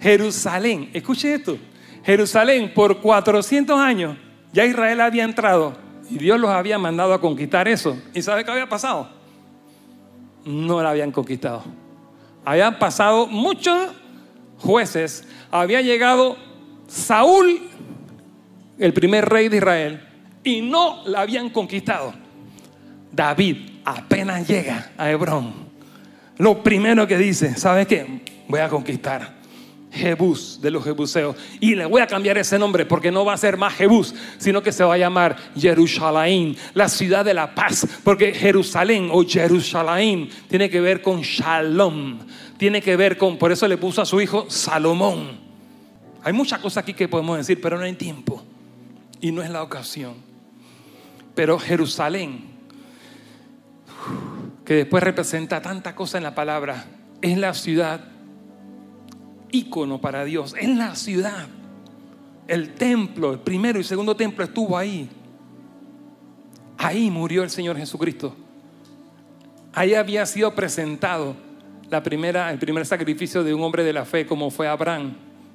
Jerusalén, 0.00 0.90
escuche 0.92 1.34
esto, 1.34 1.56
Jerusalén 2.04 2.72
por 2.74 3.00
400 3.00 3.78
años 3.78 4.16
ya 4.52 4.64
Israel 4.64 5.00
había 5.00 5.24
entrado 5.24 5.76
y 6.08 6.18
Dios 6.18 6.38
los 6.38 6.50
había 6.50 6.78
mandado 6.78 7.14
a 7.14 7.20
conquistar 7.20 7.66
eso. 7.66 7.98
¿Y 8.12 8.22
sabe 8.22 8.44
qué 8.44 8.50
había 8.50 8.68
pasado? 8.68 9.24
no 10.44 10.82
la 10.82 10.90
habían 10.90 11.10
conquistado. 11.10 11.62
Habían 12.44 12.78
pasado 12.78 13.26
muchos 13.26 13.90
jueces, 14.58 15.26
había 15.50 15.80
llegado 15.80 16.36
Saúl, 16.86 17.60
el 18.78 18.92
primer 18.92 19.26
rey 19.28 19.48
de 19.48 19.56
Israel, 19.56 20.08
y 20.42 20.60
no 20.60 21.02
la 21.06 21.22
habían 21.22 21.48
conquistado. 21.50 22.12
David 23.10 23.80
apenas 23.84 24.46
llega 24.46 24.92
a 24.98 25.10
Hebrón. 25.10 25.63
Lo 26.38 26.62
primero 26.62 27.06
que 27.06 27.16
dice, 27.16 27.56
¿sabes 27.56 27.86
qué? 27.86 28.22
Voy 28.48 28.60
a 28.60 28.68
conquistar. 28.68 29.44
Jebús 29.94 30.58
de 30.60 30.70
los 30.70 30.82
Jebuseos. 30.82 31.36
Y 31.60 31.76
le 31.76 31.86
voy 31.86 32.02
a 32.02 32.06
cambiar 32.06 32.36
ese 32.36 32.58
nombre 32.58 32.84
porque 32.84 33.12
no 33.12 33.24
va 33.24 33.34
a 33.34 33.36
ser 33.36 33.56
más 33.56 33.74
Jebús, 33.74 34.14
sino 34.38 34.62
que 34.62 34.72
se 34.72 34.82
va 34.82 34.94
a 34.94 34.98
llamar 34.98 35.36
Jerusalén, 35.56 36.56
la 36.74 36.88
ciudad 36.88 37.24
de 37.24 37.32
la 37.32 37.54
paz. 37.54 37.86
Porque 38.02 38.34
Jerusalén 38.34 39.08
o 39.12 39.24
Jerusalén 39.24 40.28
tiene 40.48 40.68
que 40.68 40.80
ver 40.80 41.00
con 41.00 41.20
Shalom. 41.22 42.18
Tiene 42.58 42.82
que 42.82 42.96
ver 42.96 43.16
con, 43.16 43.38
por 43.38 43.52
eso 43.52 43.68
le 43.68 43.76
puso 43.76 44.02
a 44.02 44.06
su 44.06 44.20
hijo 44.20 44.46
Salomón. 44.48 45.38
Hay 46.22 46.32
muchas 46.32 46.58
cosas 46.58 46.82
aquí 46.82 46.94
que 46.94 47.08
podemos 47.08 47.36
decir, 47.36 47.60
pero 47.60 47.78
no 47.78 47.84
hay 47.84 47.92
tiempo. 47.92 48.42
Y 49.20 49.30
no 49.30 49.42
es 49.42 49.50
la 49.50 49.62
ocasión. 49.62 50.14
Pero 51.34 51.58
Jerusalén, 51.58 52.53
que 54.64 54.74
después 54.74 55.02
representa 55.02 55.60
tanta 55.60 55.94
cosa 55.94 56.18
en 56.18 56.24
la 56.24 56.34
palabra, 56.34 56.84
es 57.20 57.36
la 57.36 57.54
ciudad 57.54 58.00
ícono 59.50 60.00
para 60.00 60.24
Dios, 60.24 60.54
es 60.58 60.68
la 60.68 60.94
ciudad. 60.94 61.46
El 62.46 62.74
templo, 62.74 63.32
el 63.32 63.38
primero 63.38 63.78
y 63.78 63.84
segundo 63.84 64.16
templo 64.16 64.44
estuvo 64.44 64.76
ahí. 64.76 65.08
Ahí 66.76 67.10
murió 67.10 67.42
el 67.42 67.50
Señor 67.50 67.76
Jesucristo. 67.76 68.34
Ahí 69.72 69.94
había 69.94 70.26
sido 70.26 70.54
presentado 70.54 71.36
la 71.90 72.02
primera, 72.02 72.50
el 72.50 72.58
primer 72.58 72.84
sacrificio 72.84 73.44
de 73.44 73.54
un 73.54 73.62
hombre 73.62 73.84
de 73.84 73.92
la 73.92 74.04
fe 74.04 74.26
como 74.26 74.50
fue 74.50 74.68
Abraham. 74.68 75.14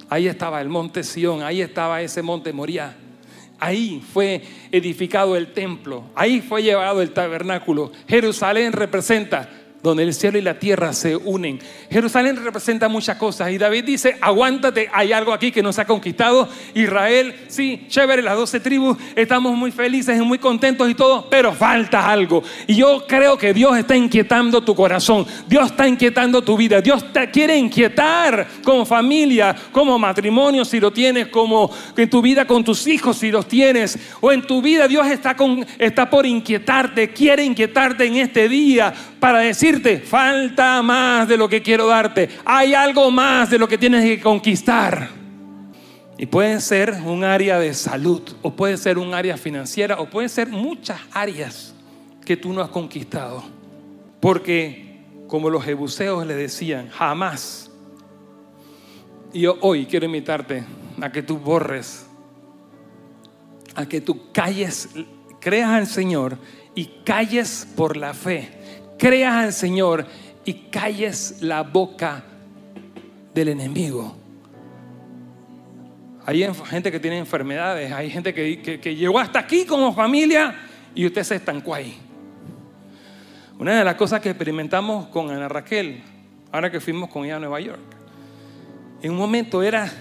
Ahí 0.10 0.28
estaba 0.28 0.62
el 0.62 0.70
monte 0.70 1.04
Sión, 1.04 1.44
ahí 1.44 1.62
estaba 1.62 2.02
ese 2.02 2.22
monte 2.22 2.52
Moría. 2.52 2.96
Ahí 3.60 4.02
fue 4.14 4.42
edificado 4.72 5.36
el 5.36 5.54
templo, 5.54 6.06
ahí 6.16 6.42
fue 6.42 6.64
llevado 6.64 7.02
el 7.02 7.12
tabernáculo. 7.12 7.92
Jerusalén 8.08 8.72
representa 8.74 9.50
donde 9.82 10.04
el 10.04 10.14
cielo 10.14 10.38
y 10.38 10.42
la 10.42 10.60
tierra 10.60 10.94
se 10.94 11.16
unen. 11.16 11.60
Jerusalén 11.90 12.36
representa 12.44 12.90
muchas 12.90 13.18
cosas 13.18 13.52
y 13.52 13.58
David 13.58 13.86
dice, 13.86 14.18
aguántate, 14.20 14.90
hay 14.92 15.14
algo 15.14 15.34
aquí 15.34 15.52
que 15.52 15.64
nos 15.64 15.80
ha 15.80 15.86
conquistado. 15.86 16.50
Israel, 16.74 17.34
sí, 17.48 17.86
chévere, 17.88 18.22
las 18.22 18.36
doce 18.36 18.60
tribus, 18.60 18.98
estamos 19.16 19.56
muy 19.56 19.72
felices 19.72 20.20
y 20.20 20.22
muy 20.22 20.38
contentos 20.38 20.90
y 20.90 20.96
todo, 20.96 21.28
pero 21.30 21.54
falta 21.54 22.10
algo. 22.10 22.44
Y 22.68 22.76
yo 22.76 23.06
creo 23.08 23.38
que 23.38 23.54
Dios 23.54 23.78
está 23.78 23.96
inquietando 23.96 24.62
tu 24.62 24.76
corazón, 24.76 25.26
Dios 25.48 25.68
está 25.68 25.88
inquietando 25.88 26.42
tu 26.42 26.58
vida, 26.58 26.82
Dios 26.82 27.14
te 27.14 27.30
quiere 27.32 27.58
inquietar 27.58 28.48
como 28.64 28.86
familia, 28.86 29.56
como 29.72 29.98
matrimonio 29.98 30.66
si 30.66 30.80
lo 30.80 30.92
tienes, 30.92 31.28
como 31.28 31.72
en 31.96 32.10
tu 32.10 32.22
vida 32.22 32.46
con 32.46 32.64
tus 32.64 32.86
hijos 32.88 33.18
si 33.18 33.32
los 33.32 33.48
tienes, 33.48 33.98
o 34.20 34.32
en 34.32 34.42
tu 34.42 34.62
vida 34.62 34.88
Dios 34.88 35.08
está, 35.08 35.36
con, 35.36 35.66
está 35.78 36.10
por 36.10 36.26
inquietarte, 36.26 37.10
quiere 37.10 37.44
inquietarte 37.44 38.06
en 38.06 38.18
este 38.18 38.50
día 38.50 38.94
para 39.20 39.42
falta 40.04 40.82
más 40.82 41.28
de 41.28 41.38
lo 41.38 41.48
que 41.48 41.62
quiero 41.62 41.88
darte, 41.88 42.30
hay 42.46 42.74
algo 42.74 43.12
más 43.12 43.50
de 43.50 43.60
lo 43.60 43.68
que 43.68 43.78
tienes 43.78 44.04
que 44.04 44.22
conquistar. 44.22 45.10
Y 46.18 46.26
puede 46.26 46.60
ser 46.60 46.92
un 47.06 47.24
área 47.24 47.60
de 47.60 47.74
salud, 47.74 48.22
o 48.42 48.54
puede 48.54 48.78
ser 48.78 48.98
un 48.98 49.14
área 49.14 49.38
financiera, 49.38 50.00
o 50.00 50.10
puede 50.10 50.28
ser 50.28 50.50
muchas 50.50 51.00
áreas 51.14 51.74
que 52.26 52.36
tú 52.36 52.52
no 52.52 52.62
has 52.62 52.70
conquistado. 52.70 53.44
Porque, 54.20 55.00
como 55.28 55.50
los 55.50 55.64
jebuseos 55.64 56.26
le 56.28 56.36
decían, 56.36 56.90
jamás. 56.90 57.72
Y 59.32 59.46
hoy 59.46 59.86
quiero 59.86 60.06
invitarte 60.08 60.64
a 61.00 61.12
que 61.12 61.24
tú 61.24 61.38
borres, 61.38 62.06
a 63.76 63.86
que 63.86 64.02
tú 64.02 64.32
calles, 64.34 64.90
creas 65.40 65.70
al 65.70 65.88
Señor 65.88 66.38
y 66.76 66.86
calles 67.06 67.66
por 67.76 67.96
la 67.96 68.14
fe 68.14 68.59
creas 69.00 69.34
al 69.34 69.54
Señor 69.54 70.06
y 70.46 70.54
calles 70.70 71.38
la 71.42 71.64
boca 71.64 72.24
del 73.34 73.48
enemigo. 73.48 74.16
Hay 76.26 76.46
gente 76.70 76.92
que 76.92 77.00
tiene 77.00 77.18
enfermedades, 77.18 77.92
hay 77.92 78.12
gente 78.12 78.34
que, 78.34 78.96
llegó 78.96 79.20
hasta 79.20 79.40
aquí 79.40 79.66
como 79.66 79.96
familia 79.96 80.56
y 80.94 81.08
usted 81.08 81.24
se 81.24 81.36
estancó 81.38 81.74
ahí. 81.74 81.98
Una 83.58 83.80
de 83.80 83.84
las 83.84 83.96
cosas 83.96 84.22
que 84.22 84.30
experimentamos 84.30 85.08
con 85.08 85.32
Ana 85.32 85.48
Raquel, 85.48 86.04
ahora 86.52 86.70
que 86.70 86.80
fuimos 86.80 87.10
con 87.10 87.26
ella 87.26 87.38
a 87.38 87.40
Nueva 87.40 87.60
York, 87.60 87.80
en 89.02 89.12
un 89.12 89.18
momento 89.18 89.64
era 89.64 89.92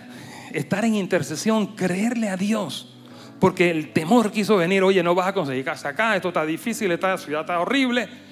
estar 0.53 0.85
en 0.85 0.97
intercesión, 0.97 1.75
creerle 1.75 2.29
a 2.29 2.37
Dios, 2.37 2.95
porque 3.41 3.71
el 3.71 3.93
temor 3.93 4.31
quiso 4.31 4.57
venir, 4.57 4.83
oye, 4.83 5.03
no 5.03 5.15
vas 5.15 5.29
a 5.29 5.33
conseguir 5.33 5.65
casa 5.65 5.91
acá, 5.91 6.15
esto 6.17 6.29
está 6.29 6.45
difícil, 6.45 6.91
esta 6.91 7.17
ciudad 7.17 7.43
está 7.43 7.59
horrible. 7.61 8.28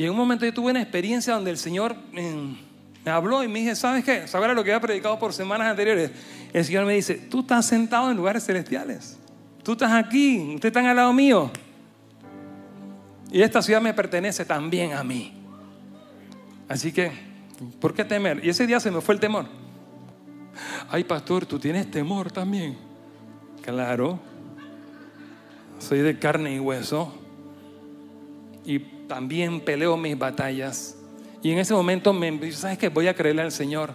Y 0.00 0.04
en 0.04 0.12
un 0.12 0.16
momento 0.16 0.46
yo 0.46 0.54
tuve 0.54 0.70
una 0.70 0.80
experiencia 0.80 1.34
donde 1.34 1.50
el 1.50 1.58
Señor 1.58 1.94
me 2.14 3.10
habló 3.10 3.44
y 3.44 3.48
me 3.48 3.58
dije, 3.58 3.76
¿sabes 3.76 4.02
qué? 4.02 4.26
¿Sabes 4.26 4.48
lo 4.54 4.64
que 4.64 4.72
había 4.72 4.80
predicado 4.80 5.18
por 5.18 5.34
semanas 5.34 5.68
anteriores? 5.68 6.10
El 6.54 6.64
Señor 6.64 6.86
me 6.86 6.94
dice, 6.94 7.16
tú 7.16 7.40
estás 7.40 7.66
sentado 7.66 8.10
en 8.10 8.16
lugares 8.16 8.46
celestiales. 8.46 9.18
Tú 9.62 9.72
estás 9.72 9.92
aquí, 9.92 10.54
ustedes 10.54 10.70
están 10.70 10.86
al 10.86 10.96
lado 10.96 11.12
mío. 11.12 11.50
Y 13.30 13.42
esta 13.42 13.60
ciudad 13.60 13.82
me 13.82 13.92
pertenece 13.92 14.46
también 14.46 14.94
a 14.94 15.04
mí. 15.04 15.34
Así 16.66 16.92
que, 16.92 17.12
¿por 17.78 17.92
qué 17.92 18.02
temer? 18.02 18.42
Y 18.42 18.48
ese 18.48 18.66
día 18.66 18.80
se 18.80 18.90
me 18.90 19.02
fue 19.02 19.12
el 19.16 19.20
temor. 19.20 19.44
Ay, 20.88 21.04
pastor, 21.04 21.44
tú 21.44 21.58
tienes 21.58 21.90
temor 21.90 22.32
también. 22.32 22.74
Claro. 23.60 24.18
Soy 25.78 25.98
de 25.98 26.18
carne 26.18 26.54
y 26.54 26.58
hueso. 26.58 27.12
Y 28.64 28.98
también 29.10 29.58
peleo 29.58 29.96
mis 29.96 30.16
batallas. 30.16 30.96
Y 31.42 31.50
en 31.50 31.58
ese 31.58 31.74
momento 31.74 32.12
me 32.12 32.52
¿sabes 32.52 32.78
qué? 32.78 32.90
Voy 32.90 33.08
a 33.08 33.14
creerle 33.14 33.42
al 33.42 33.50
Señor. 33.50 33.90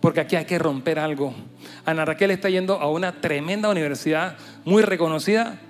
Porque 0.00 0.20
aquí 0.20 0.36
hay 0.36 0.46
que 0.46 0.58
romper 0.58 0.98
algo. 0.98 1.34
Ana 1.84 2.06
Raquel 2.06 2.30
está 2.30 2.48
yendo 2.48 2.80
a 2.80 2.90
una 2.90 3.20
tremenda 3.20 3.68
universidad 3.68 4.38
muy 4.64 4.80
reconocida 4.80 5.60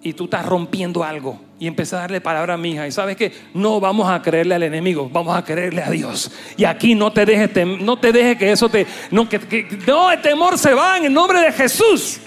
y 0.00 0.12
tú 0.12 0.24
estás 0.24 0.46
rompiendo 0.46 1.02
algo. 1.02 1.40
Y 1.58 1.66
empecé 1.66 1.96
a 1.96 2.00
darle 2.00 2.20
palabra 2.20 2.54
a 2.54 2.56
mi 2.56 2.70
hija. 2.70 2.86
Y 2.86 2.92
sabes 2.92 3.16
que 3.16 3.32
no 3.52 3.80
vamos 3.80 4.08
a 4.08 4.22
creerle 4.22 4.54
al 4.54 4.62
enemigo, 4.62 5.10
vamos 5.12 5.36
a 5.36 5.44
creerle 5.44 5.82
a 5.82 5.90
Dios. 5.90 6.30
Y 6.56 6.66
aquí 6.66 6.94
no 6.94 7.12
te 7.12 7.26
dejes, 7.26 7.66
no 7.66 7.98
te 7.98 8.12
dejes 8.12 8.38
que 8.38 8.52
eso 8.52 8.68
te. 8.68 8.86
No, 9.10 9.28
que, 9.28 9.66
no, 9.88 10.12
el 10.12 10.22
temor 10.22 10.56
se 10.56 10.72
va 10.72 10.98
en 10.98 11.06
el 11.06 11.12
nombre 11.12 11.40
de 11.40 11.50
Jesús. 11.50 12.20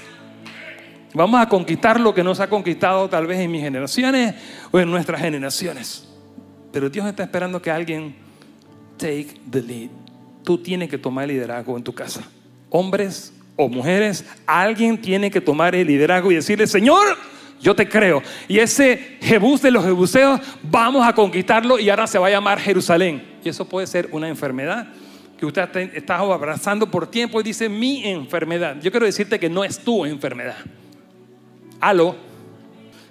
Vamos 1.13 1.41
a 1.41 1.47
conquistar 1.47 1.99
lo 1.99 2.13
que 2.13 2.23
nos 2.23 2.39
ha 2.39 2.49
conquistado 2.49 3.09
tal 3.09 3.27
vez 3.27 3.39
en 3.39 3.51
mis 3.51 3.61
generaciones 3.61 4.35
o 4.71 4.79
en 4.79 4.89
nuestras 4.89 5.21
generaciones. 5.21 6.07
Pero 6.71 6.89
Dios 6.89 7.07
está 7.07 7.23
esperando 7.23 7.61
que 7.61 7.71
alguien 7.71 8.15
take 8.97 9.29
the 9.49 9.61
lead. 9.61 9.89
Tú 10.43 10.57
tienes 10.57 10.89
que 10.89 10.97
tomar 10.97 11.25
el 11.25 11.31
liderazgo 11.31 11.77
en 11.77 11.83
tu 11.83 11.93
casa. 11.93 12.21
Hombres 12.69 13.33
o 13.55 13.67
mujeres, 13.69 14.25
alguien 14.45 15.01
tiene 15.01 15.31
que 15.31 15.41
tomar 15.41 15.75
el 15.75 15.87
liderazgo 15.87 16.31
y 16.31 16.35
decirle, 16.35 16.67
Señor, 16.67 17.17
yo 17.61 17.75
te 17.75 17.87
creo. 17.87 18.21
Y 18.47 18.59
ese 18.59 19.17
Jebús 19.21 19.61
de 19.61 19.71
los 19.71 19.83
Jebuseos, 19.83 20.39
vamos 20.61 21.07
a 21.07 21.13
conquistarlo 21.13 21.79
y 21.79 21.89
ahora 21.89 22.07
se 22.07 22.19
va 22.19 22.27
a 22.27 22.31
llamar 22.31 22.59
Jerusalén. 22.59 23.39
Y 23.43 23.49
eso 23.49 23.67
puede 23.67 23.87
ser 23.87 24.09
una 24.11 24.27
enfermedad 24.27 24.87
que 25.37 25.45
usted 25.45 25.95
está 25.95 26.17
abrazando 26.17 26.89
por 26.89 27.07
tiempo 27.09 27.39
y 27.39 27.43
dice 27.43 27.69
mi 27.69 28.05
enfermedad. 28.07 28.77
Yo 28.81 28.91
quiero 28.91 29.05
decirte 29.05 29.39
que 29.39 29.49
no 29.49 29.63
es 29.63 29.79
tu 29.79 30.05
enfermedad. 30.05 30.57
Aló. 31.79 32.15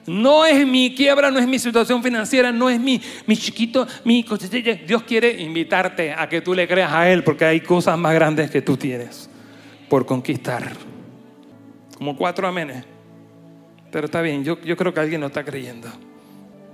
No 0.06 0.46
es 0.46 0.66
mi 0.66 0.94
quiebra, 0.94 1.30
no 1.30 1.38
es 1.38 1.48
mi 1.48 1.58
situación 1.58 2.02
financiera, 2.02 2.52
no 2.52 2.70
es 2.70 2.78
mi, 2.78 3.00
mi 3.26 3.36
chiquito, 3.36 3.86
mi. 4.04 4.24
Dios 4.86 5.02
quiere 5.02 5.42
invitarte 5.42 6.12
a 6.12 6.28
que 6.28 6.40
tú 6.40 6.54
le 6.54 6.68
creas 6.68 6.92
a 6.92 7.10
Él 7.10 7.24
porque 7.24 7.44
hay 7.44 7.60
cosas 7.60 7.98
más 7.98 8.14
grandes 8.14 8.50
que 8.50 8.62
tú 8.62 8.76
tienes 8.76 9.28
por 9.88 10.06
conquistar. 10.06 10.72
Como 11.96 12.16
cuatro 12.16 12.46
amenes. 12.46 12.84
Pero 13.90 14.06
está 14.06 14.20
bien, 14.20 14.44
yo, 14.44 14.60
yo 14.62 14.76
creo 14.76 14.94
que 14.94 15.00
alguien 15.00 15.20
no 15.20 15.28
está 15.28 15.44
creyendo. 15.44 15.88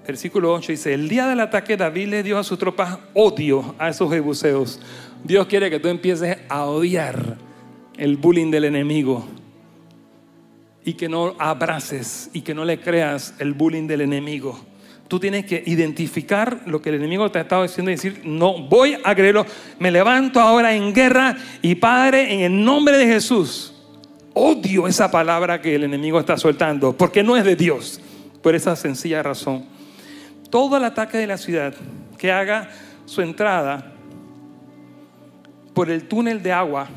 Versículo 0.07 0.53
8 0.53 0.73
dice, 0.73 0.93
el 0.93 1.09
día 1.09 1.29
del 1.29 1.41
ataque 1.41 1.77
David 1.77 2.09
le 2.09 2.23
dio 2.23 2.37
a 2.37 2.45
sus 2.45 2.59
tropas 2.59 2.99
odio 3.15 3.75
a 3.79 3.89
esos 3.89 4.11
jebuseos. 4.11 4.81
Dios 5.23 5.47
quiere 5.47 5.71
que 5.71 5.79
tú 5.79 5.89
empieces 5.89 6.39
a 6.49 6.65
odiar 6.65 7.39
el 7.97 8.17
bullying 8.17 8.51
del 8.51 8.65
enemigo 8.65 9.29
y 10.85 10.95
que 10.95 11.09
no 11.09 11.35
abraces 11.39 12.31
y 12.33 12.43
que 12.43 12.55
no 12.55 12.65
le 12.65 12.81
creas 12.81 13.35
el 13.39 13.53
bullying 13.53 13.87
del 13.87 14.03
enemigo. 14.03 14.59
Tú 15.09 15.21
tienes 15.21 15.45
que 15.45 15.63
identificar 15.67 16.63
lo 16.67 16.81
que 16.81 16.89
el 16.89 16.95
enemigo 16.97 17.31
te 17.31 17.39
ha 17.39 17.43
estado 17.43 17.65
diciendo 17.65 17.91
y 17.91 17.95
decir, 17.95 18.23
no 18.25 18.67
voy 18.67 18.97
a 19.05 19.15
creerlo, 19.15 19.45
me 19.79 19.91
levanto 19.91 20.41
ahora 20.41 20.75
en 20.75 20.95
guerra 20.95 21.37
y 21.61 21.75
Padre, 21.75 22.33
en 22.33 22.41
el 22.41 22.65
nombre 22.65 22.97
de 22.97 23.07
Jesús, 23.07 23.75
odio 24.33 24.89
esa 24.89 25.11
palabra 25.11 25.61
que 25.61 25.75
el 25.75 25.85
enemigo 25.85 26.19
está 26.19 26.37
soltando, 26.39 26.97
porque 26.97 27.23
no 27.23 27.37
es 27.37 27.45
de 27.45 27.57
Dios, 27.57 28.01
por 28.43 28.55
esa 28.55 28.75
sencilla 28.75 29.23
razón. 29.23 29.67
Todo 30.49 30.79
el 30.79 30.85
ataque 30.85 31.19
de 31.19 31.27
la 31.27 31.37
ciudad 31.37 31.75
que 32.17 32.33
haga 32.33 32.71
su 33.05 33.21
entrada 33.21 33.93
por 35.75 35.91
el 35.91 36.09
túnel 36.09 36.43
de 36.43 36.53
agua. 36.53 36.89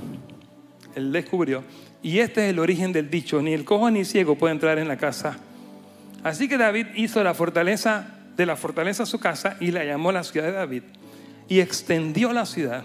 Él 0.95 1.11
descubrió. 1.11 1.63
Y 2.05 2.19
este 2.19 2.45
es 2.45 2.51
el 2.51 2.59
origen 2.59 2.93
del 2.93 3.09
dicho, 3.09 3.41
ni 3.41 3.53
el 3.53 3.65
cojo 3.65 3.89
ni 3.89 4.05
ciego 4.05 4.35
puede 4.35 4.53
entrar 4.53 4.77
en 4.77 4.87
la 4.87 4.95
casa. 4.95 5.37
Así 6.23 6.47
que 6.47 6.55
David 6.55 6.85
hizo 6.93 7.23
la 7.23 7.33
fortaleza 7.33 8.05
de 8.37 8.45
la 8.45 8.55
fortaleza 8.55 9.07
su 9.07 9.19
casa 9.19 9.57
y 9.59 9.71
la 9.71 9.83
llamó 9.83 10.11
la 10.11 10.23
ciudad 10.23 10.45
de 10.45 10.51
David 10.51 10.83
y 11.49 11.61
extendió 11.61 12.31
la 12.31 12.45
ciudad. 12.45 12.83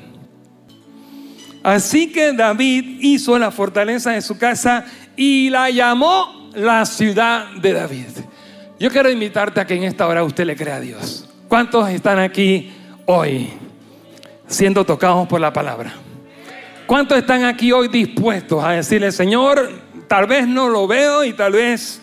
Así 1.63 2.11
que 2.11 2.33
David 2.33 2.97
hizo 3.03 3.39
la 3.39 3.51
fortaleza 3.51 4.13
de 4.13 4.23
su 4.23 4.39
casa 4.39 4.87
y 5.17 5.51
la 5.51 5.69
llamó 5.69 6.51
la 6.55 6.87
ciudad 6.87 7.45
de 7.61 7.75
David. 7.75 8.09
Yo 8.79 8.89
quiero 8.91 9.11
invitarte 9.11 9.61
a 9.61 9.67
que 9.67 9.75
en 9.75 9.85
esta 9.85 10.07
hora 10.07 10.25
usted 10.25 10.47
le 10.47 10.57
crea 10.57 10.77
a 10.77 10.81
Dios. 10.81 11.29
¿Cuántos 11.47 11.91
están 11.91 12.19
aquí 12.19 12.73
hoy 13.05 13.51
siendo 14.47 14.87
tocados 14.87 15.29
por 15.29 15.43
la 15.43 15.53
palabra? 15.53 15.93
¿Cuántos 16.91 17.19
están 17.19 17.45
aquí 17.45 17.71
hoy 17.71 17.87
dispuestos 17.87 18.65
a 18.65 18.73
decirle, 18.73 19.13
Señor, 19.13 19.71
tal 20.09 20.27
vez 20.27 20.49
no 20.49 20.69
lo 20.69 20.89
veo 20.89 21.23
y 21.23 21.33
tal 21.35 21.53
vez, 21.53 22.01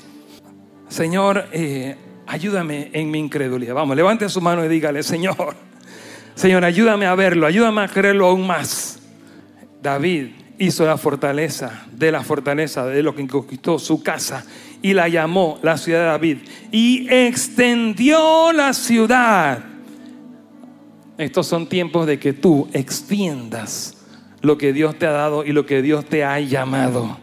Señor, 0.88 1.50
eh, 1.52 1.98
ayúdame 2.26 2.90
en 2.94 3.12
mi 3.12 3.20
incredulidad? 3.20 3.74
Vamos, 3.74 3.98
levante 3.98 4.30
su 4.30 4.40
mano 4.40 4.64
y 4.64 4.70
dígale, 4.70 5.04
Señor, 5.04 5.56
Señor, 6.36 6.64
ayúdame 6.64 7.06
a 7.06 7.16
verlo, 7.16 7.48
ayúdame 7.48 7.82
a 7.82 7.90
creerlo 7.90 8.28
aún 8.28 8.48
más. 8.48 9.00
David 9.82 10.28
hizo 10.58 10.86
la 10.86 10.96
fortaleza 10.96 11.86
de 11.92 12.10
la 12.10 12.24
fortaleza 12.24 12.86
de 12.86 13.04
lo 13.04 13.14
que 13.14 13.28
conquistó 13.28 13.80
su 13.80 14.02
casa 14.02 14.46
y 14.82 14.94
la 14.94 15.10
llamó 15.10 15.60
la 15.64 15.76
ciudad 15.76 16.00
de 16.00 16.06
David 16.06 16.38
y 16.72 17.14
extendió 17.14 18.54
la 18.54 18.72
ciudad. 18.72 19.66
Estos 21.18 21.46
son 21.46 21.68
tiempos 21.68 22.08
de 22.08 22.18
que 22.18 22.32
tú 22.32 22.70
extiendas 22.72 23.97
lo 24.42 24.58
que 24.58 24.74
Dios 24.74 24.98
te 24.98 25.06
ha 25.06 25.12
dado 25.12 25.46
y 25.46 25.52
lo 25.52 25.66
que 25.66 25.82
Dios 25.82 26.06
te 26.06 26.24
ha 26.24 26.40
llamado. 26.40 27.18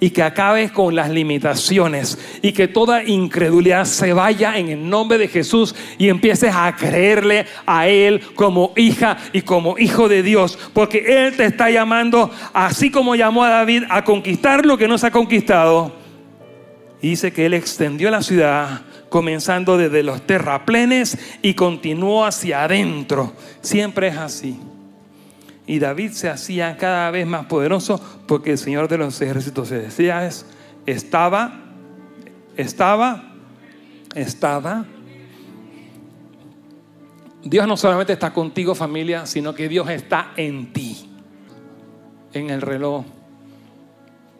Y 0.00 0.10
que 0.10 0.22
acabes 0.22 0.70
con 0.70 0.94
las 0.94 1.08
limitaciones 1.08 2.18
y 2.42 2.52
que 2.52 2.68
toda 2.68 3.04
incredulidad 3.04 3.86
se 3.86 4.12
vaya 4.12 4.58
en 4.58 4.68
el 4.68 4.90
nombre 4.90 5.16
de 5.16 5.28
Jesús 5.28 5.74
y 5.96 6.08
empieces 6.08 6.52
a 6.54 6.74
creerle 6.76 7.46
a 7.64 7.88
Él 7.88 8.20
como 8.34 8.72
hija 8.76 9.16
y 9.32 9.42
como 9.42 9.78
hijo 9.78 10.08
de 10.08 10.22
Dios. 10.22 10.58
Porque 10.74 11.04
Él 11.06 11.36
te 11.36 11.46
está 11.46 11.70
llamando, 11.70 12.30
así 12.52 12.90
como 12.90 13.14
llamó 13.14 13.44
a 13.44 13.50
David, 13.50 13.84
a 13.88 14.04
conquistar 14.04 14.66
lo 14.66 14.76
que 14.76 14.88
no 14.88 14.98
se 14.98 15.06
ha 15.06 15.10
conquistado. 15.10 15.92
Dice 17.00 17.32
que 17.32 17.46
Él 17.46 17.54
extendió 17.54 18.10
la 18.10 18.22
ciudad 18.22 18.82
comenzando 19.08 19.78
desde 19.78 20.02
los 20.02 20.26
terraplenes 20.26 21.16
y 21.40 21.54
continuó 21.54 22.24
hacia 22.24 22.64
adentro. 22.64 23.32
Siempre 23.60 24.08
es 24.08 24.16
así. 24.16 24.58
Y 25.66 25.78
David 25.78 26.12
se 26.12 26.28
hacía 26.28 26.76
cada 26.76 27.10
vez 27.10 27.26
más 27.26 27.46
poderoso 27.46 28.00
porque 28.26 28.52
el 28.52 28.58
Señor 28.58 28.88
de 28.88 28.98
los 28.98 29.20
ejércitos 29.20 29.70
decía, 29.70 30.28
estaba, 30.84 31.60
estaba, 32.56 33.32
estaba. 34.14 34.84
Dios 37.42 37.66
no 37.66 37.76
solamente 37.76 38.12
está 38.12 38.32
contigo 38.32 38.74
familia, 38.74 39.24
sino 39.26 39.54
que 39.54 39.68
Dios 39.68 39.88
está 39.88 40.32
en 40.36 40.72
ti, 40.72 41.08
en 42.34 42.50
el 42.50 42.60
reloj. 42.60 43.04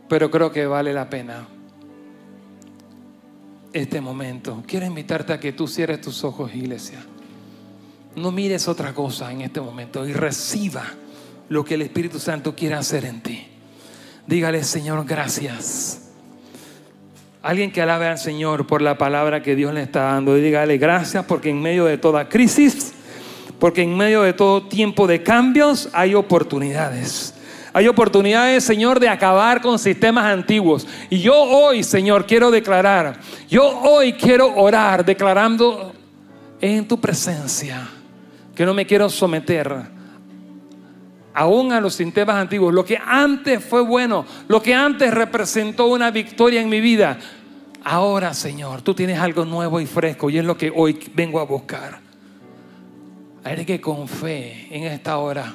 Pero 0.08 0.30
creo 0.30 0.52
que 0.52 0.66
vale 0.66 0.92
la 0.92 1.08
pena 1.08 1.46
este 3.72 4.00
momento. 4.00 4.62
Quiero 4.66 4.84
invitarte 4.84 5.32
a 5.32 5.40
que 5.40 5.52
tú 5.52 5.66
cierres 5.66 6.02
tus 6.02 6.22
ojos, 6.22 6.54
iglesia. 6.54 7.02
No 8.14 8.30
mires 8.30 8.68
otra 8.68 8.94
cosa 8.94 9.32
en 9.32 9.40
este 9.40 9.60
momento 9.60 10.06
y 10.06 10.12
reciba 10.12 10.84
lo 11.48 11.64
que 11.64 11.74
el 11.74 11.82
Espíritu 11.82 12.18
Santo 12.18 12.54
quiere 12.54 12.74
hacer 12.74 13.04
en 13.04 13.22
ti. 13.22 13.46
Dígale, 14.26 14.64
Señor, 14.64 15.04
gracias. 15.04 16.00
Alguien 17.42 17.70
que 17.70 17.82
alabe 17.82 18.06
al 18.06 18.18
Señor 18.18 18.66
por 18.66 18.80
la 18.80 18.96
palabra 18.96 19.42
que 19.42 19.54
Dios 19.54 19.74
le 19.74 19.82
está 19.82 20.04
dando. 20.04 20.38
Y 20.38 20.40
dígale, 20.40 20.78
gracias 20.78 21.24
porque 21.26 21.50
en 21.50 21.60
medio 21.60 21.84
de 21.84 21.98
toda 21.98 22.28
crisis, 22.28 22.94
porque 23.58 23.82
en 23.82 23.94
medio 23.96 24.22
de 24.22 24.32
todo 24.32 24.66
tiempo 24.66 25.06
de 25.06 25.22
cambios 25.22 25.90
hay 25.92 26.14
oportunidades. 26.14 27.34
Hay 27.74 27.88
oportunidades, 27.88 28.64
Señor, 28.64 29.00
de 29.00 29.08
acabar 29.08 29.60
con 29.60 29.78
sistemas 29.78 30.24
antiguos. 30.26 30.86
Y 31.10 31.18
yo 31.18 31.34
hoy, 31.34 31.82
Señor, 31.82 32.24
quiero 32.24 32.50
declarar, 32.50 33.18
yo 33.50 33.66
hoy 33.80 34.12
quiero 34.14 34.54
orar 34.54 35.04
declarando 35.04 35.92
en 36.60 36.88
tu 36.88 36.98
presencia 37.00 37.86
que 38.54 38.64
no 38.64 38.72
me 38.72 38.86
quiero 38.86 39.10
someter 39.10 39.93
aún 41.34 41.72
a 41.72 41.80
los 41.80 41.94
sistemas 41.94 42.36
antiguos, 42.36 42.72
lo 42.72 42.84
que 42.84 42.96
antes 42.96 43.62
fue 43.62 43.82
bueno, 43.82 44.24
lo 44.48 44.62
que 44.62 44.74
antes 44.74 45.12
representó 45.12 45.86
una 45.86 46.10
victoria 46.10 46.60
en 46.60 46.68
mi 46.68 46.80
vida, 46.80 47.18
ahora 47.82 48.32
Señor, 48.32 48.82
tú 48.82 48.94
tienes 48.94 49.18
algo 49.18 49.44
nuevo 49.44 49.80
y 49.80 49.86
fresco 49.86 50.30
y 50.30 50.38
es 50.38 50.44
lo 50.44 50.56
que 50.56 50.72
hoy 50.74 50.98
vengo 51.14 51.40
a 51.40 51.44
buscar. 51.44 52.00
Hay 53.42 53.64
que 53.66 53.80
con 53.80 54.08
fe 54.08 54.68
en 54.70 54.84
esta 54.84 55.18
hora 55.18 55.54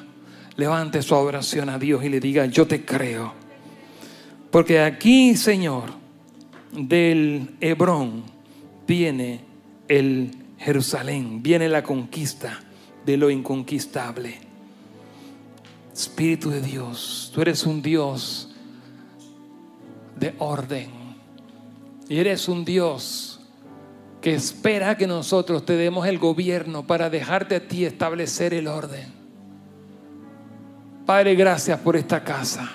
levante 0.57 1.01
su 1.01 1.15
oración 1.15 1.69
a 1.69 1.79
Dios 1.79 2.03
y 2.03 2.09
le 2.09 2.19
diga, 2.19 2.45
yo 2.45 2.67
te 2.67 2.85
creo. 2.85 3.33
Porque 4.51 4.81
aquí, 4.81 5.35
Señor, 5.35 5.85
del 6.71 7.55
Hebrón 7.61 8.23
viene 8.85 9.41
el 9.87 10.31
Jerusalén, 10.57 11.41
viene 11.41 11.69
la 11.69 11.81
conquista 11.81 12.59
de 13.05 13.17
lo 13.17 13.29
inconquistable. 13.29 14.48
Espíritu 15.99 16.49
de 16.49 16.61
Dios, 16.61 17.29
tú 17.35 17.41
eres 17.41 17.65
un 17.65 17.81
Dios 17.81 18.47
de 20.17 20.33
orden. 20.39 20.89
Y 22.07 22.17
eres 22.17 22.47
un 22.47 22.63
Dios 22.63 23.41
que 24.21 24.33
espera 24.33 24.95
que 24.95 25.07
nosotros 25.07 25.65
te 25.65 25.75
demos 25.75 26.07
el 26.07 26.17
gobierno 26.17 26.87
para 26.87 27.09
dejarte 27.09 27.57
a 27.57 27.67
ti 27.67 27.83
establecer 27.83 28.53
el 28.53 28.67
orden. 28.67 29.11
Padre, 31.05 31.35
gracias 31.35 31.77
por 31.81 31.97
esta 31.97 32.23
casa. 32.23 32.71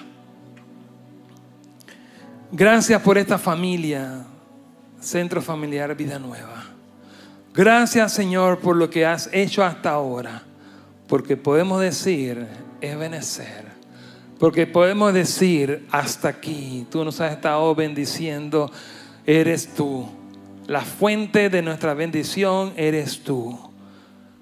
Gracias 2.52 3.00
por 3.00 3.16
esta 3.16 3.38
familia, 3.38 4.26
Centro 5.00 5.40
Familiar 5.40 5.96
Vida 5.96 6.18
Nueva. 6.18 6.62
Gracias, 7.54 8.12
Señor, 8.12 8.58
por 8.58 8.76
lo 8.76 8.90
que 8.90 9.06
has 9.06 9.30
hecho 9.32 9.64
hasta 9.64 9.92
ahora. 9.92 10.42
Porque 11.08 11.38
podemos 11.38 11.80
decir, 11.80 12.63
es 12.84 12.98
benecer. 12.98 13.64
Porque 14.38 14.66
podemos 14.66 15.14
decir, 15.14 15.86
hasta 15.90 16.28
aquí, 16.28 16.86
tú 16.90 17.04
nos 17.04 17.20
has 17.20 17.32
estado 17.32 17.74
bendiciendo, 17.74 18.70
eres 19.26 19.68
tú. 19.74 20.08
La 20.66 20.80
fuente 20.80 21.50
de 21.50 21.62
nuestra 21.62 21.94
bendición 21.94 22.72
eres 22.76 23.20
tú. 23.20 23.58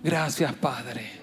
Gracias, 0.02 0.52
Padre. 0.54 1.21